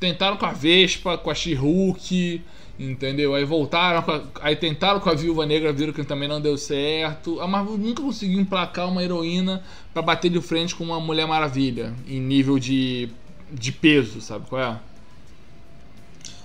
Tentaram 0.00 0.36
com 0.36 0.46
a 0.46 0.52
Vespa, 0.52 1.18
com 1.18 1.30
a 1.30 1.34
She-Hulk, 1.34 2.40
entendeu? 2.78 3.34
Aí 3.34 3.44
voltaram, 3.44 3.98
a- 3.98 4.22
aí 4.42 4.54
tentaram 4.54 5.00
com 5.00 5.10
a 5.10 5.14
Viúva 5.14 5.44
Negra, 5.44 5.72
viram 5.72 5.92
que 5.92 6.04
também 6.04 6.28
não 6.28 6.40
deu 6.40 6.56
certo. 6.56 7.40
A 7.40 7.46
Marvel 7.48 7.76
nunca 7.76 8.02
conseguiu 8.02 8.40
emplacar 8.40 8.88
uma 8.88 9.02
heroína 9.02 9.62
pra 9.92 10.00
bater 10.00 10.30
de 10.30 10.40
frente 10.40 10.74
com 10.74 10.84
uma 10.84 11.00
Mulher 11.00 11.26
Maravilha 11.26 11.92
em 12.06 12.20
nível 12.20 12.58
de, 12.60 13.08
de 13.52 13.72
peso, 13.72 14.20
sabe 14.20 14.46
qual 14.48 14.62
é? 14.62 14.78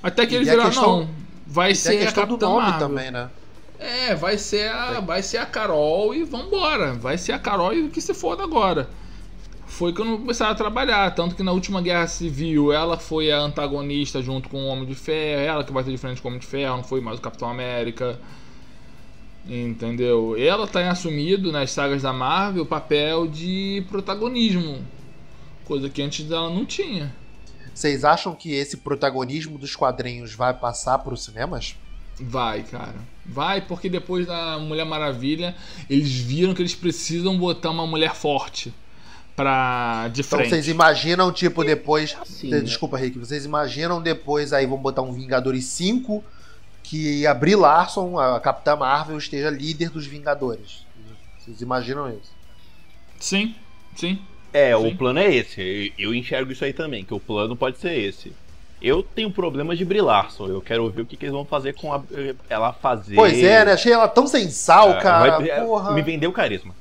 Até 0.01 0.25
que 0.25 0.35
eles 0.35 0.47
viraram, 0.49 0.69
questão- 0.69 0.99
não, 1.01 1.09
vai 1.47 1.73
ser 1.75 1.99
a 2.05 2.09
a 2.09 2.11
do 2.11 2.15
Capitã 2.15 2.45
nome 2.47 2.61
Marvel. 2.69 2.79
também, 2.87 3.11
né? 3.11 3.29
É, 3.79 4.15
vai 4.15 4.37
ser 4.37 4.69
a, 4.69 4.99
vai 4.99 5.21
ser 5.21 5.37
a 5.37 5.45
Carol 5.45 6.13
e 6.15 6.23
vambora. 6.23 6.93
Vai 6.93 7.17
ser 7.17 7.33
a 7.33 7.39
Carol 7.39 7.73
e 7.73 7.81
o 7.83 7.89
que 7.89 8.01
se 8.01 8.13
foda 8.13 8.43
agora. 8.43 8.89
Foi 9.73 9.91
quando 9.91 10.19
começaram 10.19 10.51
a 10.51 10.55
trabalhar. 10.55 11.09
Tanto 11.15 11.35
que 11.35 11.41
na 11.41 11.51
última 11.51 11.81
Guerra 11.81 12.05
Civil 12.05 12.71
ela 12.71 12.95
foi 12.95 13.31
a 13.31 13.39
antagonista 13.39 14.21
junto 14.21 14.47
com 14.47 14.65
o 14.65 14.67
Homem 14.67 14.85
de 14.85 14.93
Ferro. 14.93 15.41
Ela 15.41 15.63
que 15.63 15.73
bateu 15.73 15.91
de 15.91 15.97
frente 15.97 16.21
com 16.21 16.27
o 16.27 16.29
Homem 16.29 16.39
de 16.39 16.45
Ferro, 16.45 16.77
não 16.77 16.83
foi 16.83 17.01
mais 17.01 17.17
o 17.17 17.21
Capitão 17.21 17.49
América. 17.49 18.19
Entendeu? 19.49 20.35
Ela 20.37 20.67
tem 20.67 20.83
assumido 20.83 21.51
nas 21.51 21.71
sagas 21.71 22.03
da 22.03 22.13
Marvel 22.13 22.61
o 22.61 22.67
papel 22.67 23.25
de 23.27 23.83
protagonismo. 23.89 24.85
Coisa 25.65 25.89
que 25.89 26.03
antes 26.03 26.29
ela 26.29 26.51
não 26.51 26.65
tinha. 26.65 27.11
Vocês 27.73 28.05
acham 28.05 28.35
que 28.35 28.53
esse 28.53 28.77
protagonismo 28.77 29.57
dos 29.57 29.75
quadrinhos 29.75 30.35
vai 30.35 30.53
passar 30.53 30.99
para 30.99 31.15
os 31.15 31.23
cinemas? 31.23 31.75
Vai, 32.19 32.61
cara. 32.61 32.97
Vai, 33.25 33.59
porque 33.59 33.89
depois 33.89 34.27
da 34.27 34.59
Mulher 34.59 34.85
Maravilha, 34.85 35.55
eles 35.89 36.11
viram 36.11 36.53
que 36.53 36.61
eles 36.61 36.75
precisam 36.75 37.35
botar 37.39 37.71
uma 37.71 37.87
mulher 37.87 38.13
forte 38.13 38.71
pra 39.35 40.07
de 40.09 40.21
Então 40.21 40.37
frente. 40.39 40.49
vocês 40.49 40.67
imaginam, 40.67 41.31
tipo, 41.31 41.63
depois. 41.63 42.15
assim, 42.21 42.47
de- 42.49 42.55
né? 42.55 42.59
Desculpa, 42.61 42.97
Rick. 42.97 43.17
Vocês 43.17 43.45
imaginam 43.45 44.01
depois 44.01 44.53
aí, 44.53 44.65
vão 44.65 44.77
botar 44.77 45.01
um 45.01 45.11
Vingadores 45.11 45.65
5 45.65 46.23
que 46.83 47.25
a 47.25 47.33
Brie 47.33 47.55
Larson, 47.55 48.19
a 48.19 48.39
Capitã 48.39 48.75
Marvel, 48.75 49.17
esteja 49.17 49.49
líder 49.49 49.89
dos 49.89 50.05
Vingadores. 50.05 50.85
Vocês 51.39 51.61
imaginam 51.61 52.09
isso? 52.09 52.31
Sim, 53.19 53.55
sim. 53.95 54.19
É, 54.53 54.77
Sim. 54.77 54.87
o 54.87 54.95
plano 54.95 55.17
é 55.19 55.33
esse. 55.33 55.91
Eu 55.97 56.13
enxergo 56.13 56.51
isso 56.51 56.63
aí 56.63 56.73
também, 56.73 57.03
que 57.03 57.13
o 57.13 57.19
plano 57.19 57.55
pode 57.55 57.79
ser 57.79 57.93
esse. 57.97 58.31
Eu 58.81 59.01
tenho 59.01 59.31
problema 59.31 59.75
de 59.75 59.83
brilharson. 59.85 60.47
Eu 60.47 60.61
quero 60.61 60.87
ver 60.91 61.01
o 61.01 61.05
que, 61.05 61.15
que 61.17 61.25
eles 61.25 61.33
vão 61.33 61.45
fazer 61.45 61.73
com 61.73 61.91
a, 61.93 62.01
ela 62.49 62.71
fazer. 62.73 63.15
Pois 63.15 63.41
é, 63.41 63.65
né? 63.65 63.71
Achei 63.73 63.91
ela 63.93 64.07
tão 64.07 64.27
sem 64.27 64.49
sal, 64.49 64.91
Ah, 64.91 64.97
cara. 65.01 65.37
vai- 65.39 65.49
é, 65.49 65.61
Porra. 65.61 65.93
Me 65.93 66.01
vendeu 66.01 66.31
carisma. 66.33 66.75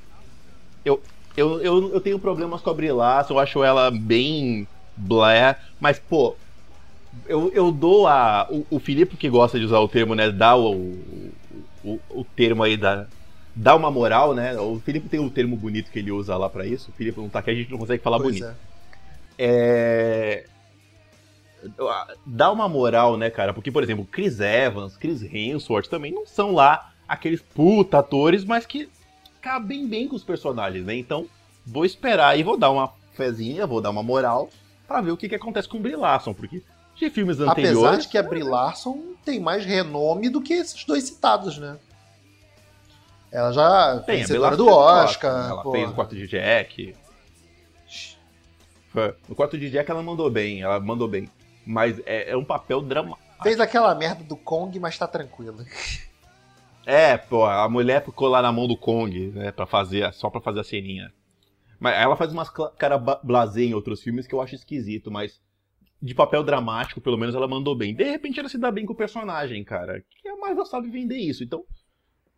Eu, 0.85 1.01
eu, 1.37 1.61
eu, 1.63 1.95
eu 1.95 2.01
tenho 2.01 2.19
problemas 2.19 2.61
com 2.61 2.71
a 2.71 2.75
Brie 2.75 2.93
Larson, 2.93 3.35
eu 3.35 3.39
acho 3.39 3.65
ela 3.65 3.91
bem 3.91 4.67
blé. 4.97 5.57
Mas, 5.81 5.99
pô, 5.99 6.37
eu, 7.27 7.51
eu 7.53 7.71
dou 7.73 8.07
a. 8.07 8.47
O, 8.51 8.67
o 8.71 8.79
Filipe 8.79 9.17
que 9.17 9.29
gosta 9.29 9.59
de 9.59 9.65
usar 9.65 9.79
o 9.81 9.89
termo, 9.89 10.15
né? 10.15 10.31
Dá 10.31 10.57
o, 10.57 10.99
o, 11.85 12.01
o 12.11 12.25
termo 12.37 12.63
aí 12.63 12.77
da. 12.77 13.07
Dá 13.55 13.77
uma 13.77 13.91
moral, 13.91 14.35
né? 14.35 14.59
O 14.59 14.81
Felipe 14.81 15.09
tem 15.09 15.21
um 15.21 15.29
termo 15.29 15.57
bonito 15.57 15.91
que 15.91 15.99
ele 15.99 16.11
usa 16.11 16.37
lá 16.37 16.49
pra 16.49 16.67
isso. 16.67 16.91
O 16.91 16.95
Felipe 16.95 17.21
não 17.21 17.29
tá 17.29 17.41
aqui, 17.41 17.51
a 17.51 17.55
gente 17.55 17.71
não 17.71 17.79
consegue 17.79 18.03
falar 18.03 18.19
Pois 18.19 18.39
bonito. 18.39 18.57
é. 19.39 20.45
É. 20.47 20.47
Dá 22.27 22.51
uma 22.51 22.69
moral, 22.69 23.17
né, 23.17 23.31
cara? 23.31 23.53
Porque, 23.53 23.71
por 23.71 23.83
exemplo, 23.83 24.07
Chris 24.11 24.41
Evans, 24.41 24.97
Chris 24.97 25.23
Hemsworth 25.23 25.87
também 25.87 26.13
não 26.13 26.27
são 26.27 26.53
lá 26.53 26.93
aqueles 27.07 27.43
puta 27.43 27.99
atores, 27.99 28.45
mas 28.45 28.65
que 28.67 28.89
cabem 29.43 29.87
bem 29.87 30.09
com 30.09 30.17
os 30.17 30.25
personagens, 30.25 30.87
né? 30.87 30.95
Então, 30.97 31.27
vou 31.67 31.85
esperar 31.85 32.39
e 32.39 32.43
vou 32.43 32.57
dar 32.57 32.71
uma 32.71 32.93
fezinha, 33.13 33.67
vou 33.67 33.81
dar 33.81 33.91
uma 33.91 34.03
moral 34.03 34.49
pra 34.87 35.01
ver 35.01 35.11
o 35.11 35.17
que, 35.17 35.29
que 35.29 35.35
acontece 35.35 35.69
com 35.69 35.79
o 35.79 35.81
Brie 35.81 35.97
Larson, 35.97 36.33
porque 36.33 36.63
de 36.95 37.11
filmes 37.11 37.41
Apesar 37.41 37.53
anteriores. 37.53 38.05
de 38.05 38.09
que 38.09 38.19
a 38.19 38.23
Brie 38.23 38.43
Larson 38.43 39.15
tem 39.25 39.41
mais 39.41 39.65
renome 39.65 40.29
do 40.29 40.41
que 40.41 40.55
esses 40.55 40.85
dois 40.85 41.05
citados, 41.05 41.59
né? 41.59 41.77
Ela 43.31 43.51
já 43.51 44.01
Tem, 44.01 44.17
a 44.17 44.19
vencedora 44.19 44.57
Brie 44.57 44.59
do 44.59 44.65
fez 44.67 44.77
Oscar. 44.77 45.05
Oscar, 45.05 45.51
Ela 45.51 45.73
fez 45.73 45.91
o 45.91 45.95
quarto 45.95 46.15
de 46.15 46.27
Jack. 46.29 46.95
No 49.29 49.35
quarto 49.35 49.57
de 49.59 49.71
Jack 49.71 49.91
ela 49.91 50.03
mandou 50.03 50.31
bem, 50.31 50.63
ela 50.63 50.79
mandou 50.79 51.09
bem. 51.09 51.29
Mas 51.67 51.99
é, 52.05 52.31
é 52.31 52.37
um 52.37 52.45
papel 52.45 52.83
dramático. 52.83 53.23
Fez 53.43 53.59
aquela 53.59 53.95
merda 53.95 54.23
do 54.23 54.37
Kong, 54.37 54.79
mas 54.79 54.99
tá 54.99 55.07
tranquila. 55.07 55.65
É, 56.85 57.17
pô, 57.17 57.45
a 57.45 57.69
mulher 57.69 58.05
ficou 58.05 58.29
lá 58.29 58.43
na 58.43 58.53
mão 58.53 58.67
do 58.67 58.77
Kong, 58.77 59.29
né, 59.29 59.53
pra 59.53 59.67
fazer, 59.67 60.13
só 60.13 60.29
pra 60.29 60.41
fazer 60.41 60.61
a 60.61 60.65
ceninha. 60.65 61.13
Mas 61.79 61.97
ela 61.97 62.17
faz 62.17 62.33
umas 62.33 62.49
cara 62.51 62.99
blasé 62.99 63.63
em 63.63 63.75
outros 63.75 64.03
filmes 64.03 64.27
que 64.27 64.35
eu 64.35 64.41
acho 64.41 64.55
esquisito, 64.55 65.11
mas 65.11 65.41
de 66.01 66.15
papel 66.15 66.43
dramático, 66.43 67.01
pelo 67.01 67.17
menos 67.17 67.35
ela 67.35 67.47
mandou 67.47 67.77
bem. 67.77 67.95
De 67.95 68.05
repente 68.05 68.41
ela 68.41 68.49
se 68.49 68.59
dá 68.59 68.71
bem 68.71 68.85
com 68.85 68.93
o 68.93 68.97
personagem, 68.97 69.63
cara. 69.65 70.05
Que 70.21 70.29
a 70.29 70.37
Marvel 70.37 70.65
sabe 70.67 70.91
vender 70.91 71.17
isso, 71.17 71.45
então 71.45 71.65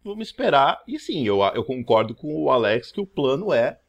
vamos 0.02 0.28
esperar. 0.28 0.83
E 0.87 0.98
sim, 0.98 1.26
eu, 1.26 1.42
eu 1.54 1.64
concordo 1.64 2.14
com 2.14 2.35
o 2.42 2.50
Alex 2.50 2.92
que 2.92 3.00
o 3.00 3.07
plano 3.07 3.52
é 3.52 3.80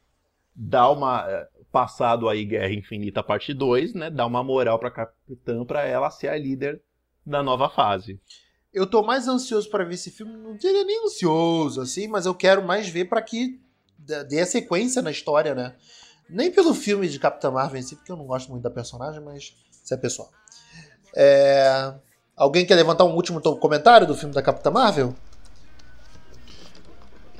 dar 0.55 0.89
uma 0.89 1.25
eh, 1.27 1.49
passado 1.71 2.29
aí 2.29 2.45
Guerra 2.45 2.73
Infinita 2.73 3.21
parte 3.21 3.53
2, 3.53 3.93
né, 3.93 4.09
dar 4.09 4.25
uma 4.25 4.41
moral 4.41 4.79
pra 4.79 4.89
Capitã 4.89 5.65
pra 5.65 5.83
ela 5.83 6.09
ser 6.09 6.29
a 6.29 6.37
líder 6.37 6.81
da 7.25 7.43
nova 7.43 7.69
fase. 7.69 8.19
Eu 8.75 8.85
tô 8.85 9.01
mais 9.01 9.27
ansioso 9.27 9.69
pra 9.69 9.83
ver 9.83 9.95
esse 9.95 10.11
filme, 10.11 10.35
não 10.37 10.55
diria 10.55 10.83
nem 10.83 11.05
ansioso, 11.05 11.81
assim, 11.81 12.07
mas 12.07 12.25
eu 12.25 12.35
quero 12.35 12.61
mais 12.63 12.87
ver 12.87 13.05
pra 13.05 13.21
que 13.21 13.59
dê 13.97 14.41
a 14.41 14.45
sequência 14.45 15.01
na 15.01 15.09
história, 15.09 15.55
né? 15.55 15.73
Nem 16.29 16.51
pelo 16.51 16.73
filme 16.73 17.07
de 17.07 17.17
Capitã 17.17 17.49
Marvel 17.49 17.79
em 17.79 17.83
si, 17.83 17.95
porque 17.95 18.11
eu 18.11 18.17
não 18.17 18.25
gosto 18.25 18.51
muito 18.51 18.63
da 18.63 18.69
personagem, 18.69 19.21
mas 19.21 19.55
isso 19.83 19.93
é 19.93 19.97
pessoal. 19.97 20.29
É, 21.15 21.93
Alguém 22.35 22.65
quer 22.65 22.75
levantar 22.75 23.05
um 23.05 23.15
último 23.15 23.39
comentário 23.57 24.05
do 24.05 24.13
filme 24.13 24.35
da 24.35 24.41
Capitã 24.41 24.69
Marvel? 24.69 25.15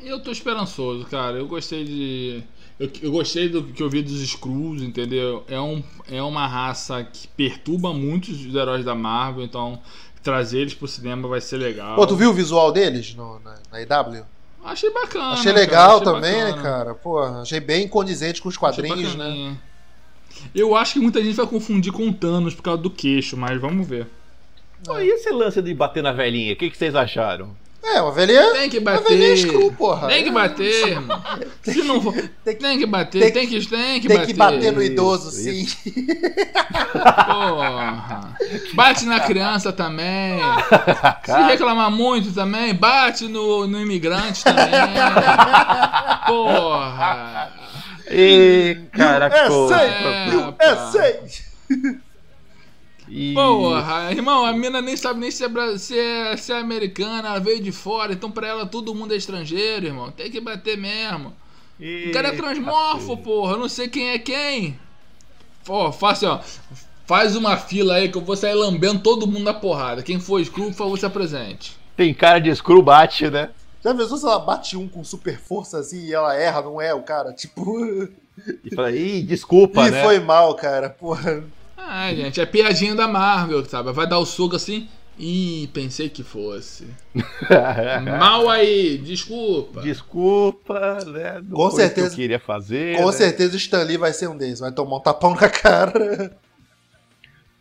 Eu 0.02 0.24
tô 0.24 0.32
esperançoso, 0.32 1.06
cara. 1.06 1.38
Eu 1.38 1.48
gostei 1.48 1.84
de. 1.84 2.44
Eu, 2.80 2.90
eu 3.02 3.12
gostei 3.12 3.50
do 3.50 3.64
que 3.64 3.84
eu 3.84 3.90
vi 3.90 4.02
dos 4.02 4.22
Skrulls, 4.22 4.82
entendeu? 4.82 5.44
É, 5.50 5.60
um, 5.60 5.84
é 6.10 6.22
uma 6.22 6.48
raça 6.48 7.04
que 7.04 7.28
perturba 7.28 7.94
muito 7.94 8.32
os 8.32 8.56
heróis 8.56 8.86
da 8.86 8.96
Marvel, 8.96 9.44
então 9.44 9.82
trazer 10.26 10.60
eles 10.60 10.74
pro 10.74 10.88
cinema 10.88 11.28
vai 11.28 11.40
ser 11.40 11.58
legal. 11.58 11.96
Pô, 11.96 12.06
tu 12.08 12.16
viu 12.18 12.32
o 12.32 12.34
visual 12.34 12.72
deles 12.72 13.14
no- 13.16 13.40
na, 13.40 13.56
na 13.72 13.82
EW? 13.82 14.26
Achei 14.64 14.92
bacana. 14.92 15.34
achei 15.34 15.54
cara, 15.54 15.60
legal 15.60 15.92
achei 15.98 16.04
também, 16.04 16.34
bacana. 16.34 16.56
né, 16.56 16.62
cara? 16.64 16.94
Pô, 16.96 17.20
achei 17.22 17.60
bem 17.60 17.88
condizente 17.88 18.42
com 18.42 18.50
os 18.50 18.58
quadrinhos, 18.58 19.14
né? 19.16 19.56
Eu 20.54 20.76
acho 20.76 20.94
que 20.94 21.00
muita 21.00 21.24
gente 21.24 21.36
vai 21.36 21.46
confundir 21.46 21.94
com 21.94 22.10
o 22.10 22.14
Thanos 22.14 22.56
por 22.56 22.64
causa 22.64 22.82
do 22.82 22.90
queixo, 22.90 23.38
mas 23.38 23.62
vamos 23.62 23.88
ver. 23.88 24.08
Pô, 24.84 25.00
e 25.00 25.08
esse 25.08 25.30
lance 25.32 25.62
de 25.62 25.74
bater 25.74 26.02
na 26.04 26.12
velhinha? 26.12 26.54
O 26.54 26.56
que, 26.56 26.70
que 26.70 26.78
vocês 26.78 26.96
acharam? 26.96 27.56
É, 27.94 28.02
uma 28.02 28.12
velhinha. 28.12 28.52
Tem 28.54 28.70
que 28.70 28.80
bater. 28.80 29.34
Skrull, 29.38 29.72
porra. 29.74 30.08
Tem 30.08 30.24
que 30.24 30.32
bater, 30.32 30.88
irmão. 30.88 31.22
Se 31.62 31.84
não 31.84 32.02
for, 32.02 32.14
Tem 32.44 32.56
tem 32.56 32.72
que- 32.74 32.78
que 32.80 32.86
bater, 32.86 33.20
tem 33.22 33.32
tem 33.32 33.48
que, 33.48 33.68
tem 33.68 34.02
que 34.02 34.08
Tem 34.08 34.18
bater. 34.18 34.28
que 34.28 34.34
bater 34.34 34.72
no 34.74 34.82
idoso, 34.82 35.30
Isso, 35.30 35.78
sim. 35.84 36.08
Porra. 36.94 38.36
Bate 38.74 39.06
na 39.06 39.20
criança 39.20 39.72
também. 39.72 40.40
Se 41.26 41.42
reclamar 41.44 41.92
muito 41.92 42.32
também, 42.34 42.74
bate 42.74 43.28
no, 43.28 43.68
no 43.68 43.80
imigrante 43.80 44.44
também. 44.44 44.66
Porra. 46.28 47.52
Ê, 48.08 48.78
caraca, 48.92 49.36
É, 49.36 49.48
pô. 49.48 49.68
sei. 49.68 49.78
É, 49.78 50.28
É, 50.60 50.76
pá. 50.76 52.05
E- 53.18 53.34
Porra, 53.34 54.12
irmão, 54.12 54.46
a 54.46 54.52
mina 54.52 54.82
nem 54.82 54.98
sabe 54.98 55.22
nem 55.22 55.32
se 55.32 55.46
é, 55.46 55.78
se 55.78 55.98
é, 55.98 56.36
se 56.36 56.52
é 56.52 56.60
americana, 56.60 57.30
ela 57.30 57.40
veio 57.40 57.62
de 57.62 57.72
fora, 57.72 58.12
então 58.12 58.30
pra 58.30 58.46
ela 58.46 58.66
todo 58.66 58.94
mundo 58.94 59.14
é 59.14 59.18
estrangeiro, 59.18 59.86
irmão. 59.86 60.12
Tem 60.12 60.30
que 60.30 60.42
bater 60.42 60.78
mesmo. 60.78 61.34
O 61.80 62.12
cara 62.12 62.28
é 62.28 62.32
Eita, 62.32 62.44
transmorfo, 62.44 63.16
porra. 63.16 63.54
Eu 63.54 63.60
não 63.60 63.70
sei 63.70 63.88
quem 63.88 64.10
é 64.10 64.20
quem. 64.20 64.78
Ó, 65.66 65.94
faz 65.94 66.18
assim, 66.18 66.26
ó. 66.26 66.40
Faz 67.06 67.38
uma 67.38 67.56
fila 67.56 67.96
aí 67.96 68.10
que 68.10 68.18
eu 68.18 68.22
vou 68.22 68.36
sair 68.36 68.54
lambendo 68.54 69.00
todo 69.00 69.26
mundo 69.28 69.44
na 69.46 69.54
porrada. 69.54 70.04
Quem 70.04 70.20
for 70.20 70.44
Screw, 70.44 70.66
por 70.68 70.74
favor, 70.74 71.00
se 71.00 71.06
apresente. 71.06 71.78
Tem 71.96 72.14
cara 72.14 72.40
de 72.40 72.54
screw 72.54 72.82
bate, 72.82 73.30
né? 73.30 73.50
Já 73.82 73.94
pensou 73.96 74.18
se 74.18 74.26
ela 74.26 74.40
bate 74.40 74.76
um 74.76 74.90
com 74.90 75.04
super 75.06 75.40
força 75.40 75.80
assim 75.80 76.06
e 76.08 76.14
ela 76.14 76.36
erra, 76.36 76.64
não 76.64 76.82
é 76.82 76.94
o 76.94 77.02
cara? 77.04 77.32
Tipo. 77.32 78.10
E 78.64 78.76
fala, 78.76 78.92
ih, 78.92 79.22
desculpa, 79.24 79.88
Ih, 79.88 79.92
né? 79.92 80.04
foi 80.04 80.20
mal, 80.20 80.54
cara. 80.56 80.90
Porra. 80.90 81.46
Ah, 81.78 82.14
gente, 82.14 82.40
é 82.40 82.46
piadinha 82.46 82.96
da 82.96 83.08
Marvel, 83.08 83.64
sabe? 83.66 83.92
Vai 83.92 84.08
dar 84.08 84.20
o 84.20 84.26
soco 84.26 84.56
assim. 84.56 84.88
Ih, 85.18 85.70
pensei 85.74 86.10
que 86.10 86.24
fosse. 86.24 86.88
Mal 88.20 88.50
aí, 88.50 88.98
desculpa. 88.98 89.82
Desculpa, 89.82 90.98
né? 91.06 91.42
Não 91.42 91.56
Com 91.56 91.72
foi 91.72 91.82
certeza. 91.84 92.08
que 92.08 92.14
eu 92.14 92.18
queria 92.18 92.40
fazer. 92.40 92.98
Com 92.98 93.06
né? 93.06 93.12
certeza 93.14 93.54
o 93.54 93.58
Stan 93.58 93.84
Lee 93.84 93.98
vai 93.98 94.12
ser 94.12 94.28
um 94.28 94.38
deles. 94.38 94.60
Vai 94.60 94.74
tomar 94.74 94.98
um 94.98 95.00
tapão 95.00 95.34
na 95.34 95.48
cara. 95.48 96.38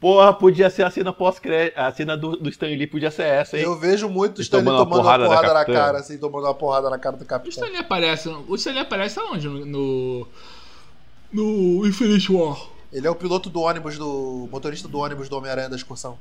Porra, 0.00 0.34
podia 0.34 0.68
ser 0.68 0.82
a 0.82 0.90
cena 0.90 1.12
pós-crédito. 1.12 1.78
A 1.78 1.92
cena 1.92 2.16
do, 2.16 2.36
do 2.36 2.48
Stan 2.48 2.66
Lee 2.66 2.88
podia 2.88 3.10
ser 3.10 3.22
essa, 3.22 3.56
hein? 3.56 3.62
Eu 3.62 3.78
vejo 3.78 4.08
muito 4.08 4.38
o 4.38 4.42
Stan 4.42 4.58
Lee 4.58 4.64
tomando 4.66 4.78
uma 4.80 4.84
tomando 4.84 4.96
uma 4.96 5.04
porrada 5.04 5.22
da 5.22 5.28
porrada 5.28 5.54
na 5.54 5.64
cara, 5.64 5.98
assim, 5.98 6.18
tomando 6.18 6.44
uma 6.44 6.54
porrada 6.54 6.90
na 6.90 6.98
cara 6.98 7.16
do 7.16 7.22
O 7.22 7.26
capitão. 7.26 7.50
Stanley 7.50 7.78
aparece. 7.78 8.28
O 8.28 8.54
Stanley 8.56 8.80
aparece 8.80 9.18
aonde? 9.20 9.48
No. 9.48 9.64
No, 9.64 10.26
no 11.32 11.86
Infinite 11.86 12.32
War. 12.32 12.73
Ele 12.94 13.06
é 13.06 13.10
o 13.10 13.14
piloto 13.14 13.50
do 13.50 13.60
ônibus 13.60 13.98
do. 13.98 14.48
motorista 14.50 14.88
do 14.88 14.98
ônibus 14.98 15.28
do 15.28 15.36
Homem-Aranha 15.36 15.68
da 15.68 15.76
excursão. 15.76 16.16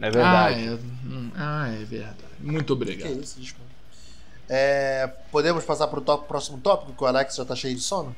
É 0.00 0.06
Ah, 0.08 0.10
verdade. 0.10 0.66
é, 0.66 0.72
hum, 1.06 1.30
ah, 1.36 1.68
é 1.68 1.84
verdade. 1.84 2.16
Muito 2.40 2.64
Que 2.66 2.72
obrigado. 2.72 3.20
isso, 3.22 3.38
desculpa. 3.38 3.70
É, 4.48 5.06
podemos 5.30 5.62
passar 5.62 5.86
pro 5.88 6.00
top- 6.00 6.26
próximo 6.26 6.58
tópico, 6.58 6.94
que 6.94 7.04
o 7.04 7.06
Alex 7.06 7.36
já 7.36 7.44
tá 7.44 7.54
cheio 7.54 7.74
de 7.76 7.82
sono? 7.82 8.16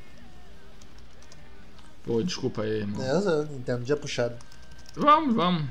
Pô, 2.05 2.23
desculpa 2.23 2.63
aí, 2.63 2.81
irmão. 2.81 3.03
É, 3.05 3.11
eu 3.13 3.43
entendo, 3.57 3.85
dia 3.85 3.97
puxado. 3.97 4.37
Vamos, 4.97 5.35
vamos. 5.35 5.67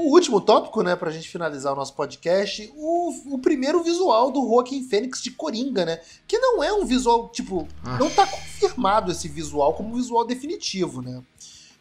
O 0.00 0.12
último 0.14 0.40
tópico, 0.40 0.82
né, 0.82 0.94
pra 0.94 1.10
gente 1.10 1.28
finalizar 1.28 1.72
o 1.72 1.76
nosso 1.76 1.94
podcast, 1.94 2.72
o, 2.76 3.34
o 3.34 3.38
primeiro 3.38 3.82
visual 3.82 4.30
do 4.30 4.40
Joaquin 4.48 4.88
Fênix 4.88 5.20
de 5.22 5.30
Coringa, 5.32 5.84
né? 5.84 6.00
Que 6.26 6.38
não 6.38 6.62
é 6.62 6.72
um 6.72 6.84
visual, 6.86 7.28
tipo, 7.30 7.66
Ah. 7.84 7.98
não 7.98 8.08
tá 8.08 8.26
confirmado 8.26 9.10
esse 9.10 9.26
visual 9.28 9.74
como 9.74 9.94
visual 9.96 10.24
definitivo, 10.24 11.02
né? 11.02 11.22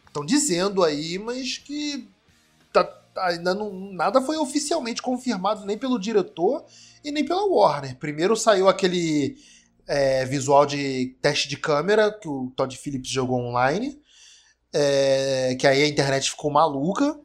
Estão 0.08 0.26
dizendo 0.26 0.84
aí, 0.84 1.20
mas 1.20 1.60
que 1.60 2.08
tá- 2.74 2.92
ainda 3.18 3.54
não, 3.54 3.72
nada 3.94 4.20
foi 4.22 4.38
oficialmente 4.38 5.02
confirmado 5.02 5.64
nem 5.66 5.78
pelo 5.78 6.00
diretor 6.00 6.64
e 7.04 7.12
nem 7.12 7.24
pela 7.24 7.46
Warner. 7.46 7.98
Primeiro 7.98 8.36
saiu 8.36 8.68
aquele 8.68 9.38
é, 9.88 10.26
visual 10.26 10.66
de 10.66 11.16
teste 11.22 11.48
de 11.48 11.56
câmera 11.56 12.12
que 12.12 12.28
o 12.28 12.52
Todd 12.56 12.76
Phillips 12.78 13.10
jogou 13.10 13.40
online, 13.40 14.02
é, 14.74 15.56
que 15.60 15.66
aí 15.68 15.84
a 15.84 15.88
internet 15.88 16.32
ficou 16.32 16.52
maluca. 16.52 17.20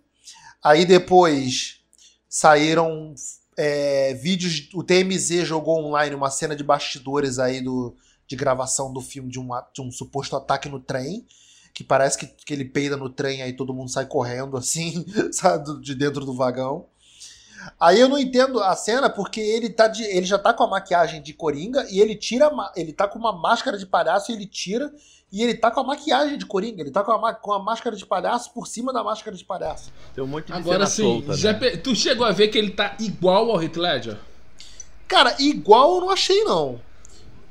Aí 0.62 0.85
depois 0.85 1.81
saíram 2.29 3.14
é, 3.57 4.14
vídeos. 4.14 4.68
O 4.75 4.83
TMZ 4.83 5.44
jogou 5.44 5.85
online 5.85 6.14
uma 6.14 6.31
cena 6.31 6.55
de 6.55 6.62
bastidores 6.62 7.38
aí 7.38 7.61
do, 7.61 7.96
de 8.27 8.37
gravação 8.37 8.92
do 8.92 9.01
filme 9.01 9.31
de 9.31 9.40
um, 9.40 9.48
de 9.75 9.83
um 9.83 9.90
suposto 9.90 10.37
ataque 10.37 10.68
no 10.68 10.81
trem. 10.81 11.27
Que 11.75 11.83
parece 11.83 12.18
que, 12.18 12.27
que 12.27 12.53
ele 12.53 12.66
peida 12.66 12.96
no 12.96 13.09
trem 13.09 13.42
aí 13.42 13.55
todo 13.55 13.72
mundo 13.72 13.90
sai 13.90 14.05
correndo 14.07 14.59
assim, 14.59 15.07
sabe, 15.33 15.81
de 15.81 15.94
dentro 15.94 16.25
do 16.25 16.35
vagão. 16.35 16.87
Aí 17.79 18.01
eu 18.01 18.09
não 18.09 18.18
entendo 18.18 18.61
a 18.61 18.75
cena 18.75 19.09
porque 19.09 19.40
ele, 19.40 19.71
tá 19.71 19.88
de, 19.88 20.02
ele 20.02 20.27
já 20.27 20.38
tá 20.38 20.52
com 20.52 20.65
a 20.65 20.69
maquiagem 20.69 21.23
de 21.23 21.33
Coringa 21.33 21.87
e 21.90 22.00
ele 22.00 22.15
tira. 22.15 22.50
Ele 22.77 22.92
tá 22.92 23.06
com 23.08 23.19
uma 23.19 23.33
máscara 23.33 23.79
de 23.79 23.87
palhaço 23.87 24.31
e 24.31 24.35
ele 24.35 24.46
tira. 24.46 24.92
E 25.33 25.43
ele 25.43 25.55
tá 25.55 25.71
com 25.71 25.81
a 25.81 25.85
maquiagem 25.85 26.37
de 26.37 26.45
Coringa. 26.45 26.83
Ele 26.83 26.91
tá 26.91 27.03
com 27.03 27.11
a, 27.13 27.33
com 27.35 27.53
a 27.55 27.59
máscara 27.59 27.97
de 27.97 28.05
palhaço 28.05 28.53
por 28.53 28.67
cima 28.67 28.93
da 28.93 29.03
máscara 29.03 29.35
de 29.35 29.43
palhaço. 29.45 29.91
Tem 30.15 30.23
um 30.23 30.27
monte 30.27 30.47
de 30.49 30.53
Agora 30.53 30.85
sim, 30.87 31.25
né? 31.27 31.53
pe- 31.55 31.79
tu 31.79 31.97
chegou 31.97 32.27
a 32.27 32.33
ver 32.33 32.49
que 32.49 32.59
ele 32.59 32.71
tá 32.71 32.95
igual 33.01 33.51
ao 33.51 33.63
Heath 33.63 33.77
Ledger? 33.77 34.19
Cara, 35.09 35.35
igual 35.39 35.95
eu 35.95 36.01
não 36.03 36.11
achei, 36.11 36.45
não. 36.45 36.79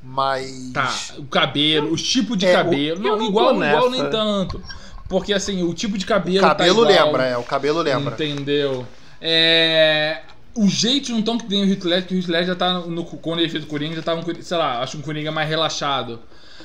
Mas. 0.03 0.71
Tá, 0.73 0.93
o 1.17 1.25
cabelo, 1.25 1.91
os 1.91 2.01
tipos 2.01 2.37
de 2.37 2.45
É, 2.45 2.51
o- 2.53 2.63
cabelo. 2.63 2.99
eu 2.99 3.03
Não, 3.11 3.17
não 3.17 3.25
igual, 3.27 3.55
igual 3.55 3.89
nem 3.89 4.09
tanto. 4.09 4.63
Porque 5.09 5.33
assim, 5.33 5.63
o 5.63 5.73
tipo 5.73 5.97
de 5.97 6.05
cabelo. 6.05 6.39
O 6.45 6.49
cabelo 6.49 6.85
tá 6.85 6.91
igual, 6.91 7.05
lembra, 7.07 7.25
é, 7.25 7.37
o 7.37 7.43
cabelo 7.43 7.81
lembra. 7.81 8.13
Entendeu? 8.13 8.85
É. 9.19 10.21
Os 10.55 10.71
jeitos 10.71 11.09
não 11.09 11.19
estão 11.19 11.37
que 11.37 11.45
tem 11.45 11.63
o 11.63 11.65
Heath 11.69 11.83
Ledger, 11.85 12.07
que 12.07 12.15
o 12.15 12.17
Heath 12.17 12.27
Ledger 12.27 12.47
já 12.47 12.55
tá 12.55 12.73
no, 12.73 12.87
no- 12.87 13.05
quando 13.05 13.39
ele 13.39 13.49
fez 13.49 13.63
o 13.63 13.67
Coringa, 13.67 13.95
já 13.95 14.01
tava 14.01 14.19
um, 14.21 14.41
sei 14.41 14.57
lá, 14.57 14.81
acho 14.81 14.97
um 14.97 15.01
Coringa 15.01 15.31
mais 15.31 15.47
relaxado. 15.47 16.19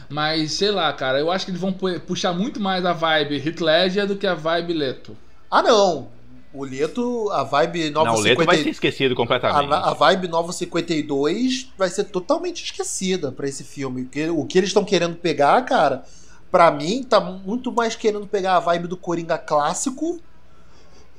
Mas, 0.08 0.52
sei 0.52 0.70
lá, 0.70 0.92
cara, 0.92 1.18
eu 1.18 1.30
acho 1.30 1.44
que 1.44 1.50
eles 1.50 1.60
vão 1.60 1.72
pu- 1.72 2.00
puxar 2.00 2.32
muito 2.32 2.60
mais 2.60 2.84
a 2.84 2.92
vibe 2.92 3.36
Heath 3.46 3.60
Ledger 3.60 4.06
do 4.06 4.16
que 4.16 4.26
a 4.26 4.34
vibe 4.34 4.72
Leto. 4.72 5.16
Ah, 5.50 5.62
não. 5.62 6.08
O 6.52 6.64
Leto, 6.64 7.30
a 7.32 7.42
vibe 7.44 7.90
Nova 7.90 8.06
Não, 8.10 8.16
o 8.16 8.20
Leto 8.20 8.40
50 8.40 8.46
vai 8.46 8.62
ser 8.62 8.70
esquecido 8.70 9.14
completamente. 9.14 9.72
A, 9.72 9.90
a 9.90 9.94
vibe 9.94 10.26
Nova 10.28 10.52
52 10.52 11.68
vai 11.76 11.88
ser 11.90 12.04
totalmente 12.04 12.64
esquecida 12.64 13.30
pra 13.30 13.46
esse 13.46 13.62
filme. 13.62 14.02
O 14.02 14.08
que, 14.08 14.28
o 14.30 14.44
que 14.46 14.56
eles 14.58 14.70
estão 14.70 14.84
querendo 14.84 15.16
pegar, 15.16 15.60
cara, 15.66 16.02
pra 16.50 16.70
mim, 16.70 17.02
tá 17.02 17.20
muito 17.20 17.70
mais 17.70 17.94
querendo 17.94 18.26
pegar 18.26 18.56
a 18.56 18.60
vibe 18.60 18.88
do 18.88 18.96
Coringa 18.96 19.36
clássico, 19.36 20.18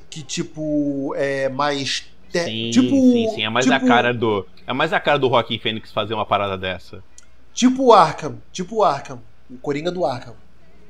que 0.10 0.24
tipo, 0.24 1.14
é 1.16 1.50
mais. 1.50 2.06
te- 2.32 2.44
Sim, 2.44 2.72
tipo, 2.72 2.90
sim, 2.96 3.28
sim. 3.36 3.44
É 3.44 3.50
mais 3.50 3.70
a 3.70 3.76
tipo- 3.76 3.88
cara 3.88 4.14
do. 4.14 4.46
É 4.66 4.74
mais 4.74 4.92
a 4.92 5.00
cara 5.00 5.20
do 5.20 5.30
Joaquim 5.30 5.60
Fênix 5.60 5.92
fazer 5.92 6.14
uma 6.14 6.26
parada 6.26 6.58
dessa. 6.58 7.04
Tipo 7.58 7.86
o 7.86 7.94
Arkham. 7.94 8.40
Tipo 8.52 8.76
o 8.76 8.84
Arkham. 8.84 9.20
O 9.50 9.58
Coringa 9.58 9.92
do 9.92 10.06
Arkham. 10.06 10.36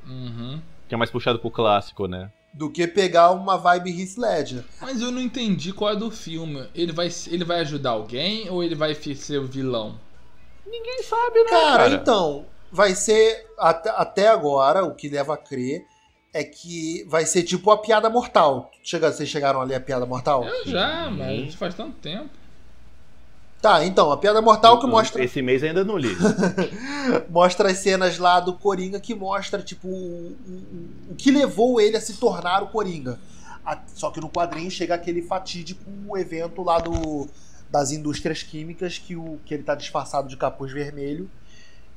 Uhum. 0.06 0.62
Que 0.86 0.96
é 0.96 0.98
mais 0.98 1.10
puxado 1.10 1.40
pro 1.40 1.50
clássico, 1.50 2.08
né? 2.10 2.30
Do 2.54 2.70
que 2.70 2.86
pegar 2.86 3.32
uma 3.32 3.58
vibe 3.58 4.02
Heath 4.02 4.18
Ledger. 4.18 4.66
Mas 4.82 5.02
eu 5.02 5.10
não 5.10 5.22
entendi 5.22 5.72
qual 5.72 5.94
é 5.94 5.96
do 5.96 6.12
filme. 6.12 6.68
Ele 6.76 6.92
vai, 6.92 7.08
ele 7.28 7.46
vai 7.46 7.62
ajudar 7.62 7.92
alguém 7.92 8.50
ou 8.50 8.62
ele 8.62 8.76
vai 8.76 8.94
ser 8.94 9.38
o 9.38 9.48
vilão? 9.48 9.98
Ninguém 10.66 11.04
sabe, 11.04 11.42
né? 11.44 11.50
Cara, 11.50 11.90
então, 11.90 12.46
vai 12.70 12.94
ser. 12.94 13.48
Até, 13.58 13.90
até 13.92 14.28
agora, 14.28 14.84
o 14.84 14.94
que 14.94 15.08
leva 15.08 15.36
a 15.36 15.38
crer 15.38 15.86
é 16.34 16.44
que 16.44 17.06
vai 17.08 17.26
ser 17.26 17.44
tipo 17.44 17.72
a 17.72 17.78
piada 17.78 18.10
mortal. 18.10 18.72
Chega, 18.84 19.10
vocês 19.10 19.30
chegaram 19.30 19.62
ali 19.62 19.74
a 19.74 19.80
piada 19.80 20.06
mortal? 20.06 20.44
Eu 20.44 20.68
já, 20.68 21.10
mas 21.10 21.56
faz 21.56 21.74
tanto 21.76 21.96
tempo. 22.00 22.30
Tá, 23.62 23.84
então, 23.86 24.12
a 24.12 24.18
piada 24.18 24.40
mortal 24.42 24.80
que 24.80 24.86
mostra, 24.86 25.24
Esse 25.24 25.42
mês 25.42 25.64
ainda 25.64 25.84
não 25.84 25.98
li. 25.98 26.16
mostra 27.30 27.72
as 27.72 27.78
cenas 27.80 28.18
lá 28.18 28.40
do 28.40 28.54
Coringa 28.54 29.00
que 29.00 29.16
mostra, 29.16 29.62
tipo, 29.62 29.88
o, 29.88 30.38
o- 30.48 31.12
o 31.12 31.16
que 31.16 31.32
levou 31.32 31.82
ele 31.82 31.98
a 31.98 32.02
se 32.02 32.18
tornar 32.18 32.62
o 32.64 32.68
Coringa. 32.68 33.20
A- 33.66 33.80
só 33.96 34.12
que 34.12 34.20
no 34.22 34.30
quadrinho 34.30 34.70
chega 34.70 34.94
aquele 34.96 35.22
fatídico 35.22 35.82
evento 36.18 36.62
lá 36.64 36.80
do, 36.80 37.28
das 37.70 37.92
indústrias 37.92 38.44
químicas 38.44 38.98
que, 38.98 39.16
o, 39.16 39.40
que 39.46 39.54
ele 39.54 39.64
tá 39.64 39.76
disfarçado 39.76 40.28
de 40.28 40.38
capuz 40.38 40.72
vermelho. 40.72 41.30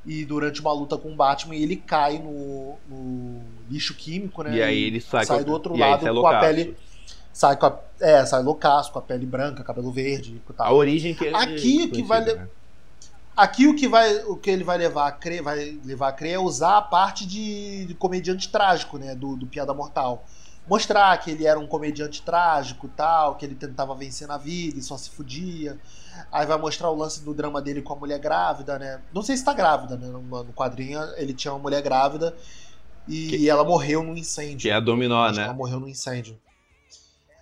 E 0.03 0.25
durante 0.25 0.59
uma 0.61 0.73
luta 0.73 0.97
com 0.97 1.11
o 1.13 1.15
Batman, 1.15 1.53
ele 1.55 1.75
cai 1.75 2.17
no, 2.17 2.75
no 2.89 3.41
lixo 3.69 3.93
químico, 3.93 4.41
né? 4.41 4.55
E 4.57 4.63
aí 4.63 4.83
ele 4.85 4.99
sai, 4.99 5.25
sai 5.27 5.43
do 5.43 5.51
outro 5.51 5.75
lado 5.91 5.99
com 6.21 6.27
a 6.27 6.39
pele. 6.39 6.75
Sai 7.33 7.55
com 7.55 7.65
a. 7.65 7.79
É, 7.99 8.25
sai 8.25 8.41
loucaço, 8.43 8.91
com 8.91 8.99
a 8.99 9.01
pele 9.01 9.25
branca, 9.25 9.63
cabelo 9.63 9.91
verde 9.91 10.35
e 10.35 10.51
A 10.51 10.53
tal. 10.53 10.75
origem 10.75 11.13
que 11.15 11.27
Aqui 11.27 11.83
o 11.83 11.91
que 11.91 12.03
vai 12.03 12.23
né? 12.25 12.47
Aqui 13.35 13.65
o 13.67 13.75
que, 13.75 13.87
vai, 13.87 14.13
o 14.25 14.35
que 14.35 14.49
ele 14.49 14.63
vai 14.63 14.77
levar 14.77 15.07
a 15.07 15.11
crer, 15.11 15.41
vai 15.41 15.79
levar 15.85 16.09
a 16.09 16.11
crer 16.11 16.33
é 16.33 16.39
usar 16.39 16.77
a 16.77 16.81
parte 16.81 17.25
de, 17.25 17.85
de 17.85 17.93
comediante 17.95 18.49
trágico, 18.49 18.97
né? 18.97 19.15
Do, 19.15 19.37
do 19.37 19.47
Piada 19.47 19.73
Mortal. 19.73 20.25
Mostrar 20.67 21.17
que 21.17 21.31
ele 21.31 21.47
era 21.47 21.57
um 21.57 21.65
comediante 21.65 22.21
trágico 22.21 22.87
tal, 22.89 23.35
que 23.35 23.45
ele 23.45 23.55
tentava 23.55 23.95
vencer 23.95 24.27
na 24.27 24.37
vida 24.37 24.77
e 24.77 24.81
só 24.81 24.97
se 24.97 25.09
fudia. 25.09 25.79
Aí 26.31 26.45
vai 26.45 26.57
mostrar 26.57 26.89
o 26.91 26.95
lance 26.95 27.23
do 27.23 27.33
drama 27.33 27.61
dele 27.61 27.81
com 27.81 27.93
a 27.93 27.95
mulher 27.95 28.19
grávida, 28.19 28.77
né? 28.77 29.01
Não 29.13 29.23
sei 29.23 29.37
se 29.37 29.43
tá 29.45 29.53
grávida, 29.53 29.95
né? 29.95 30.07
No, 30.07 30.21
no 30.21 30.53
quadrinho 30.53 30.99
ele 31.15 31.33
tinha 31.33 31.53
uma 31.53 31.59
mulher 31.59 31.81
grávida 31.81 32.35
e 33.07 33.27
Que- 33.29 33.49
ela 33.49 33.63
morreu 33.63 34.03
num 34.03 34.15
incêndio. 34.15 34.59
Que 34.59 34.69
é 34.69 34.73
a 34.75 34.79
Dominó, 34.79 35.31
que 35.31 35.39
Ela 35.39 35.47
né? 35.47 35.53
morreu 35.53 35.79
num 35.79 35.87
incêndio. 35.87 36.37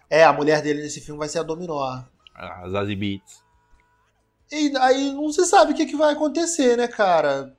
É, 0.10 0.24
a 0.24 0.34
mulher 0.34 0.62
dele 0.62 0.82
nesse 0.82 1.01
filme 1.01 1.20
vai 1.20 1.30
ser 1.30 1.39
a 1.39 1.43
Dominó. 1.43 2.01
A 2.36 2.70
Zazie 2.70 2.95
Beats. 2.95 3.43
E 4.51 4.76
aí 4.78 5.12
não 5.14 5.32
se 5.32 5.45
sabe 5.45 5.74
o 5.74 5.76
que, 5.76 5.86
que 5.86 5.95
vai 5.95 6.14
acontecer, 6.14 6.76
né, 6.78 6.88
cara? 6.88 7.55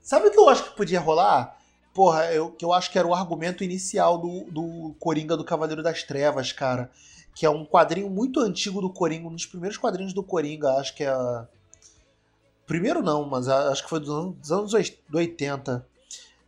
Sabe 0.00 0.28
o 0.28 0.30
que 0.30 0.38
eu 0.38 0.48
acho 0.48 0.64
que 0.64 0.76
podia 0.76 1.00
rolar? 1.00 1.56
Porra, 1.92 2.24
eu, 2.32 2.50
que 2.50 2.64
eu 2.64 2.72
acho 2.72 2.90
que 2.90 2.98
era 2.98 3.06
o 3.06 3.14
argumento 3.14 3.62
inicial 3.62 4.16
do, 4.16 4.44
do 4.50 4.94
Coringa 4.98 5.36
do 5.36 5.44
Cavaleiro 5.44 5.82
das 5.82 6.02
Trevas, 6.02 6.50
cara. 6.50 6.90
Que 7.34 7.44
é 7.44 7.50
um 7.50 7.66
quadrinho 7.66 8.08
muito 8.08 8.40
antigo 8.40 8.80
do 8.80 8.90
Coringa, 8.90 9.28
um 9.28 9.34
dos 9.34 9.44
primeiros 9.46 9.76
quadrinhos 9.76 10.14
do 10.14 10.22
Coringa, 10.22 10.70
acho 10.76 10.94
que 10.94 11.04
é. 11.04 11.14
Primeiro 12.66 13.02
não, 13.02 13.28
mas 13.28 13.48
acho 13.48 13.82
que 13.82 13.90
foi 13.90 14.00
dos 14.00 14.08
anos, 14.08 14.34
dos 14.36 14.52
anos 14.52 14.74
oit- 14.74 14.98
do 15.08 15.18
80. 15.18 15.86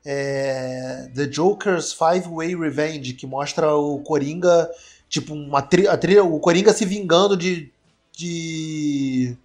É, 0.06 1.10
The 1.14 1.26
Joker's 1.26 1.92
Five 1.92 2.28
Way 2.28 2.56
Revenge, 2.56 3.14
que 3.14 3.26
mostra 3.26 3.74
o 3.74 4.00
Coringa, 4.02 4.70
tipo, 5.14 5.32
uma 5.32 5.62
tri, 5.62 5.86
a 5.86 5.96
trilha, 5.96 6.24
o 6.24 6.40
Coringa 6.40 6.72
se 6.72 6.84
vingando 6.84 7.36
de, 7.36 7.70
de 8.10 9.36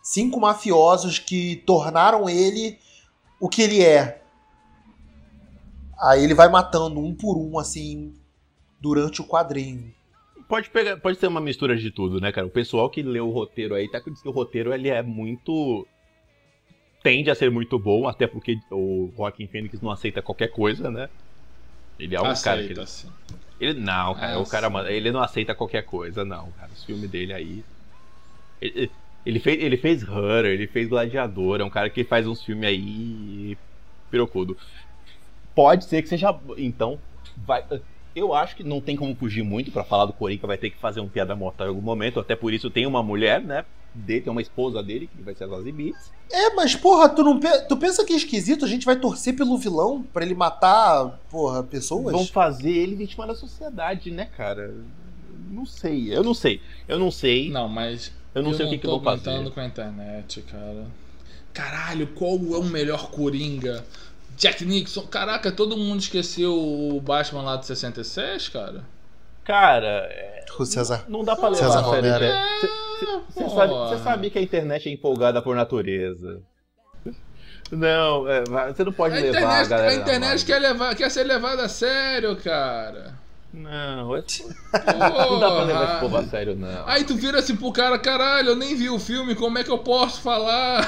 cinco 0.00 0.38
mafiosos 0.38 1.18
que 1.18 1.56
tornaram 1.66 2.28
ele 2.28 2.78
o 3.40 3.48
que 3.48 3.62
ele 3.62 3.82
é. 3.82 4.22
Aí 6.00 6.22
ele 6.22 6.34
vai 6.34 6.48
matando 6.48 7.00
um 7.00 7.12
por 7.12 7.36
um, 7.36 7.58
assim, 7.58 8.14
durante 8.80 9.20
o 9.20 9.26
quadrinho. 9.26 9.92
Pode, 10.48 10.70
pegar, 10.70 10.96
pode 10.98 11.18
ser 11.18 11.26
uma 11.26 11.40
mistura 11.40 11.76
de 11.76 11.90
tudo, 11.90 12.20
né, 12.20 12.30
cara? 12.30 12.46
O 12.46 12.50
pessoal 12.50 12.88
que 12.88 13.02
leu 13.02 13.26
o 13.26 13.32
roteiro 13.32 13.74
aí 13.74 13.90
tá 13.90 13.98
dizendo 13.98 14.22
que 14.22 14.28
o 14.28 14.32
roteiro 14.32 14.72
ele 14.72 14.88
é 14.88 15.02
muito. 15.02 15.84
tende 17.02 17.30
a 17.32 17.34
ser 17.34 17.50
muito 17.50 17.80
bom, 17.80 18.06
até 18.06 18.28
porque 18.28 18.60
o 18.70 19.10
Joaquim 19.16 19.48
Fênix 19.48 19.80
não 19.80 19.90
aceita 19.90 20.22
qualquer 20.22 20.52
coisa, 20.52 20.88
né? 20.88 21.08
Ele 21.98 22.14
é 22.14 22.20
um 22.20 22.32
cara 22.34 22.62
que. 22.62 22.78
Aceita, 22.78 22.82
assim. 22.82 23.08
Ele 23.58 23.80
não, 23.80 24.14
cara. 24.14 24.32
É, 24.32 24.36
o 24.36 24.44
cara, 24.44 24.68
mano, 24.68 24.88
ele 24.88 25.10
não 25.10 25.20
aceita 25.20 25.54
qualquer 25.54 25.82
coisa, 25.82 26.24
não, 26.24 26.50
cara. 26.52 26.70
Os 26.72 26.84
filmes 26.84 27.10
dele 27.10 27.32
aí. 27.32 27.64
Ele, 28.60 28.90
ele 29.24 29.40
fez, 29.40 29.62
ele 29.62 29.76
fez 29.76 30.02
Her, 30.02 30.44
ele 30.44 30.66
fez 30.66 30.88
Gladiador, 30.88 31.60
é 31.60 31.64
um 31.64 31.70
cara 31.70 31.90
que 31.90 32.04
faz 32.04 32.26
uns 32.26 32.42
filmes 32.42 32.68
aí. 32.68 33.56
pirocudo. 34.10 34.56
Pode 35.54 35.84
ser 35.86 36.02
que 36.02 36.08
seja. 36.08 36.28
Então, 36.58 36.98
vai. 37.36 37.64
Eu 38.14 38.32
acho 38.32 38.56
que 38.56 38.64
não 38.64 38.80
tem 38.80 38.96
como 38.96 39.14
fugir 39.14 39.42
muito 39.42 39.70
pra 39.70 39.84
falar 39.84 40.06
do 40.06 40.12
Coringa, 40.12 40.46
vai 40.46 40.56
ter 40.56 40.70
que 40.70 40.78
fazer 40.78 41.00
um 41.00 41.08
piada 41.08 41.36
mortal 41.36 41.66
em 41.66 41.70
algum 41.70 41.82
momento, 41.82 42.20
até 42.20 42.34
por 42.34 42.52
isso 42.52 42.70
tem 42.70 42.86
uma 42.86 43.02
mulher, 43.02 43.42
né? 43.42 43.64
Dele, 43.96 44.20
tem 44.22 44.30
uma 44.30 44.42
esposa 44.42 44.82
dele, 44.82 45.08
que 45.14 45.22
vai 45.22 45.34
ser 45.34 45.44
a 45.44 45.48
Zazie 45.48 45.72
Beetz. 45.72 46.12
É, 46.30 46.50
mas 46.54 46.74
porra, 46.76 47.08
tu, 47.08 47.22
não, 47.22 47.38
pe- 47.40 47.62
tu 47.68 47.76
pensa 47.76 48.04
que 48.04 48.12
é 48.12 48.16
esquisito? 48.16 48.64
A 48.64 48.68
gente 48.68 48.84
vai 48.84 48.96
torcer 48.96 49.34
pelo 49.36 49.56
vilão 49.56 50.02
pra 50.12 50.24
ele 50.24 50.34
matar, 50.34 51.18
porra, 51.30 51.62
pessoas? 51.62 52.12
Vão 52.12 52.26
fazer 52.26 52.70
ele 52.70 52.94
vítima 52.96 53.26
da 53.26 53.34
sociedade, 53.34 54.10
né, 54.10 54.26
cara? 54.36 54.74
Não 55.50 55.64
sei, 55.64 56.14
eu 56.14 56.22
não 56.24 56.34
sei. 56.34 56.60
Eu 56.88 56.98
não 56.98 57.10
sei. 57.10 57.50
Não, 57.50 57.68
mas. 57.68 58.12
Eu 58.34 58.42
não 58.42 58.52
sei 58.52 58.66
o 58.66 58.70
que, 58.70 58.78
que 58.78 58.86
tô 58.86 58.96
vão 58.98 59.04
fazer. 59.04 59.30
aguentando 59.30 59.50
com 59.52 59.60
a 59.60 59.64
internet, 59.66 60.42
cara. 60.42 60.84
Caralho, 61.54 62.06
qual 62.08 62.34
é 62.34 62.58
o 62.58 62.64
melhor 62.64 63.10
Coringa? 63.10 63.84
Jack 64.36 64.62
Nixon? 64.64 65.02
Caraca, 65.06 65.50
todo 65.50 65.76
mundo 65.76 66.00
esqueceu 66.00 66.52
o 66.54 67.00
Batman 67.00 67.42
lá 67.42 67.56
de 67.56 67.64
66, 67.64 68.48
cara? 68.50 68.84
Cara, 69.44 70.06
é, 70.10 70.44
O 70.58 70.64
César. 70.66 71.04
não 71.08 71.24
dá 71.24 71.34
pra 71.36 71.48
levar 71.48 71.66
César 71.68 71.80
a 71.80 71.90
sério. 71.90 72.12
Romero. 72.12 72.34
Você 73.28 73.44
porra. 73.44 73.68
sabe, 73.68 73.88
cê 73.98 74.04
sabe 74.04 74.30
que 74.30 74.38
a 74.38 74.42
internet 74.42 74.88
é 74.88 74.92
empolgada 74.92 75.40
por 75.42 75.54
natureza. 75.56 76.40
Não, 77.70 78.28
é, 78.28 78.44
você 78.72 78.84
não 78.84 78.92
pode 78.92 79.16
A 79.16 79.20
levar 79.20 79.38
a 79.38 79.40
internet, 79.40 79.68
galera. 79.68 79.90
a 79.90 79.94
internet 79.94 80.44
quer, 80.44 80.58
levar, 80.60 80.94
quer 80.94 81.10
ser 81.10 81.24
levada 81.24 81.64
a 81.64 81.68
sério, 81.68 82.36
cara. 82.36 83.14
Não, 83.52 84.08
não 84.08 85.40
dá 85.40 85.50
pra 85.50 85.64
levar 85.64 85.84
esse 85.90 86.00
povo 86.00 86.16
a 86.16 86.22
sério, 86.24 86.54
não. 86.54 86.86
Aí 86.86 87.02
tu 87.04 87.16
vira 87.16 87.38
assim 87.40 87.56
pro 87.56 87.72
cara, 87.72 87.98
caralho, 87.98 88.50
eu 88.50 88.56
nem 88.56 88.76
vi 88.76 88.88
o 88.90 88.98
filme, 88.98 89.34
como 89.34 89.58
é 89.58 89.64
que 89.64 89.70
eu 89.70 89.78
posso 89.78 90.20
falar? 90.20 90.86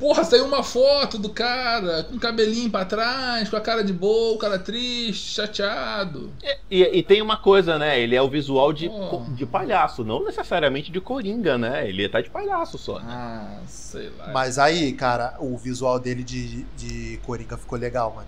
Porra, 0.00 0.24
saiu 0.24 0.46
uma 0.46 0.62
foto 0.62 1.18
do 1.18 1.28
cara 1.28 2.04
com 2.04 2.16
o 2.16 2.18
cabelinho 2.18 2.70
pra 2.70 2.84
trás, 2.86 3.48
com 3.50 3.56
a 3.56 3.60
cara 3.60 3.84
de 3.84 3.92
boa, 3.92 4.34
o 4.34 4.38
cara 4.38 4.58
triste, 4.58 5.34
chateado. 5.34 6.32
E, 6.70 6.82
e 6.98 7.02
tem 7.02 7.20
uma 7.20 7.36
coisa, 7.36 7.78
né? 7.78 8.00
Ele 8.00 8.16
é 8.16 8.22
o 8.22 8.28
visual 8.28 8.72
de, 8.72 8.88
Oh. 8.88 9.22
de 9.36 9.44
palhaço, 9.44 10.02
não 10.02 10.24
necessariamente 10.24 10.90
de 10.90 11.00
coringa, 11.00 11.58
né? 11.58 11.86
Ele 11.88 12.08
tá 12.08 12.20
de 12.22 12.30
palhaço 12.30 12.78
só. 12.78 12.98
Ah, 13.02 13.58
sei 13.66 14.10
lá. 14.18 14.30
Mas 14.32 14.58
aí, 14.58 14.92
cara, 14.94 15.36
o 15.38 15.56
visual 15.58 15.98
dele 16.00 16.24
de, 16.24 16.64
de 16.78 17.18
Coringa 17.26 17.56
ficou 17.58 17.78
legal, 17.78 18.12
mano. 18.16 18.26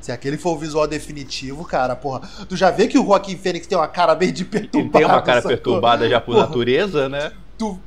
Se 0.00 0.10
aquele 0.12 0.36
for 0.38 0.52
o 0.54 0.58
visual 0.58 0.86
definitivo, 0.86 1.64
cara, 1.64 1.94
porra. 1.96 2.20
Tu 2.48 2.56
já 2.56 2.70
vê 2.70 2.86
que 2.88 2.98
o 2.98 3.04
Joaquim 3.04 3.36
Fênix 3.36 3.66
tem 3.66 3.76
uma 3.78 3.86
cara 3.88 4.14
meio 4.14 4.32
de 4.32 4.42
Ele 4.42 4.50
perturbada. 4.50 4.98
tem 4.98 5.04
uma 5.06 5.22
cara 5.22 5.40
sacou? 5.42 5.56
perturbada 5.56 6.08
já 6.08 6.20
por 6.20 6.34
Porra. 6.34 6.46
natureza, 6.46 7.08
né? 7.08 7.32
Tu, 7.58 7.78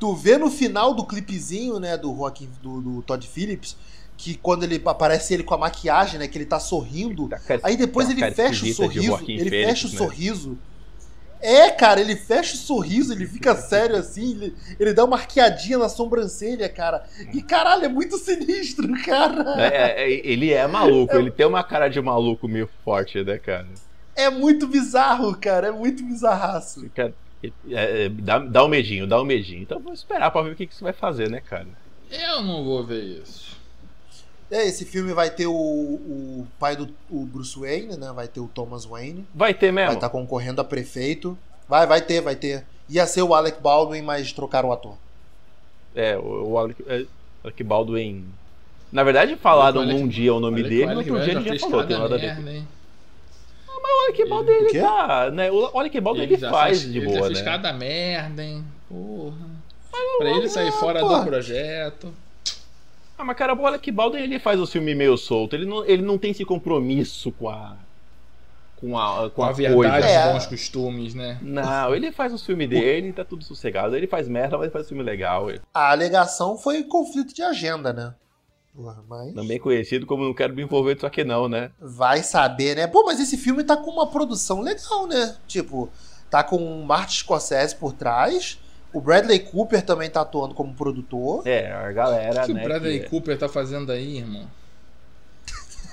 tu 0.00 0.14
vê 0.14 0.38
no 0.38 0.50
final 0.50 0.94
do 0.94 1.04
clipezinho, 1.04 1.78
né, 1.78 1.96
do 1.96 2.12
Joaquim, 2.16 2.48
do, 2.62 2.80
do 2.80 3.02
Todd 3.02 3.24
Phillips, 3.28 3.76
que 4.16 4.34
quando 4.34 4.64
ele 4.64 4.80
aparece 4.84 5.34
ele 5.34 5.42
com 5.44 5.54
a 5.54 5.58
maquiagem, 5.58 6.18
né, 6.18 6.26
que 6.26 6.36
ele 6.38 6.46
tá 6.46 6.58
sorrindo. 6.58 7.28
Tá 7.28 7.38
cara- 7.38 7.60
Aí 7.62 7.76
depois 7.76 8.06
tá 8.06 8.12
ele 8.12 8.20
cara 8.20 8.34
fecha 8.34 8.64
o 8.64 8.74
sorriso, 8.74 9.18
ele 9.28 9.50
fecha 9.50 9.86
o 9.86 9.90
né? 9.90 9.98
sorriso. 9.98 10.58
É, 11.42 11.70
cara, 11.70 12.00
ele 12.02 12.16
fecha 12.16 12.54
o 12.54 12.58
sorriso, 12.58 13.12
ele 13.14 13.26
fica 13.26 13.54
sério 13.56 13.96
assim, 13.96 14.32
ele, 14.32 14.54
ele 14.78 14.92
dá 14.92 15.04
uma 15.04 15.16
arqueadinha 15.16 15.78
na 15.78 15.88
sobrancelha, 15.88 16.68
cara. 16.68 17.02
E 17.32 17.40
caralho, 17.42 17.84
é 17.84 17.88
muito 17.88 18.18
sinistro, 18.18 18.90
cara. 19.04 19.54
É, 19.62 19.66
é, 19.66 20.02
é, 20.04 20.26
ele 20.26 20.50
é 20.52 20.66
maluco, 20.66 21.14
ele 21.16 21.30
tem 21.30 21.46
uma 21.46 21.62
cara 21.64 21.88
de 21.88 22.00
maluco 22.00 22.46
meio 22.48 22.68
forte, 22.84 23.22
né, 23.24 23.38
cara? 23.38 23.66
É 24.14 24.28
muito 24.28 24.66
bizarro, 24.66 25.34
cara, 25.36 25.68
é 25.68 25.72
muito 25.72 26.02
bizarraço. 26.04 26.82
Fica- 26.82 27.14
é, 27.42 28.04
é, 28.04 28.08
dá, 28.08 28.38
dá 28.38 28.64
um 28.64 28.68
medinho, 28.68 29.06
dá 29.06 29.20
um 29.20 29.24
medinho. 29.24 29.62
Então 29.62 29.80
vamos 29.80 30.00
esperar 30.00 30.30
pra 30.30 30.42
ver 30.42 30.52
o 30.52 30.56
que, 30.56 30.66
que 30.66 30.74
você 30.74 30.84
vai 30.84 30.92
fazer, 30.92 31.30
né, 31.30 31.40
cara? 31.40 31.66
Eu 32.10 32.42
não 32.42 32.64
vou 32.64 32.84
ver 32.84 33.02
isso. 33.22 33.50
É, 34.50 34.66
esse 34.66 34.84
filme 34.84 35.12
vai 35.12 35.30
ter 35.30 35.46
o, 35.46 35.52
o 35.52 36.46
pai 36.58 36.74
do 36.74 36.88
o 37.08 37.24
Bruce 37.24 37.56
Wayne, 37.58 37.96
né? 37.96 38.10
Vai 38.12 38.26
ter 38.26 38.40
o 38.40 38.48
Thomas 38.48 38.84
Wayne. 38.84 39.24
Vai 39.34 39.54
ter 39.54 39.72
Vai 39.72 39.84
mesmo? 39.84 39.94
estar 39.94 40.08
concorrendo 40.08 40.60
a 40.60 40.64
prefeito. 40.64 41.38
Vai, 41.68 41.86
vai 41.86 42.00
ter, 42.02 42.20
vai 42.20 42.34
ter. 42.34 42.64
Ia 42.88 43.06
ser 43.06 43.22
o 43.22 43.32
Alec 43.32 43.60
Baldwin, 43.62 44.02
mas 44.02 44.32
trocaram 44.32 44.70
o 44.70 44.72
ator. 44.72 44.96
É, 45.94 46.16
o, 46.18 46.48
o 46.50 46.58
Alec, 46.58 46.82
é, 46.88 47.04
Alec 47.44 47.62
Baldwin. 47.62 48.24
Na 48.90 49.04
verdade, 49.04 49.36
falaram 49.36 49.86
que- 49.86 49.92
num 49.92 50.08
dia 50.08 50.34
o 50.34 50.40
nome 50.40 50.62
Olha 50.62 50.68
dele, 50.68 50.86
que- 50.86 50.92
no 50.92 50.98
outro 50.98 51.20
dia 51.20 51.32
ele 51.34 51.58
já 51.58 51.68
falou. 51.68 51.86
Tem 51.86 51.96
nada 51.96 52.14
a 52.16 52.18
ver. 52.18 52.62
Merda, 54.12 54.22
hein? 54.22 54.28
O 54.28 54.28
Alec 54.28 54.28
Baldwin, 54.28 54.52
O 54.52 54.56
ele 54.68 54.80
tá. 54.80 55.30
Né, 55.30 55.50
o 55.50 55.78
Alec 55.78 56.00
Baldwin 56.00 56.22
ele, 56.24 56.36
já 56.36 56.50
faz 56.50 56.80
fez- 56.80 56.92
de 56.92 56.98
ele 56.98 57.06
boa, 57.06 57.18
já 57.20 57.26
fez 57.26 57.38
né? 57.38 57.44
cada 57.44 57.72
merda, 57.72 58.42
hein? 58.44 58.64
Porra. 58.88 59.60
Pra 60.18 60.30
ele 60.30 60.48
sair 60.48 60.72
fora 60.72 61.00
porra. 61.00 61.18
do 61.20 61.26
projeto. 61.26 62.12
Ah, 63.18 63.24
mas 63.24 63.36
cara, 63.36 63.54
o 63.54 63.66
Alec 63.66 63.90
Baldwin 63.90 64.20
ele 64.22 64.38
faz 64.38 64.58
o 64.60 64.66
filme 64.66 64.94
meio 64.94 65.16
solto. 65.16 65.54
Ele 65.54 65.66
não, 65.66 65.84
ele 65.84 66.02
não 66.02 66.16
tem 66.16 66.30
esse 66.30 66.44
compromisso 66.44 67.30
com 67.32 67.48
a. 67.50 67.76
Com 68.80 68.96
a, 68.98 69.28
com 69.28 69.30
Com 69.30 69.42
a, 69.42 69.48
a 69.50 69.52
verdade. 69.52 70.06
É. 70.06 70.32
bons 70.32 70.46
costumes, 70.46 71.14
né? 71.14 71.36
Não, 71.42 71.94
ele 71.94 72.10
faz 72.10 72.32
os 72.32 72.44
filmes 72.46 72.66
dele, 72.66 73.12
tá 73.12 73.22
tudo 73.22 73.44
sossegado. 73.44 73.94
Ele 73.94 74.06
faz 74.06 74.26
merda, 74.26 74.56
mas 74.56 74.72
faz 74.72 74.88
filme 74.88 75.02
legal. 75.02 75.50
Ele- 75.50 75.60
A 75.74 75.90
alegação 75.90 76.56
foi 76.56 76.82
conflito 76.84 77.34
de 77.34 77.42
agenda, 77.42 77.92
né? 77.92 78.14
Porra, 78.74 79.02
mas. 79.08 79.34
Também 79.34 79.58
conhecido 79.58 80.06
como 80.06 80.24
não 80.24 80.32
quero 80.34 80.54
me 80.54 80.62
envolver 80.62 80.94
disso 80.94 81.06
aqui, 81.06 81.24
não, 81.24 81.48
né? 81.48 81.70
Vai 81.80 82.22
saber, 82.22 82.76
né? 82.76 82.86
Pô, 82.86 83.04
mas 83.04 83.18
esse 83.20 83.36
filme 83.36 83.64
tá 83.64 83.76
com 83.76 83.90
uma 83.90 84.06
produção 84.08 84.60
legal, 84.60 85.06
né? 85.06 85.36
Tipo, 85.46 85.88
tá 86.30 86.42
com 86.44 86.56
o 86.56 86.84
Martin 86.86 87.18
Scorsese 87.18 87.74
por 87.76 87.92
trás. 87.92 88.58
O 88.92 89.00
Bradley 89.00 89.38
Cooper 89.40 89.82
também 89.84 90.08
tá 90.10 90.20
atuando 90.22 90.54
como 90.54 90.74
produtor. 90.74 91.46
É, 91.46 91.70
a 91.70 91.92
galera, 91.92 92.42
O 92.42 92.46
que 92.46 92.52
né? 92.54 92.60
o 92.60 92.64
Bradley 92.64 93.00
que- 93.00 93.08
Cooper 93.08 93.38
tá 93.38 93.48
fazendo 93.48 93.90
aí, 93.92 94.18
irmão? 94.18 94.46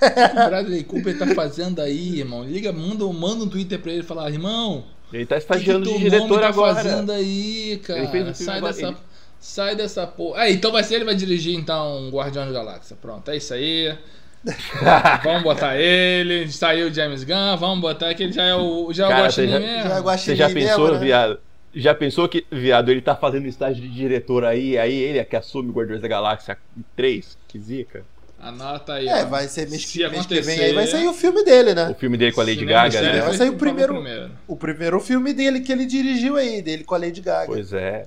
que 0.00 0.20
o 0.40 0.48
Bradley 0.48 0.84
Cooper 0.84 1.18
tá 1.18 1.26
fazendo 1.34 1.80
aí, 1.80 2.18
irmão? 2.20 2.44
Liga, 2.44 2.72
manda, 2.72 3.04
manda 3.12 3.44
um 3.44 3.48
Twitter 3.48 3.80
pra 3.80 3.90
ele 3.92 4.00
e 4.02 4.04
fala, 4.04 4.30
irmão, 4.30 4.84
Ele 5.12 5.26
tá 5.26 5.36
o 5.36 5.38
que, 5.40 5.46
que 5.46 5.52
estagiando 5.54 5.86
de 5.92 5.98
diretor 5.98 6.40
tá 6.40 6.48
agora. 6.48 6.74
fazendo 6.76 7.10
aí, 7.12 7.80
cara? 7.84 7.98
Ele 8.00 8.08
fez 8.08 8.28
um 8.28 8.34
filme 8.34 8.52
sai, 8.52 8.60
dessa, 8.60 8.86
ele- 8.86 8.96
sai 9.40 9.74
dessa 9.76 10.06
porra. 10.06 10.42
Ah, 10.42 10.50
então 10.50 10.70
vai 10.72 10.82
ser 10.84 10.96
ele 10.96 11.04
vai 11.04 11.14
dirigir 11.14 11.54
então 11.54 12.10
Guardião 12.10 12.46
da 12.46 12.52
Galáxia. 12.52 12.96
Pronto, 13.00 13.30
é 13.30 13.36
isso 13.36 13.54
aí. 13.54 13.96
vamos 15.24 15.42
botar 15.42 15.76
ele, 15.76 16.50
saiu 16.50 16.88
o 16.88 16.94
James 16.94 17.24
Gunn, 17.24 17.56
vamos 17.58 17.80
botar 17.80 18.14
que 18.14 18.22
ele 18.22 18.32
já 18.32 18.44
é 18.44 18.54
o, 18.54 18.92
já 18.92 19.10
é 19.10 19.22
o 19.22 19.30
você 19.30 19.48
já- 19.48 19.58
mesmo. 19.58 19.88
Já 19.88 19.96
é 19.96 20.16
Você 20.16 20.36
já 20.36 20.48
pensou, 20.48 20.78
mesmo, 20.84 20.94
né? 20.94 21.00
viado? 21.00 21.40
Já 21.74 21.94
pensou 21.94 22.28
que, 22.28 22.46
viado, 22.50 22.90
ele 22.90 23.00
tá 23.00 23.14
fazendo 23.14 23.46
estágio 23.46 23.82
de 23.82 23.88
diretor 23.88 24.44
aí, 24.44 24.78
aí 24.78 24.94
ele 24.94 25.18
é 25.18 25.24
que 25.24 25.36
assume 25.36 25.70
Guardiões 25.70 26.00
da 26.00 26.08
Galáxia 26.08 26.56
3? 26.96 27.36
Que 27.46 27.58
zica. 27.58 28.04
Anota 28.40 28.94
aí. 28.94 29.08
É, 29.08 29.24
ó. 29.24 29.26
vai 29.26 29.48
ser 29.48 29.68
mês, 29.68 29.84
Se 29.84 30.08
mês 30.08 30.24
que 30.24 30.40
vem 30.40 30.60
aí. 30.60 30.72
Vai 30.72 30.86
sair 30.86 31.08
o 31.08 31.12
filme 31.12 31.44
dele, 31.44 31.72
O 31.72 31.74
né? 31.74 31.96
filme 31.98 32.16
dele 32.16 32.32
com 32.32 32.40
a 32.40 32.44
Lady 32.44 32.60
Cinema 32.60 32.82
Gaga, 32.88 33.02
né? 33.02 33.20
Vai 33.20 33.34
sair 33.34 33.50
o 33.50 33.56
primeiro. 33.56 34.30
O 34.46 34.56
primeiro 34.56 35.00
filme 35.00 35.32
dele 35.32 35.60
que 35.60 35.72
ele 35.72 35.84
dirigiu 35.84 36.36
aí, 36.36 36.62
dele 36.62 36.84
com 36.84 36.94
a 36.94 36.98
Lady 36.98 37.20
Gaga. 37.20 37.46
Pois 37.46 37.72
é. 37.72 38.06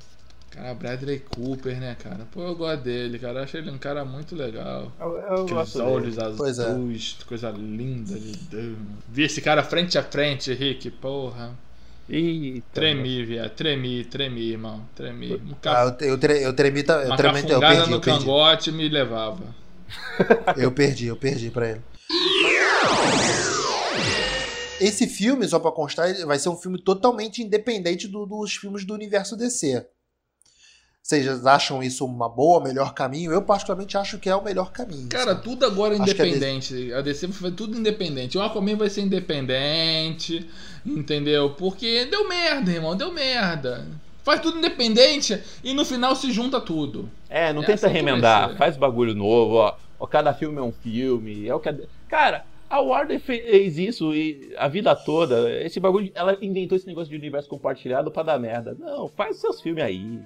Cara, 0.52 0.74
Bradley 0.74 1.20
Cooper, 1.20 1.80
né, 1.80 1.96
cara? 2.04 2.28
Pô, 2.32 2.42
eu 2.44 2.56
gosto 2.56 2.82
dele, 2.84 3.18
cara. 3.18 3.40
Eu 3.40 3.44
acho 3.44 3.56
ele 3.56 3.72
um 3.72 3.78
cara 3.78 4.04
muito 4.04 4.36
legal. 4.36 4.92
Eu, 5.00 5.08
eu 5.18 5.44
Aqueles 5.46 5.74
dele. 5.74 5.86
olhos 5.86 6.16
Pois 6.38 6.60
é. 6.60 6.66
azuis, 6.66 7.18
coisa 7.26 7.50
linda 7.52 8.20
de 8.20 8.34
Deus. 8.38 8.78
Vi 9.08 9.24
esse 9.24 9.42
cara 9.42 9.64
frente 9.64 9.98
a 9.98 10.04
frente, 10.04 10.54
Rick, 10.54 10.92
porra. 10.92 11.58
Eita, 12.10 12.66
Tremi, 12.74 13.24
viado. 13.24 13.50
Tremi, 13.52 14.04
tremi, 14.04 14.50
irmão. 14.52 14.82
Tremi. 14.94 15.36
Um 15.36 15.52
Ah, 15.54 15.56
ca... 15.62 15.98
eu, 16.02 16.10
eu, 16.10 16.18
tre- 16.18 16.46
eu 16.46 16.54
tremi, 16.54 16.84
ta- 16.84 17.02
eu 17.04 17.16
tremi, 17.16 17.40
eu 17.50 17.60
perdi, 17.62 17.90
no 17.90 17.96
eu 17.96 18.02
perdi. 18.02 18.20
cangote 18.20 18.72
me 18.74 18.90
levava. 18.90 19.62
Eu 20.58 20.72
perdi, 20.72 21.08
eu 21.08 21.16
perdi 21.18 21.50
pra 21.50 21.70
ele. 21.72 21.82
Esse 24.80 25.06
filme, 25.08 25.48
só 25.48 25.60
pra 25.60 25.72
constar, 25.72 26.14
vai 26.26 26.40
ser 26.40 26.50
um 26.50 26.56
filme 26.58 26.82
totalmente 26.82 27.42
independente 27.42 28.08
do- 28.08 28.26
dos 28.26 28.56
filmes 28.56 28.84
do 28.86 28.94
universo 28.94 29.36
DC. 29.38 29.86
Vocês 31.04 31.46
acham 31.46 31.82
isso 31.82 32.06
uma 32.06 32.30
boa, 32.30 32.64
melhor 32.64 32.94
caminho? 32.94 33.32
Eu 33.32 33.42
particularmente 33.42 33.98
acho 33.98 34.20
que 34.20 34.30
é 34.30 34.36
o 34.36 34.44
melhor 34.44 34.72
caminho. 34.72 35.10
Cara, 35.10 35.32
sabe? 35.32 35.44
tudo 35.44 35.66
agora 35.66 35.96
é 35.96 35.98
a 35.98 36.02
independente. 36.02 36.94
A 36.94 37.02
DC 37.02 37.28
vai 37.28 37.36
fazer 37.36 37.56
tudo 37.56 37.78
independente. 37.78 38.38
O 38.38 38.42
Aquaman 38.42 38.78
vai 38.78 38.90
ser 38.90 39.02
independente, 39.02 40.48
entendeu? 40.86 41.50
Porque 41.52 42.06
deu 42.06 42.30
merda, 42.30 42.72
irmão, 42.72 42.96
deu 42.96 43.12
merda. 43.12 43.88
Faz 44.24 44.40
tudo 44.40 44.60
independente 44.60 45.42
e 45.64 45.74
no 45.74 45.84
final 45.84 46.16
se 46.16 46.32
junta 46.32 46.62
tudo. 46.62 47.10
É, 47.28 47.52
não 47.52 47.64
É 47.64 47.66
tenta 47.66 47.88
assim 47.88 47.96
remendar, 47.96 48.56
faz 48.56 48.78
bagulho 48.78 49.16
novo, 49.16 49.56
ó. 49.56 49.76
ó. 50.00 50.06
Cada 50.06 50.34
filme 50.34 50.60
é 50.60 50.62
um 50.62 50.72
filme, 50.72 51.48
é 51.48 51.56
o 51.56 51.60
que 51.60 51.70
a... 51.70 51.76
Cara, 52.08 52.46
a 52.70 52.80
Warner 52.80 53.20
fez 53.20 53.80
isso 53.80 54.14
e 54.14 54.54
a 54.58 54.68
vida 54.68 54.96
toda, 54.96 55.52
esse 55.64 55.80
bagulho, 55.80 56.12
ela 56.14 56.38
inventou 56.42 56.78
esse 56.78 56.86
negócio 56.86 57.10
de 57.10 57.18
universo 57.18 57.50
compartilhado 57.50 58.12
pra 58.12 58.22
dar 58.22 58.40
merda. 58.40 58.78
Não, 58.80 59.08
faz 59.10 59.38
seus 59.38 59.60
filmes 59.60 59.84
aí. 59.84 60.20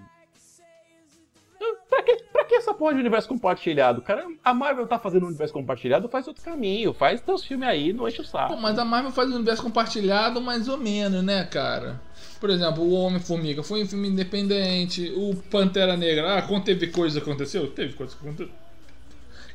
Pra 1.90 2.04
que, 2.04 2.16
pra 2.32 2.46
que 2.46 2.56
essa 2.56 2.74
porra 2.74 2.94
de 2.94 3.00
universo 3.00 3.28
compartilhado? 3.28 4.02
Cara, 4.02 4.26
a 4.44 4.54
Marvel 4.54 4.88
tá 4.88 5.00
fazendo 5.00 5.24
um 5.24 5.28
universo 5.28 5.54
compartilhado, 5.54 6.10
faz 6.10 6.28
outro 6.28 6.44
caminho, 6.44 6.94
faz 6.94 7.22
teus 7.22 7.44
filmes 7.44 7.68
aí, 7.68 7.94
não 7.94 8.08
enche 8.08 8.22
o 8.22 8.24
Pô, 8.24 8.30
saco. 8.30 8.58
mas 8.58 8.78
a 8.78 8.86
Marvel 8.86 9.12
faz 9.12 9.30
um 9.32 9.36
universo 9.36 9.64
compartilhado 9.64 10.42
mais 10.42 10.68
ou 10.68 10.78
menos, 10.78 11.24
né, 11.24 11.46
cara? 11.46 12.02
Por 12.40 12.50
exemplo, 12.50 12.84
o 12.84 12.92
Homem-Formiga 12.94 13.64
foi 13.64 13.84
um 13.84 13.88
filme 13.88 14.10
independente. 14.10 15.12
O 15.16 15.36
Pantera 15.50 15.96
Negra, 15.96 16.38
ah, 16.38 16.42
quando 16.42 16.64
teve 16.66 16.88
coisa 16.88 17.20
que 17.20 17.30
aconteceu? 17.30 17.72
Teve 17.72 17.94
coisa 17.94 18.16
que 18.16 18.22
aconteceu. 18.28 18.54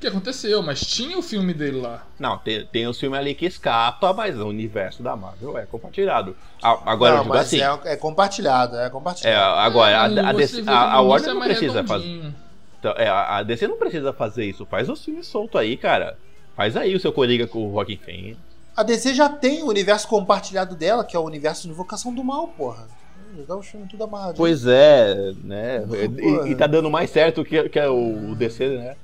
Que 0.01 0.07
aconteceu, 0.07 0.63
mas 0.63 0.81
tinha 0.81 1.19
o 1.19 1.23
filme 1.23 1.53
dele 1.53 1.79
lá. 1.79 2.07
Não, 2.19 2.39
tem, 2.39 2.65
tem 2.65 2.87
os 2.87 2.99
filmes 2.99 3.21
ali 3.21 3.35
que 3.35 3.45
escapa, 3.45 4.15
mas 4.15 4.39
o 4.39 4.47
universo 4.47 5.03
da 5.03 5.15
Marvel 5.15 5.59
é 5.59 5.67
compartilhado. 5.67 6.35
A- 6.63 6.91
Agora, 6.91 7.13
eu 7.13 7.17
não, 7.19 7.23
digo 7.25 7.35
mas 7.35 7.47
assim, 7.47 7.61
é, 7.61 7.93
é 7.93 7.97
compartilhado, 7.97 8.77
é 8.77 8.87
é, 8.87 8.91
compartilhado. 8.91 9.61
agora, 9.61 10.01
a, 10.05 10.09
Mas 10.09 10.19
a, 10.25 10.33
DC 10.33 10.63
a, 10.67 10.93
a 10.95 11.01
Warner 11.03 11.31
é 11.31 11.35
não 11.35 11.43
precisa 11.43 11.85
fazer. 11.85 12.33
Então, 12.79 12.95
é, 12.97 13.09
a 13.11 13.43
DC 13.43 13.69
não 13.69 13.77
precisa 13.77 14.11
fazer 14.15 14.47
isso. 14.47 14.65
Faz 14.65 14.89
os 14.89 15.05
filmes 15.05 15.27
soltos 15.27 15.61
aí, 15.61 15.77
cara. 15.77 16.17
Faz 16.57 16.79
aí 16.79 16.95
o 16.95 17.01
seu 17.01 17.13
Coringa 17.13 17.47
com 17.47 17.59
o 17.67 17.71
Rockin' 17.71 17.99
Fênix. 17.99 18.39
A 18.75 18.83
DC 18.83 19.13
já 19.13 19.29
tem 19.29 19.63
o 19.63 19.67
universo 19.67 20.09
compartilhado 20.09 20.75
dela, 20.75 21.05
que 21.05 21.15
é 21.15 21.19
o 21.19 21.25
universo 21.25 21.65
de 21.65 21.69
Invocação 21.69 22.15
do 22.15 22.25
Mal, 22.25 22.49
porra. 22.49 22.89
Dá 23.47 23.55
o 23.55 23.63
filme 23.63 23.87
tudo 23.87 24.03
amarrado. 24.05 24.35
Pois 24.35 24.67
é, 24.67 25.35
né? 25.45 25.81
Porra. 25.81 26.49
E, 26.49 26.53
e 26.53 26.55
tá 26.57 26.67
dando 26.67 26.91
mais 26.91 27.11
certo 27.11 27.45
que, 27.45 27.69
que 27.69 27.79
é 27.79 27.89
o, 27.89 28.31
o 28.31 28.35
DC, 28.35 28.67
né? 28.79 28.97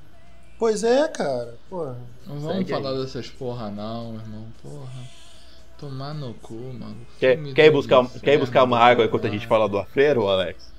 Pois 0.59 0.83
é, 0.83 1.07
cara. 1.09 1.55
Porra. 1.69 1.97
Não 2.27 2.41
vamos 2.41 2.57
Segue 2.59 2.71
falar 2.71 2.91
aí. 2.91 2.99
dessas 2.99 3.29
porra 3.29 3.71
não, 3.71 4.15
irmão. 4.15 4.47
Porra. 4.63 5.17
Tomar 5.79 6.15
no 6.15 6.33
cu, 6.35 6.55
mano. 6.55 6.97
Quer, 7.21 7.37
quer, 7.53 7.67
ir 7.67 7.71
buscar, 7.71 8.03
inferno, 8.03 8.21
quer 8.21 8.35
ir 8.35 8.39
buscar 8.39 8.65
uma 8.65 8.79
água 8.79 9.05
enquanto 9.05 9.27
a 9.27 9.31
gente 9.31 9.47
fala 9.47 9.69
do 9.69 9.77
Afreiro, 9.77 10.27
Alex? 10.27 10.73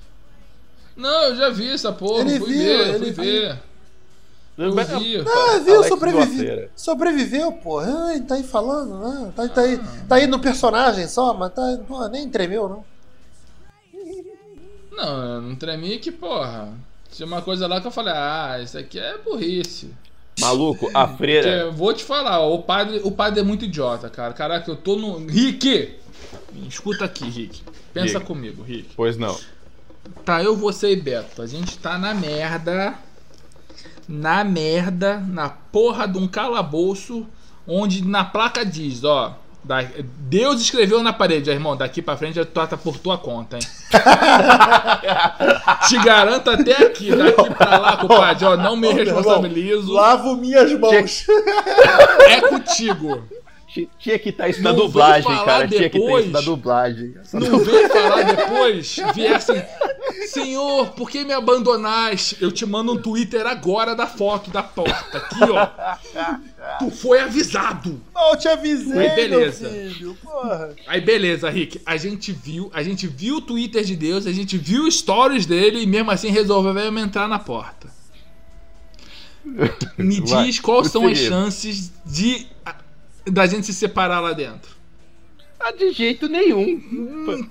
Não, 0.96 1.24
eu 1.24 1.36
já 1.36 1.50
vi 1.50 1.70
essa 1.70 1.92
porra. 1.92 2.22
Ele 2.22 2.40
fui 2.40 2.52
viu, 2.52 2.58
ver, 2.58 2.94
ele 2.94 3.12
fui 3.12 3.24
viu. 3.24 3.24
ver. 3.24 3.58
Eu 4.58 4.74
vi. 4.74 4.80
Ah, 5.20 5.58
viu? 5.58 5.76
Alex 5.76 5.88
Sobrevive... 5.88 6.70
Sobreviveu, 6.74 7.52
porra. 7.52 8.08
Ai, 8.08 8.20
tá 8.22 8.34
aí 8.34 8.42
falando, 8.42 8.98
né? 8.98 9.32
Tá, 9.36 9.48
tá, 9.48 9.60
aí, 9.60 9.78
tá 10.08 10.16
aí 10.16 10.26
no 10.26 10.40
personagem 10.40 11.06
só, 11.06 11.32
mas 11.32 11.52
tá, 11.54 11.62
porra, 11.86 12.08
nem 12.08 12.28
tremeu, 12.28 12.68
não. 12.68 12.84
Não, 14.90 15.34
eu 15.34 15.42
não 15.42 15.54
tremi 15.54 16.00
que, 16.00 16.10
porra. 16.10 16.72
Tinha 17.12 17.26
uma 17.26 17.42
coisa 17.42 17.66
lá 17.66 17.80
que 17.80 17.86
eu 17.86 17.90
falei, 17.90 18.12
ah, 18.14 18.60
isso 18.62 18.78
aqui 18.78 18.98
é 18.98 19.18
burrice. 19.18 19.90
Maluco, 20.40 20.90
a 20.94 21.08
freira. 21.16 21.70
vou 21.70 21.92
te 21.92 22.04
falar, 22.04 22.40
o 22.46 22.62
padre, 22.62 23.00
o 23.02 23.10
padre 23.10 23.40
é 23.40 23.42
muito 23.42 23.64
idiota, 23.64 24.08
cara. 24.08 24.32
Caraca, 24.32 24.70
eu 24.70 24.76
tô 24.76 24.96
no. 24.96 25.26
Rick! 25.26 25.96
Escuta 26.68 27.04
aqui, 27.04 27.24
Rick. 27.24 27.62
Pensa 27.92 28.14
Diga. 28.14 28.20
comigo, 28.20 28.62
Rick. 28.62 28.90
Pois 28.96 29.16
não. 29.16 29.36
Tá, 30.24 30.42
eu, 30.42 30.56
você 30.56 30.92
e 30.92 30.96
Beto. 30.96 31.42
A 31.42 31.46
gente 31.46 31.78
tá 31.78 31.98
na 31.98 32.14
merda. 32.14 32.94
Na 34.06 34.42
merda, 34.42 35.20
na 35.20 35.50
porra 35.50 36.06
de 36.08 36.16
um 36.16 36.26
calabouço, 36.26 37.26
onde 37.66 38.02
na 38.02 38.24
placa 38.24 38.64
diz, 38.64 39.04
ó. 39.04 39.38
Da- 39.68 39.84
Deus 40.20 40.60
escreveu 40.62 41.02
na 41.02 41.12
parede, 41.12 41.50
irmão. 41.50 41.76
Daqui 41.76 42.00
pra 42.02 42.16
frente 42.16 42.40
é 42.40 42.44
torta 42.44 42.76
por 42.76 42.96
tua 42.98 43.18
conta, 43.18 43.56
hein? 43.56 43.62
Te 45.88 45.98
garanto 45.98 46.50
até 46.50 46.86
aqui, 46.86 47.14
daqui 47.14 47.54
pra 47.54 47.78
lá, 47.78 47.96
compadre, 47.98 48.44
ó. 48.46 48.56
Não 48.56 48.74
me 48.76 48.90
responsabilizo. 48.92 49.92
Lavo 49.92 50.36
minhas 50.36 50.72
mãos. 50.78 51.26
É 52.28 52.40
contigo. 52.40 53.22
Ti- 53.68 53.88
Tinha 53.98 54.18
que 54.18 54.30
estar 54.30 54.48
isso 54.48 54.62
na 54.62 54.72
dublagem, 54.72 55.30
cara. 55.44 55.68
Tinha 55.68 55.90
que 55.90 55.98
ter 55.98 56.00
depois. 56.00 56.24
isso 56.24 56.32
na 56.32 56.40
dublagem. 56.40 57.14
Não 57.34 57.58
veio 57.58 57.88
falar 57.88 58.22
depois, 58.22 58.96
viessem. 59.14 59.62
Senhor, 60.28 60.88
por 60.90 61.10
que 61.10 61.22
me 61.24 61.32
abandonaste? 61.34 62.38
Eu 62.40 62.50
te 62.50 62.64
mando 62.66 62.92
um 62.92 62.96
Twitter 63.00 63.46
agora 63.46 63.94
da 63.94 64.06
foto 64.06 64.50
da 64.50 64.62
porta. 64.62 65.18
Aqui, 65.18 65.36
ó. 65.50 65.68
Tu 66.78 66.90
foi 66.90 67.20
avisado. 67.20 68.00
Não, 68.14 68.30
eu 68.30 68.36
te 68.36 68.48
avisei, 68.48 69.08
Beleza. 69.10 69.68
meu 69.68 69.90
filho. 69.90 70.18
Aí 70.86 71.00
beleza, 71.00 71.48
Rick. 71.48 71.80
A 71.86 71.96
gente 71.96 72.32
viu, 72.32 72.70
a 72.74 72.82
gente 72.82 73.06
viu 73.06 73.36
o 73.36 73.40
Twitter 73.40 73.84
de 73.84 73.96
Deus, 73.96 74.26
a 74.26 74.32
gente 74.32 74.56
viu 74.58 74.90
stories 74.90 75.46
dele 75.46 75.82
e 75.82 75.86
mesmo 75.86 76.10
assim 76.10 76.30
resolvemos 76.30 77.02
entrar 77.02 77.28
na 77.28 77.38
porta. 77.38 77.88
Me 79.96 80.20
Vai, 80.20 80.44
diz 80.44 80.60
quais 80.60 80.90
são 80.90 81.06
as 81.06 81.18
chances 81.18 81.92
de 82.04 82.46
da 83.24 83.46
gente 83.46 83.66
se 83.66 83.74
separar 83.74 84.20
lá 84.20 84.32
dentro. 84.32 84.77
Ah, 85.60 85.72
de 85.72 85.90
jeito 85.92 86.28
nenhum. 86.28 86.80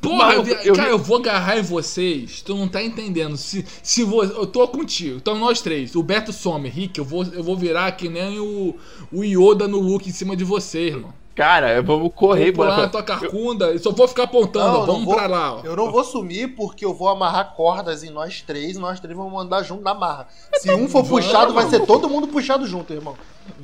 Porra, 0.02 0.18
Maluco, 0.30 0.50
eu, 0.50 0.58
eu- 0.64 0.76
cara, 0.76 0.90
eu 0.90 0.98
vou 0.98 1.18
agarrar 1.18 1.58
em 1.58 1.62
vocês. 1.62 2.42
Tu 2.42 2.56
não 2.56 2.68
tá 2.68 2.82
entendendo. 2.82 3.36
Se, 3.36 3.66
se 3.84 4.04
vo, 4.04 4.24
eu 4.24 4.46
tô 4.48 4.66
contigo. 4.68 5.18
Então 5.18 5.38
nós 5.38 5.62
três. 5.62 5.94
O 5.96 6.02
Beto 6.02 6.32
some, 6.32 6.70
Rick. 6.70 6.98
Eu 7.00 7.06
vou, 7.06 7.24
eu 7.26 7.44
vou 7.44 7.58
virar 7.58 7.92
que 7.92 8.08
nem 8.08 8.40
o, 8.40 8.76
o 9.12 9.24
Yoda 9.24 9.68
no 9.68 9.80
look 9.80 10.08
em 10.08 10.12
cima 10.14 10.36
de 10.38 10.44
você, 10.46 10.88
irmão. 10.88 11.14
Cara, 11.36 11.84
vamos 11.84 12.12
correr, 12.16 12.46
Vou 12.46 12.54
pular 12.64 12.70
bora. 12.72 12.82
na 12.84 12.88
tua 12.90 13.04
carcunda 13.04 13.72
e 13.72 13.78
só 13.78 13.92
vou 13.92 14.08
ficar 14.08 14.24
apontando. 14.24 14.80
Não, 14.80 14.86
vamos 14.88 15.06
vou- 15.06 15.14
pra 15.14 15.28
lá, 15.28 15.56
ó. 15.58 15.62
Eu 15.64 15.76
não 15.76 15.92
vou 15.92 16.04
sumir 16.04 16.56
porque 16.56 16.84
eu 16.84 16.96
vou 16.96 17.10
amarrar 17.10 17.54
cordas 17.56 18.04
em 18.04 18.10
nós 18.10 18.42
três 18.42 18.76
e 18.76 18.80
nós 18.80 19.00
três 19.00 19.16
vamos 19.16 19.40
andar 19.40 19.62
junto 19.62 19.84
na 19.84 19.94
marra. 19.94 20.28
Se 20.56 20.72
um 20.74 20.88
for 20.88 21.04
Vamos. 21.04 21.26
puxado, 21.26 21.54
vai 21.54 21.70
ser 21.70 21.86
todo 21.86 22.10
mundo 22.10 22.28
puxado 22.28 22.66
junto, 22.66 22.92
irmão. 22.92 23.16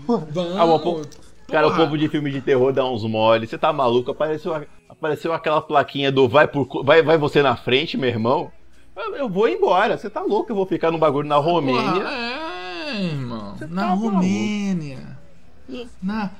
Vamos. 0.05 0.27
Ah, 0.55 0.67
mas, 0.67 1.07
Cara, 1.53 1.67
o 1.67 1.69
Porra. 1.69 1.83
povo 1.83 1.97
de 1.99 2.09
filme 2.09 2.31
de 2.31 2.41
terror 2.41 2.73
dá 2.73 2.83
uns 2.83 3.03
mole. 3.03 3.45
Você 3.45 3.59
tá 3.59 3.71
maluco? 3.71 4.09
Apareceu, 4.09 4.65
apareceu 4.89 5.31
aquela 5.31 5.61
plaquinha 5.61 6.11
do 6.11 6.27
vai, 6.27 6.47
por, 6.47 6.67
vai, 6.83 7.03
vai 7.03 7.15
você 7.15 7.43
na 7.43 7.55
frente, 7.55 7.95
meu 7.95 8.09
irmão. 8.09 8.51
Eu, 9.15 9.29
vou 9.29 9.47
embora. 9.47 9.95
Você 9.95 10.09
tá 10.09 10.21
louco? 10.23 10.51
Eu 10.51 10.55
vou 10.55 10.65
ficar 10.65 10.89
no 10.89 10.97
bagulho 10.97 11.27
na 11.27 11.35
Romênia. 11.37 11.83
Porra, 11.93 12.09
é, 12.09 13.03
irmão. 13.05 13.55
Você 13.55 13.67
Na 13.67 13.81
tá 13.83 13.87
maluco. 13.89 14.09
Romênia. 14.15 15.17
Na 16.01 16.31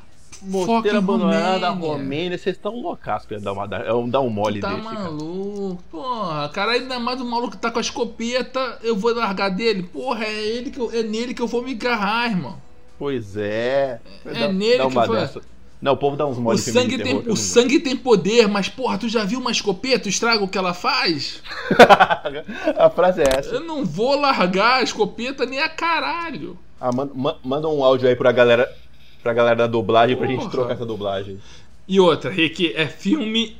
Mosteiro 0.42 0.82
fucking 0.82 0.98
abandonado 0.98 1.62
da 1.62 1.70
Romênia. 1.70 1.94
Romênia. 1.94 2.38
Vocês 2.40 2.56
estão 2.56 2.74
loucos 2.82 3.26
pra 3.28 3.38
dar, 3.38 3.54
uma, 3.54 3.68
dar 3.68 3.96
um- 3.96 4.10
dar 4.10 4.20
um 4.22 4.30
mole 4.32 4.60
Tá 4.62 4.70
desse, 4.74 4.82
cara. 4.84 5.00
maluco, 5.00 5.84
porra, 5.92 6.50
cara, 6.50 6.72
ainda 6.72 7.00
mais 7.00 7.22
o 7.22 7.26
maluco 7.26 7.52
que 7.52 7.58
tá 7.58 7.70
com 7.70 7.78
a 7.78 7.82
escopeta, 7.82 8.80
eu 8.82 8.96
vou 8.96 9.14
largar 9.14 9.50
dele, 9.50 9.84
porra, 9.84 10.26
é 10.26 10.34
ele 10.44 10.72
que 10.72 10.80
eu- 10.80 10.92
é 10.92 11.04
nele 11.04 11.36
que 11.36 11.42
eu 11.42 11.48
vou 11.48 11.62
me 11.62 11.74
agarrar, 11.74 12.32
irmão. 12.32 12.58
Pois 13.04 13.36
é. 13.36 14.00
É 14.26 14.48
nele 14.48 14.78
dá 14.78 14.88
que 14.88 14.94
foi- 15.08 15.18
dessa. 15.20 15.42
Não, 15.82 15.92
o 15.92 15.98
povo 15.98 16.16
dá 16.16 16.26
uns 16.26 16.38
O 16.38 16.42
mole 16.42 16.58
filme 16.58 16.80
sangue, 16.80 16.98
tem, 16.98 17.20
terror. 17.20 17.34
o 17.34 17.36
sangue 17.36 17.80
tem 17.82 17.98
poder, 17.98 18.48
mas 18.48 18.70
porra, 18.70 18.98
tu 18.98 19.10
já 19.10 19.26
viu 19.26 19.40
uma 19.42 19.52
escopeta, 19.52 20.06
o 20.06 20.10
estrago 20.10 20.48
que 20.48 20.58
ela 20.58 20.74
faz? 20.74 21.44
a 22.80 22.90
frase 22.90 23.22
é 23.22 23.40
essa. 23.40 23.56
Eu 23.56 23.60
não 23.60 23.84
vou 23.84 24.18
largar 24.18 24.76
a 24.80 24.84
escopeta 24.84 25.46
nem 25.46 25.60
a 25.62 25.68
caralho. 25.68 26.58
Ah, 26.80 26.90
manda, 26.94 27.12
ma- 27.14 27.36
manda 27.44 27.68
um 27.68 27.84
áudio 27.84 28.08
aí 28.08 28.16
pra 28.16 28.32
galera, 28.32 28.74
pra 29.22 29.34
galera 29.34 29.58
da 29.58 29.68
dublagem 29.68 30.16
pra 30.16 30.26
gente 30.26 30.38
Porra. 30.40 30.52
trocar 30.52 30.74
essa 30.76 30.86
dublagem. 30.86 31.42
E 31.86 32.00
outra, 32.00 32.32
Rick, 32.32 32.72
é 32.74 32.88
filme. 32.88 33.58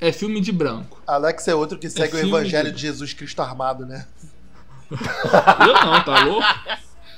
É 0.00 0.10
filme 0.10 0.40
de 0.40 0.50
branco. 0.50 1.00
Alex 1.06 1.46
é 1.46 1.54
outro 1.54 1.78
que 1.78 1.88
segue 1.88 2.16
o 2.16 2.18
filme 2.18 2.28
evangelho 2.36 2.70
de- 2.70 2.74
de 2.74 2.82
Jesus 2.82 3.12
Cristo 3.12 3.40
armado, 3.40 3.86
né? 3.86 4.04
Eu 4.90 5.74
não, 5.86 6.02
tá 6.04 6.24
louco? 6.24 6.46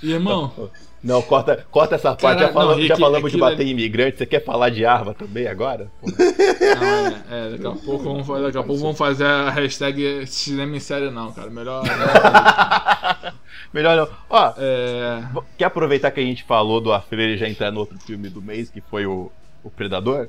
Irmão, 0.03 0.71
Não, 1.05 1.21
corta, 1.21 1.67
corta 1.71 1.97
essa 1.97 2.17
parte. 2.17 2.23
Cara, 2.23 2.39
já, 2.47 2.53
fala- 2.53 2.71
não, 2.71 2.77
Rick, 2.77 2.89
já 2.89 2.97
falamos 2.97 3.31
de 3.31 3.37
bater 3.37 3.67
em 3.67 3.71
imigrante. 3.71 4.17
Você 4.17 4.25
quer 4.25 4.43
falar 4.43 4.71
de 4.71 4.87
arma 4.87 5.13
também 5.13 5.47
agora? 5.47 5.91
Não, 6.03 7.07
é, 7.37 7.47
é, 7.47 7.51
daqui 7.51 7.67
a 7.67 7.71
pouco 7.85 8.05
vamos 8.05 8.27
fazer, 8.27 8.43
daqui 8.45 8.59
a 8.59 8.63
pouco 8.63 8.81
vamos 8.81 8.97
fazer 8.97 9.27
a 9.27 9.51
hashtag 9.51 10.27
cinema 10.27 10.75
em 10.77 10.81
série 10.81 11.11
não, 11.11 11.31
cara. 11.31 11.51
Melhor. 11.51 11.83
Melhor 13.73 13.97
não. 13.97 14.09
Ó, 14.31 14.55
É. 14.57 15.23
quer 15.59 15.65
aproveitar 15.67 16.11
que 16.11 16.21
a 16.21 16.25
gente 16.25 16.43
falou 16.45 16.81
do 16.81 16.93
A 16.93 17.01
Freire 17.01 17.35
e 17.35 17.37
já 17.37 17.49
entrar 17.49 17.71
no 17.71 17.81
outro 17.81 17.99
filme 17.99 18.29
do 18.29 18.41
mês, 18.41 18.71
que 18.71 18.81
foi 18.81 19.05
o, 19.07 19.31
o 19.63 19.71
Predador? 19.71 20.29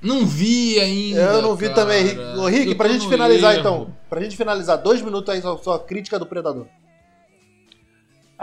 Não 0.00 0.26
vi 0.26 0.78
ainda. 0.80 1.20
Eu 1.20 1.42
não 1.42 1.54
vi 1.54 1.68
cara. 1.68 1.74
também, 1.82 2.04
Rick. 2.04 2.20
Ô, 2.38 2.46
Rick, 2.46 2.74
pra 2.74 2.88
gente 2.88 3.08
finalizar 3.08 3.52
erro. 3.52 3.60
então. 3.60 3.94
Pra 4.10 4.20
gente 4.20 4.36
finalizar, 4.36 4.76
dois 4.78 5.00
minutos 5.00 5.32
aí, 5.32 5.40
sua, 5.40 5.56
sua 5.58 5.78
crítica 5.78 6.18
do 6.18 6.26
Predador. 6.26 6.66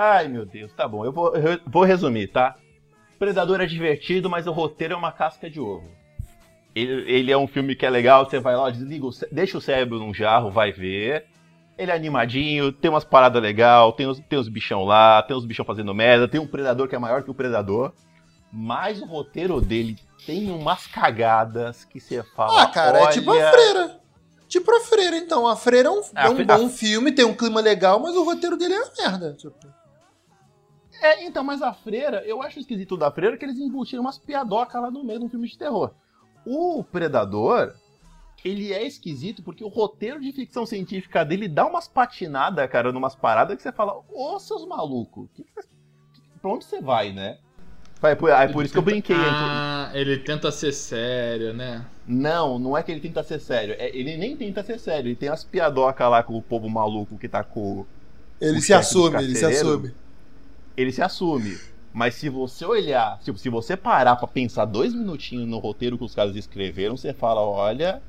Ai, 0.02 0.30
meu 0.30 0.46
Deus, 0.46 0.72
tá 0.72 0.88
bom. 0.88 1.04
Eu 1.04 1.12
vou, 1.12 1.36
eu 1.36 1.60
vou 1.68 1.84
resumir, 1.84 2.28
tá? 2.28 2.56
Predador 3.18 3.60
é 3.60 3.66
divertido, 3.66 4.30
mas 4.30 4.48
o 4.48 4.52
roteiro 4.54 4.94
é 4.94 4.98
uma 4.98 5.12
casca 5.12 5.50
de 5.50 5.60
ovo. 5.60 5.90
Ele, 6.74 7.12
ele 7.12 7.32
é 7.34 7.38
um 7.38 7.48
filme 7.48 7.76
que 7.76 7.86
é 7.86 7.90
legal, 7.90 8.24
você 8.24 8.40
vai 8.40 8.56
lá, 8.56 8.70
desliga 8.70 9.06
o, 9.06 9.10
deixa 9.30 9.58
o 9.58 9.62
cérebro 9.62 10.00
num 10.00 10.14
jarro, 10.14 10.50
vai 10.50 10.72
ver. 10.72 11.26
Ele 11.78 11.92
é 11.92 11.96
animadinho, 11.96 12.72
tem 12.72 12.90
umas 12.90 13.04
paradas 13.04 13.42
legais, 13.42 13.94
tem 13.96 14.08
os, 14.08 14.20
tem 14.22 14.40
os 14.40 14.48
bichão 14.48 14.86
lá, 14.86 15.22
tem 15.24 15.36
os 15.36 15.46
bichão 15.46 15.66
fazendo 15.66 15.94
merda, 15.94 16.30
tem 16.30 16.40
um 16.40 16.48
predador 16.48 16.88
que 16.88 16.96
é 16.96 17.00
maior 17.00 17.22
que 17.24 17.32
o 17.32 17.34
predador. 17.34 17.92
Mas 18.54 19.02
o 19.02 19.06
roteiro 19.06 19.60
dele 19.60 19.98
tem 20.26 20.50
umas 20.50 20.88
cagadas 20.88 21.84
que 21.84 22.00
você 22.00 22.24
fala. 22.24 22.64
Ah, 22.64 22.68
cara, 22.68 23.02
é 23.02 23.08
tipo 23.08 23.30
a 23.32 23.34
"Olha, 23.34 23.52
freira. 23.52 24.00
Tipo 24.48 24.76
a 24.76 24.80
freira, 24.80 25.18
então. 25.18 25.46
A 25.46 25.56
freira 25.56 25.90
é 25.90 25.92
um, 25.92 26.02
A 26.16 26.26
é 26.26 26.30
um 26.30 26.36
Fre- 26.36 26.46
bom 26.46 26.66
a- 26.66 26.70
filme, 26.70 27.12
tem 27.12 27.26
um 27.26 27.36
clima 27.36 27.60
legal, 27.62 28.00
mas 28.00 28.16
o 28.16 28.24
roteiro 28.24 28.56
dele 28.58 28.74
é 28.76 28.82
uma 28.82 28.92
merda. 28.98 29.34
Tipo. 29.34 29.56
É, 31.02 31.26
então, 31.26 31.44
mas 31.44 31.62
a 31.62 31.74
freira, 31.74 32.24
eu 32.26 32.42
acho 32.42 32.60
esquisito 32.60 32.98
da 32.98 33.12
freira 33.12 33.38
que 33.38 33.46
eles 33.46 33.58
embutiram 33.58 34.02
umas 34.02 34.18
piadocas 34.18 34.82
lá 34.82 34.92
no 34.92 35.04
meio 35.04 35.20
de 35.20 35.26
um 35.26 35.30
filme 35.30 35.48
de 35.48 35.58
terror. 35.58 35.92
O 36.46 36.84
Predador, 36.84 37.74
ele 38.44 38.74
é 38.74 38.86
esquisito 38.86 39.44
porque 39.44 39.64
o 39.64 39.68
roteiro 39.68 40.20
de 40.20 40.32
ficção 40.32 40.66
científica 40.66 41.24
dele 41.24 41.48
dá 41.48 41.66
umas 41.66 41.88
patinadas, 41.88 42.70
cara, 42.70 42.92
numas 42.92 43.16
paradas 43.16 43.56
que 43.56 43.64
você 43.64 43.72
fala, 43.72 44.00
ô 44.10 44.40
seus 44.40 44.66
malucos, 44.66 45.28
que, 45.34 45.44
que, 45.44 46.22
pra 46.42 46.52
onde 46.52 46.66
você 46.66 46.82
vai, 46.82 47.12
né? 47.12 47.38
Vai, 48.02 48.16
por, 48.16 48.32
aí 48.32 48.52
por 48.52 48.64
isso 48.64 48.72
que 48.72 48.78
eu 48.78 48.84
brinquei. 48.84 49.16
Ah, 49.18 49.92
ele 49.94 50.18
tenta 50.20 50.52
ser 50.52 50.72
sério, 50.72 51.54
né? 51.54 51.86
Não, 52.08 52.58
não 52.58 52.78
é 52.78 52.82
que 52.82 52.92
ele 52.92 53.02
tenta 53.02 53.22
ser 53.24 53.40
sério, 53.40 53.76
é- 53.78 53.96
ele 53.96 54.16
nem 54.16 54.38
tenta 54.38 54.64
ser 54.64 54.80
sério, 54.80 55.10
ele 55.10 55.16
tem 55.18 55.30
as 55.30 55.44
piadocas 55.44 56.10
lá 56.10 56.24
com 56.24 56.38
o 56.38 56.42
povo 56.42 56.70
maluco 56.70 57.18
que 57.18 57.28
tá 57.28 57.44
com 57.44 57.86
Ele 58.40 58.60
O 58.60 58.62
se 58.62 58.74
assume, 58.74 59.22
ele 59.22 59.36
se 59.36 59.46
assume. 59.46 59.94
Ele 60.82 60.92
se 60.92 61.02
assume. 61.02 61.58
Mas 61.92 62.16
se 62.16 62.30
você 62.30 62.66
olhar, 62.66 63.20
tipo, 63.20 63.38
se 63.38 63.50
você 63.50 63.76
parar 63.76 64.16
pra 64.16 64.28
pensar 64.28 64.66
dois 64.66 64.94
minutinhos 64.94 65.48
no 65.48 65.58
roteiro 65.58 65.98
que 65.98 66.04
os 66.04 66.16
caras 66.16 66.36
escreveram, 66.36 66.96
você 66.96 67.14
fala, 67.14 67.42
olha, 67.42 68.02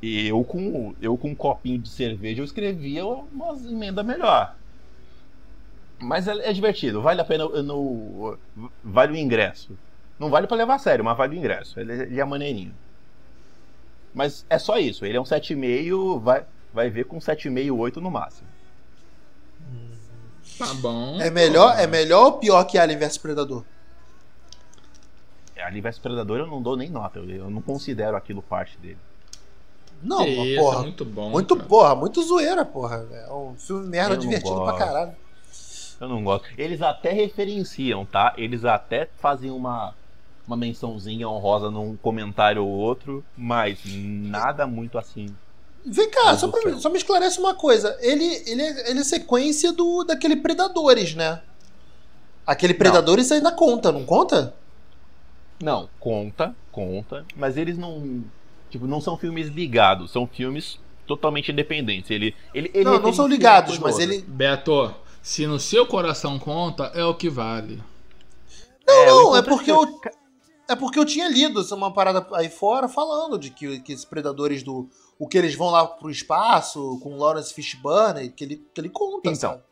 eu 0.00 0.42
com, 0.44 0.94
eu 1.00 1.16
com 1.18 1.30
um 1.30 1.34
copinho 1.34 1.78
de 1.78 1.88
cerveja 1.88 2.40
eu 2.40 2.44
escrevia 2.44 3.04
umas 3.04 3.66
emendas 3.66 4.06
melhor. 4.06 4.56
Mas 5.98 6.28
é, 6.28 6.50
é 6.50 6.52
divertido, 6.52 7.02
vale 7.02 7.20
a 7.20 7.24
pena 7.24 7.46
no, 7.62 8.38
vale 8.84 9.12
o 9.12 9.16
ingresso. 9.16 9.76
Não 10.18 10.30
vale 10.30 10.46
pra 10.46 10.56
levar 10.56 10.76
a 10.76 10.78
sério, 10.78 11.04
mas 11.04 11.16
vale 11.16 11.36
o 11.36 11.38
ingresso. 11.38 11.78
Ele, 11.78 11.92
ele 11.92 12.20
é 12.20 12.24
maneirinho. 12.24 12.74
Mas 14.14 14.46
é 14.48 14.58
só 14.58 14.78
isso, 14.78 15.04
ele 15.04 15.16
é 15.16 15.20
um 15.20 15.24
7,5, 15.24 16.20
vai, 16.20 16.46
vai 16.72 16.88
ver 16.88 17.04
com 17.04 17.18
7,5, 17.18 17.76
8 17.76 18.00
no 18.00 18.10
máximo. 18.10 18.48
Tá 20.58 20.72
bom. 20.74 21.20
É 21.20 21.30
melhor, 21.30 21.78
é 21.78 21.86
melhor 21.86 22.24
ou 22.24 22.32
pior 22.34 22.64
que 22.64 22.78
Alien 22.78 22.98
vs 22.98 23.18
Predador? 23.18 23.64
Alien 25.58 25.82
vs 25.82 25.98
Predador 25.98 26.38
eu 26.38 26.46
não 26.46 26.62
dou 26.62 26.76
nem 26.76 26.88
nota, 26.90 27.18
eu, 27.18 27.28
eu 27.28 27.50
não 27.50 27.60
considero 27.62 28.16
aquilo 28.16 28.42
parte 28.42 28.78
dele. 28.78 28.98
Não, 30.02 30.24
Que 30.24 30.36
mas, 30.36 30.46
isso, 30.48 30.60
porra. 30.60 30.78
é 30.78 30.82
muito 30.82 31.04
bom. 31.04 31.30
Muito, 31.30 31.56
cara. 31.56 31.68
porra, 31.68 31.94
muito 31.94 32.22
zoeira, 32.22 32.64
porra. 32.64 33.06
É 33.10 33.32
um 33.32 33.54
filme 33.56 33.86
merda 33.88 34.14
Eu 34.14 34.18
divertido 34.18 34.54
gosto. 34.54 34.76
pra 34.76 34.86
caralho. 34.86 35.12
Eu 35.98 36.08
não 36.08 36.22
gosto. 36.22 36.46
Eles 36.58 36.82
até 36.82 37.10
referenciam, 37.12 38.04
tá? 38.04 38.34
Eles 38.36 38.66
até 38.66 39.08
fazem 39.18 39.50
uma, 39.50 39.94
uma 40.46 40.56
mençãozinha 40.56 41.26
honrosa 41.26 41.70
num 41.70 41.96
comentário 41.96 42.62
ou 42.62 42.68
outro, 42.70 43.24
mas 43.34 43.80
nada 43.86 44.66
muito 44.66 44.98
assim. 44.98 45.34
Vem 45.88 46.10
cá, 46.10 46.36
só, 46.36 46.48
pra 46.48 46.68
mim- 46.68 46.80
só 46.80 46.90
me 46.90 46.96
esclarece 46.98 47.38
uma 47.38 47.54
coisa. 47.54 47.96
Ele, 48.00 48.24
ele, 48.46 48.60
é, 48.62 48.90
ele 48.90 49.00
é 49.00 49.04
sequência 49.04 49.72
do 49.72 50.02
daquele 50.02 50.34
Predadores, 50.36 51.14
né? 51.14 51.40
Aquele 52.44 52.74
Predadores 52.74 53.30
ainda 53.30 53.52
conta, 53.52 53.92
não 53.92 54.04
conta? 54.04 54.54
Não, 55.62 55.88
conta, 56.00 56.54
conta, 56.72 57.24
mas 57.36 57.56
eles 57.56 57.78
não. 57.78 58.24
Tipo, 58.68 58.86
não 58.86 59.00
são 59.00 59.16
filmes 59.16 59.48
ligados, 59.48 60.10
são 60.10 60.26
filmes 60.26 60.78
totalmente 61.06 61.52
independentes. 61.52 62.10
Ele, 62.10 62.34
ele, 62.52 62.70
ele 62.74 62.84
não, 62.84 62.98
não 62.98 63.12
são 63.12 63.28
ligados, 63.28 63.78
mas 63.78 63.98
ele. 63.98 64.22
Beto, 64.26 64.92
se 65.22 65.46
no 65.46 65.58
seu 65.58 65.86
coração 65.86 66.38
conta, 66.38 66.90
é 66.94 67.04
o 67.04 67.14
que 67.14 67.30
vale. 67.30 67.80
outra. 68.86 69.02
É, 69.02 69.06
Não, 69.06 69.36
é 69.36 69.38
encontro 69.40 69.56
porque 69.56 69.70
eu. 69.70 70.00
É 70.68 70.74
porque 70.74 70.98
eu 70.98 71.04
tinha 71.04 71.28
lido 71.28 71.60
essa 71.60 71.76
uma 71.76 71.92
parada 71.92 72.26
aí 72.32 72.48
fora 72.48 72.88
falando 72.88 73.38
de 73.38 73.50
que, 73.50 73.78
que 73.80 73.92
esses 73.92 74.04
predadores 74.04 74.64
do. 74.64 74.88
O 75.18 75.26
que 75.26 75.38
eles 75.38 75.54
vão 75.54 75.70
lá 75.70 75.86
pro 75.86 76.10
espaço 76.10 76.98
com 77.02 77.16
Lawrence 77.16 77.52
Fishburne, 77.54 78.30
que 78.30 78.44
ele, 78.44 78.56
que 78.74 78.80
ele 78.80 78.88
conta. 78.90 79.28
Então, 79.30 79.34
sabe? 79.34 79.62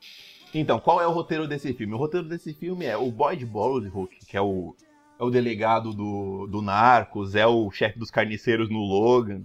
Então, 0.55 0.79
qual 0.79 1.01
é 1.03 1.07
o 1.07 1.13
roteiro 1.13 1.47
desse 1.49 1.73
filme? 1.75 1.93
O 1.95 1.99
roteiro 1.99 2.29
desse 2.29 2.55
filme 2.55 2.85
é 2.85 2.97
o 2.97 3.11
Boyd 3.11 3.45
Bowleshook, 3.45 4.17
que 4.27 4.37
é 4.37 4.41
o, 4.41 4.75
é 5.19 5.25
o 5.25 5.31
delegado 5.31 5.93
do, 5.93 6.47
do 6.47 6.63
Narcos, 6.63 7.35
é 7.35 7.47
o 7.47 7.71
chefe 7.71 7.99
dos 7.99 8.11
carniceiros 8.11 8.71
no 8.71 8.79
Logan. 8.79 9.43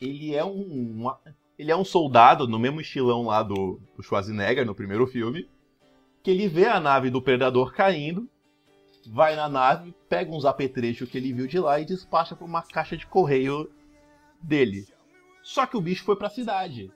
Ele 0.00 0.34
é 0.34 0.44
um, 0.44 0.94
uma- 1.00 1.18
ele 1.58 1.70
é 1.72 1.76
um 1.76 1.84
soldado 1.84 2.46
no 2.46 2.58
mesmo 2.58 2.80
estilão 2.82 3.22
lá 3.26 3.42
do, 3.42 3.80
do 3.96 4.02
Schwarzenegger 4.02 4.66
no 4.66 4.74
primeiro 4.74 5.06
filme, 5.06 5.48
que 6.22 6.30
ele 6.30 6.46
vê 6.48 6.66
a 6.66 6.78
nave 6.78 7.08
do 7.08 7.22
Predador 7.22 7.72
caindo, 7.72 8.28
vai 9.08 9.34
na 9.34 9.48
nave, 9.48 9.94
pega 10.08 10.30
uns 10.30 10.44
apetrechos 10.44 11.08
que 11.08 11.16
ele 11.16 11.32
viu 11.32 11.46
de 11.46 11.58
lá 11.58 11.80
e 11.80 11.84
despacha 11.86 12.36
pra 12.36 12.44
uma 12.44 12.60
caixa 12.62 12.94
de 12.96 13.06
correio 13.06 13.70
dele. 14.42 14.86
Só 15.46 15.64
que 15.64 15.76
o 15.76 15.80
bicho 15.80 16.02
foi 16.02 16.16
pra 16.16 16.28
cidade. 16.28 16.92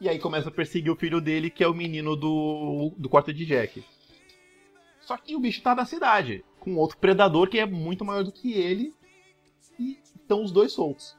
E 0.00 0.08
aí 0.08 0.18
começa 0.18 0.48
a 0.48 0.52
perseguir 0.52 0.90
o 0.90 0.96
filho 0.96 1.20
dele, 1.20 1.50
que 1.50 1.62
é 1.62 1.68
o 1.68 1.74
menino 1.74 2.16
do, 2.16 2.94
do 2.96 3.10
quarto 3.10 3.30
de 3.30 3.44
Jack. 3.44 3.84
Só 5.02 5.18
que 5.18 5.36
o 5.36 5.40
bicho 5.40 5.60
tá 5.60 5.74
na 5.74 5.84
cidade, 5.84 6.42
com 6.58 6.76
outro 6.76 6.96
predador 6.96 7.50
que 7.50 7.58
é 7.58 7.66
muito 7.66 8.02
maior 8.02 8.24
do 8.24 8.32
que 8.32 8.54
ele. 8.54 8.94
E 9.78 9.98
estão 10.02 10.42
os 10.42 10.50
dois 10.50 10.72
soltos. 10.72 11.14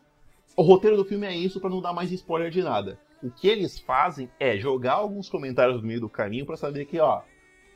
O 0.57 0.63
roteiro 0.63 0.97
do 0.97 1.05
filme 1.05 1.27
é 1.27 1.35
isso 1.37 1.61
pra 1.61 1.69
não 1.69 1.81
dar 1.81 1.93
mais 1.93 2.11
spoiler 2.11 2.49
de 2.49 2.63
nada. 2.63 2.99
O 3.21 3.29
que 3.29 3.47
eles 3.47 3.77
fazem 3.77 4.27
é 4.39 4.57
jogar 4.57 4.93
alguns 4.93 5.29
comentários 5.29 5.79
no 5.79 5.87
meio 5.87 6.01
do 6.01 6.09
caminho 6.09 6.47
pra 6.47 6.57
saber 6.57 6.85
que, 6.85 6.99
ó, 6.99 7.21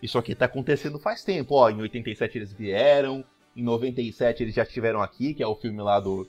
isso 0.02 0.18
aqui 0.18 0.34
tá 0.34 0.46
acontecendo 0.46 0.98
faz 0.98 1.24
tempo. 1.24 1.54
Ó, 1.54 1.70
em 1.70 1.80
87 1.80 2.40
eles 2.40 2.52
vieram, 2.52 3.24
em 3.56 3.62
97 3.62 4.42
eles 4.42 4.56
já 4.56 4.64
estiveram 4.64 5.00
aqui, 5.04 5.36
que 5.36 5.44
é 5.44 5.48
o 5.48 5.56
filme 5.56 5.80
lá 5.84 6.00
do, 6.00 6.28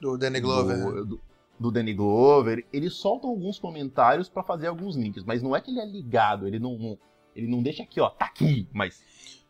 Do 0.00 0.16
Danny 0.16 0.40
Glover. 0.40 0.78
do, 0.78 1.04
do, 1.04 1.27
do 1.58 1.70
Danny 1.70 1.94
Glover. 1.94 2.64
Eles 2.72 2.94
soltam 2.94 3.30
alguns 3.30 3.58
comentários 3.58 4.28
pra 4.28 4.42
fazer 4.42 4.66
alguns 4.68 4.96
links, 4.96 5.24
mas 5.24 5.42
não 5.42 5.54
é 5.56 5.60
que 5.60 5.70
ele 5.70 5.80
é 5.80 5.86
ligado, 5.86 6.46
ele 6.46 6.58
não, 6.58 6.98
ele 7.34 7.46
não 7.48 7.62
deixa 7.62 7.82
aqui, 7.82 8.00
ó, 8.00 8.08
tá 8.10 8.26
aqui, 8.26 8.68
mas 8.72 9.00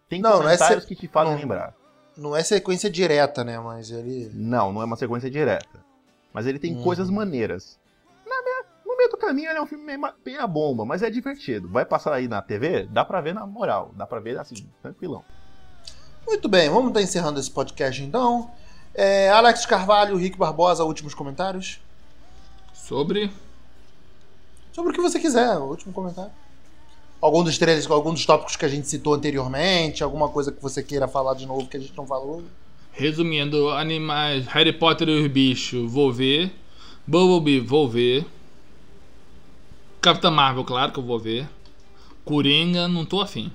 tem 0.09 0.20
Não, 0.20 0.30
não 0.30 0.36
é 0.48 0.56
comentários 0.56 0.82
se- 0.84 0.88
que 0.88 0.94
te 0.96 1.06
fazem 1.09 1.32
não. 1.34 1.40
lembrar. 1.40 1.74
Não 2.16 2.34
é 2.34 2.42
sequência 2.42 2.90
direta, 2.90 3.44
né? 3.44 3.61
Mas 3.61 3.90
ele. 3.90 4.30
Não, 4.34 4.72
não 4.72 4.82
é 4.82 4.84
uma 4.84 4.96
sequência 4.96 5.30
direta. 5.30 5.86
Mas 6.32 6.46
ele 6.46 6.59
tem 6.59 6.74
Uhum. 6.76 6.82
coisas 6.82 7.09
maneiras. 7.11 7.78
Me- 8.26 8.64
no 8.84 8.96
meio 8.96 9.11
do 9.11 9.16
caminho 9.16 9.50
ele 9.50 9.59
é 9.59 9.62
um 9.62 9.66
filme 9.66 9.84
meio, 9.84 10.00
meio 10.26 10.40
a 10.42 10.46
bomba, 10.46 10.84
mas 10.84 11.02
é 11.02 11.11
divertido. 11.11 11.68
Vai 11.68 11.84
passar 11.84 12.12
aí 12.14 12.26
na 12.26 12.42
TV, 12.42 12.86
dá 12.90 13.04
pra 13.04 13.20
ver 13.20 13.34
na 13.34 13.46
moral, 13.46 13.92
dá 13.94 14.04
pra 14.06 14.18
ver 14.18 14.36
assim, 14.38 14.54
tranquilão. 14.82 15.22
Muito 16.26 16.48
bem, 16.48 16.68
vamos 16.68 16.88
estar 16.88 17.02
encerrando 17.02 17.38
esse 17.38 17.50
podcast 17.50 18.02
então. 18.02 18.50
É, 18.94 19.30
Alex 19.30 19.64
Carvalho, 19.64 20.16
Rick 20.16 20.36
Barbosa, 20.36 20.84
últimos 20.84 21.14
comentários. 21.14 21.80
Sobre. 22.89 23.30
Sobre 24.72 24.93
o 24.93 24.95
que 24.95 25.01
você 25.03 25.20
quiser, 25.20 25.59
último 25.59 25.93
comentário. 25.93 26.32
Algum 27.20 27.45
dos 27.45 27.59
trailers, 27.59 27.91
algum 27.91 28.14
dos 28.14 28.24
tópicos 28.24 28.57
que 28.57 28.64
a 28.64 28.68
gente 28.68 28.89
citou 28.89 29.12
anteriormente, 29.12 30.03
alguma 30.03 30.30
coisa 30.30 30.51
que 30.51 30.62
você 30.62 30.82
queira 30.82 31.07
falar 31.07 31.34
de 31.34 31.45
novo 31.45 31.68
que 31.68 31.76
a 31.76 31.80
gente 31.80 31.95
não 31.95 32.07
falou. 32.07 32.43
Resumindo, 32.93 33.68
animais, 33.68 34.47
Harry 34.47 34.72
Potter 34.72 35.07
e 35.07 35.20
os 35.20 35.30
bichos, 35.30 35.93
vou 35.93 36.11
ver. 36.11 36.51
Bumblebee, 37.07 37.61
vou 37.61 37.86
ver. 37.86 38.24
Capitã 40.01 40.30
Marvel, 40.30 40.64
claro 40.64 40.91
que 40.91 40.99
eu 40.99 41.05
vou 41.05 41.18
ver. 41.18 41.47
Coringa, 42.24 42.89
não 42.89 43.05
tô 43.05 43.20
afim. 43.20 43.53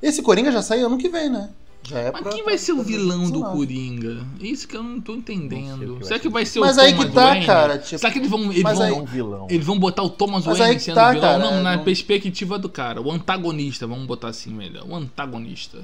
Esse 0.00 0.22
Coringa 0.22 0.50
já 0.50 0.62
sai 0.62 0.80
ano 0.80 0.96
que 0.96 1.10
vem, 1.10 1.28
né? 1.28 1.50
Já 1.88 1.98
é 2.00 2.12
Mas 2.12 2.22
pra- 2.22 2.32
quem 2.32 2.44
vai 2.44 2.58
ser 2.58 2.72
o 2.72 2.82
vilão 2.82 3.30
do 3.30 3.40
2019. 3.40 3.56
Coringa? 3.56 4.26
Isso 4.40 4.68
que 4.68 4.76
eu 4.76 4.82
não 4.82 5.00
tô 5.00 5.12
Não 5.12 5.18
entendendo. 5.18 5.78
que 5.80 5.86
vai 5.86 6.02
Será 6.04 6.18
que 6.18 6.22
ser. 6.24 6.28
vai 6.30 6.46
ser 6.46 6.60
Mas 6.60 6.76
o 6.76 6.80
aí 6.80 6.90
Thomas 6.92 7.06
que 7.08 7.12
tá, 7.14 7.24
Wayne? 7.28 7.46
cara, 7.46 7.78
tipo- 7.78 7.98
Será 7.98 8.12
que 8.12 8.18
eles 8.18 8.30
vão, 8.30 8.42
eles 8.52 8.62
Mas 8.62 8.78
vão, 8.78 8.86
aí- 9.00 9.06
vilão. 9.06 9.46
eles 9.48 9.66
vão 9.66 9.78
botar 9.78 10.02
o 10.02 10.10
Thomas 10.10 10.44
Mas 10.46 10.58
Wayne 10.58 10.74
aí 10.74 10.80
sendo 10.80 10.94
tá, 10.96 11.12
vilão? 11.12 11.22
cara, 11.26 11.38
não, 11.38 11.62
na 11.62 11.76
não- 11.76 11.84
perspectiva 11.84 12.58
do 12.58 12.68
cara. 12.68 13.00
O 13.00 13.10
antagonista, 13.10 13.86
vamos 13.86 14.06
botar 14.06 14.28
assim 14.28 14.50
melhor. 14.50 14.84
O 14.86 14.94
antagonista. 14.94 15.78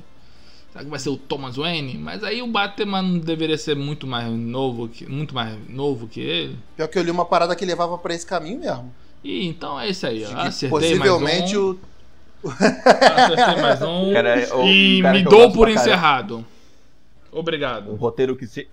Será 0.73 0.85
que 0.85 0.91
vai 0.91 0.99
ser 0.99 1.09
o 1.11 1.17
Thomas 1.17 1.57
Wayne? 1.57 1.97
Mas 1.97 2.25
aí 2.25 2.43
o 2.43 2.47
Batman 2.49 3.01
não 3.01 3.19
deveria 3.19 3.57
ser 3.57 3.77
muito 3.77 4.07
mais 4.07 4.29
novo 4.31 4.89
que, 4.89 5.07
muito 5.11 5.35
mais 5.35 5.57
novo 5.69 6.07
que 6.09 6.21
ele. 6.21 6.59
Pior 6.77 6.89
que 6.89 6.99
eu 6.99 7.03
li 7.03 7.11
uma 7.13 7.25
parada 7.25 7.55
que 7.55 7.65
levava 7.65 7.97
pra 7.97 8.13
esse 8.15 8.27
caminho 8.27 8.59
mesmo. 8.61 8.93
E 9.23 9.47
então 9.47 9.79
é 9.81 9.89
isso 9.89 10.07
aí. 10.07 10.25
ó. 10.25 10.37
Acertei 10.37 10.69
possivelmente 10.71 11.41
mais 11.55 11.55
um. 11.55 11.71
o. 11.71 11.79
Acertei 12.51 13.63
mais 13.63 13.83
um. 13.83 14.13
Cara, 14.15 14.41
é 14.41 14.55
o 14.55 14.63
e 14.67 15.03
me 15.03 15.23
dou 15.23 15.53
por 15.53 15.69
encerrado. 15.69 16.45
Um 17.33 17.39
Obrigado. 17.39 17.95
roteiro 17.97 18.37
que 18.37 18.47
se... 18.47 18.69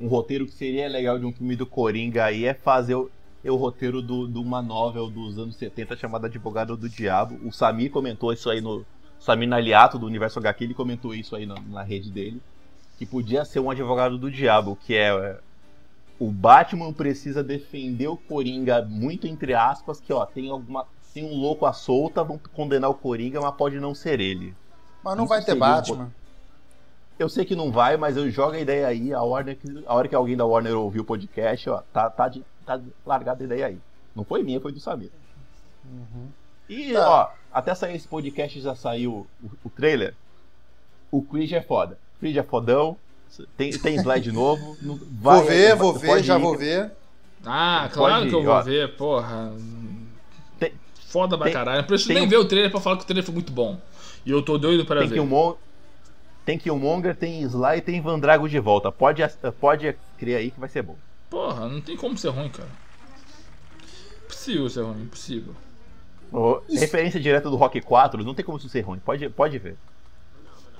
um 0.00 0.06
roteiro 0.08 0.46
que 0.46 0.52
seria 0.52 0.88
legal 0.88 1.18
de 1.18 1.26
um 1.26 1.32
filme 1.32 1.56
do 1.56 1.66
Coringa 1.66 2.24
aí 2.24 2.44
é 2.44 2.54
fazer 2.54 2.94
o, 2.94 3.10
é 3.44 3.50
o 3.50 3.56
roteiro 3.56 4.00
do- 4.00 4.28
de 4.28 4.38
uma 4.38 4.62
novel 4.62 5.08
dos 5.10 5.38
anos 5.38 5.56
70 5.56 5.96
chamada 5.96 6.26
Advogado 6.26 6.76
do 6.76 6.88
Diabo. 6.88 7.38
O 7.44 7.50
Samir 7.52 7.90
comentou 7.90 8.32
isso 8.32 8.48
aí 8.50 8.60
no. 8.60 8.84
Samir 9.18 9.48
Naliato 9.48 9.98
do 9.98 10.06
Universo 10.06 10.38
HQ, 10.38 10.64
ele 10.64 10.74
comentou 10.74 11.14
isso 11.14 11.34
aí 11.34 11.46
na, 11.46 11.54
na 11.68 11.82
rede 11.82 12.10
dele. 12.10 12.40
Que 12.98 13.06
podia 13.06 13.44
ser 13.44 13.58
um 13.58 13.70
advogado 13.70 14.18
do 14.18 14.30
diabo, 14.30 14.78
que 14.84 14.94
é. 14.94 15.08
é, 15.08 15.38
O 16.20 16.30
Batman 16.30 16.92
precisa 16.92 17.42
defender 17.42 18.06
o 18.06 18.16
Coringa, 18.16 18.82
muito 18.82 19.26
entre 19.26 19.54
aspas, 19.54 20.00
que 20.00 20.12
ó, 20.12 20.24
tem 20.24 20.48
alguma. 20.50 20.86
Tem 21.14 21.24
um 21.24 21.34
louco 21.40 21.64
à 21.64 21.72
solta, 21.72 22.22
vão 22.24 22.38
condenar 22.52 22.90
o 22.90 22.94
Coringa, 22.94 23.40
mas 23.40 23.54
pode 23.54 23.78
não 23.78 23.94
ser 23.94 24.20
ele. 24.20 24.54
Mas 25.02 25.16
não 25.16 25.24
Isso 25.24 25.28
vai 25.30 25.38
ter 25.40 25.44
seria 25.52 25.56
um 25.64 25.66
Batman. 25.66 26.12
Eu 27.16 27.28
sei 27.28 27.44
que 27.44 27.54
não 27.54 27.70
vai, 27.70 27.96
mas 27.96 28.16
eu 28.16 28.28
jogo 28.30 28.52
a 28.54 28.58
ideia 28.60 28.88
aí. 28.88 29.14
A, 29.14 29.22
Warner, 29.22 29.56
a 29.86 29.94
hora 29.94 30.08
que 30.08 30.14
alguém 30.14 30.36
da 30.36 30.44
Warner 30.44 30.76
ouviu 30.76 31.02
o 31.02 31.04
podcast, 31.04 31.70
ó, 31.70 31.82
tá, 31.92 32.10
tá, 32.10 32.28
de, 32.28 32.42
tá 32.66 32.80
largada 33.06 33.44
a 33.44 33.46
ideia 33.46 33.66
aí. 33.66 33.78
Não 34.16 34.24
foi 34.24 34.42
minha, 34.42 34.60
foi 34.60 34.72
do 34.72 34.80
Samir. 34.80 35.10
E, 36.68 36.92
Tá. 36.92 37.08
ó, 37.08 37.30
até 37.52 37.74
sair 37.74 37.94
esse 37.94 38.08
podcast 38.08 38.60
já 38.60 38.74
saiu 38.74 39.26
o, 39.42 39.50
o 39.64 39.70
trailer. 39.70 40.14
O 41.12 41.22
Creed 41.22 41.52
é 41.52 41.60
foda. 41.62 41.96
Creed 42.18 42.36
é 42.36 42.42
fodão. 42.42 42.96
Tem, 43.56 43.70
tem 43.70 43.94
slide 43.96 44.32
novo. 44.32 44.76
vai- 45.20 45.36
vou 45.38 45.44
ver, 45.44 45.76
vou 45.76 45.92
ver, 45.94 46.22
já 46.24 46.36
ir. 46.38 46.42
vou 46.42 46.56
ver. 46.58 46.90
Ah, 47.46 47.82
Pode 47.82 47.94
claro 47.94 48.28
que 48.28 48.34
eu 48.34 48.42
vou 48.42 48.54
ó. 48.54 48.62
ver, 48.62 48.96
porra. 48.96 49.52
Foda 51.14 51.36
pra 51.38 51.44
tem- 51.44 51.54
caralho. 51.54 51.78
Não 51.78 51.86
preciso 51.86 52.08
tem 52.08 52.16
nem 52.16 52.26
um- 52.26 52.28
ver 52.28 52.38
o 52.38 52.44
trailer 52.44 52.70
pra 52.72 52.80
falar 52.80 52.96
que 52.96 53.04
o 53.04 53.06
trailer 53.06 53.24
foi 53.24 53.32
muito 53.34 53.52
bom. 53.52 53.80
E 54.26 54.30
eu 54.32 54.42
tô 54.42 54.58
doido 54.58 54.84
pra 54.84 54.98
Tem 54.98 55.08
ver. 55.08 55.14
Killmonger, 55.14 55.56
tem 56.44 56.58
Killmonger, 56.58 57.14
tem 57.14 57.42
Sly 57.42 57.76
e 57.76 57.80
tem 57.80 58.00
Vandrago 58.00 58.48
de 58.48 58.58
volta. 58.58 58.90
Pode, 58.90 59.22
pode 59.60 59.94
criar 60.18 60.38
aí 60.38 60.50
que 60.50 60.58
vai 60.58 60.68
ser 60.68 60.82
bom. 60.82 60.96
Porra, 61.30 61.68
não 61.68 61.80
tem 61.80 61.96
como 61.96 62.18
ser 62.18 62.30
ruim, 62.30 62.48
cara. 62.48 62.68
Impossível 64.24 64.68
ser 64.68 64.82
ruim, 64.82 65.02
impossível. 65.02 65.54
Ô, 66.32 66.60
Referência 66.68 67.20
direta 67.20 67.48
do 67.48 67.54
Rock 67.56 67.80
4, 67.80 68.24
não 68.24 68.34
tem 68.34 68.44
como 68.44 68.58
isso 68.58 68.68
ser 68.68 68.80
ruim. 68.80 68.98
Pode, 68.98 69.28
pode 69.28 69.56
ver. 69.58 69.76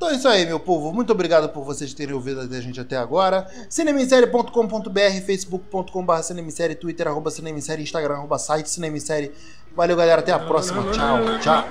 Então 0.05 0.13
é 0.13 0.17
isso 0.19 0.29
aí, 0.29 0.45
meu 0.45 0.61
povo. 0.61 0.93
Muito 0.93 1.13
obrigado 1.13 1.49
por 1.49 1.65
vocês 1.65 1.95
terem 1.95 2.15
ouvido 2.15 2.39
a 2.41 2.61
gente 2.61 2.79
até 2.79 2.95
agora. 2.95 3.47
Cinemissérie.com.br, 3.71 5.25
facebook.com.br 5.25 6.23
cinemissérie, 6.23 6.77
twitter, 6.77 7.09
arroba 7.09 7.31
cinemissérie, 7.31 7.83
instagram, 7.83 8.17
arroba 8.17 8.39
site 8.39 8.69
cinemissérie. 8.69 9.33
Valeu, 9.75 9.97
galera. 9.97 10.21
Até 10.21 10.31
a 10.31 10.39
próxima. 10.39 10.83
Tchau, 10.93 11.39
tchau. 11.41 11.65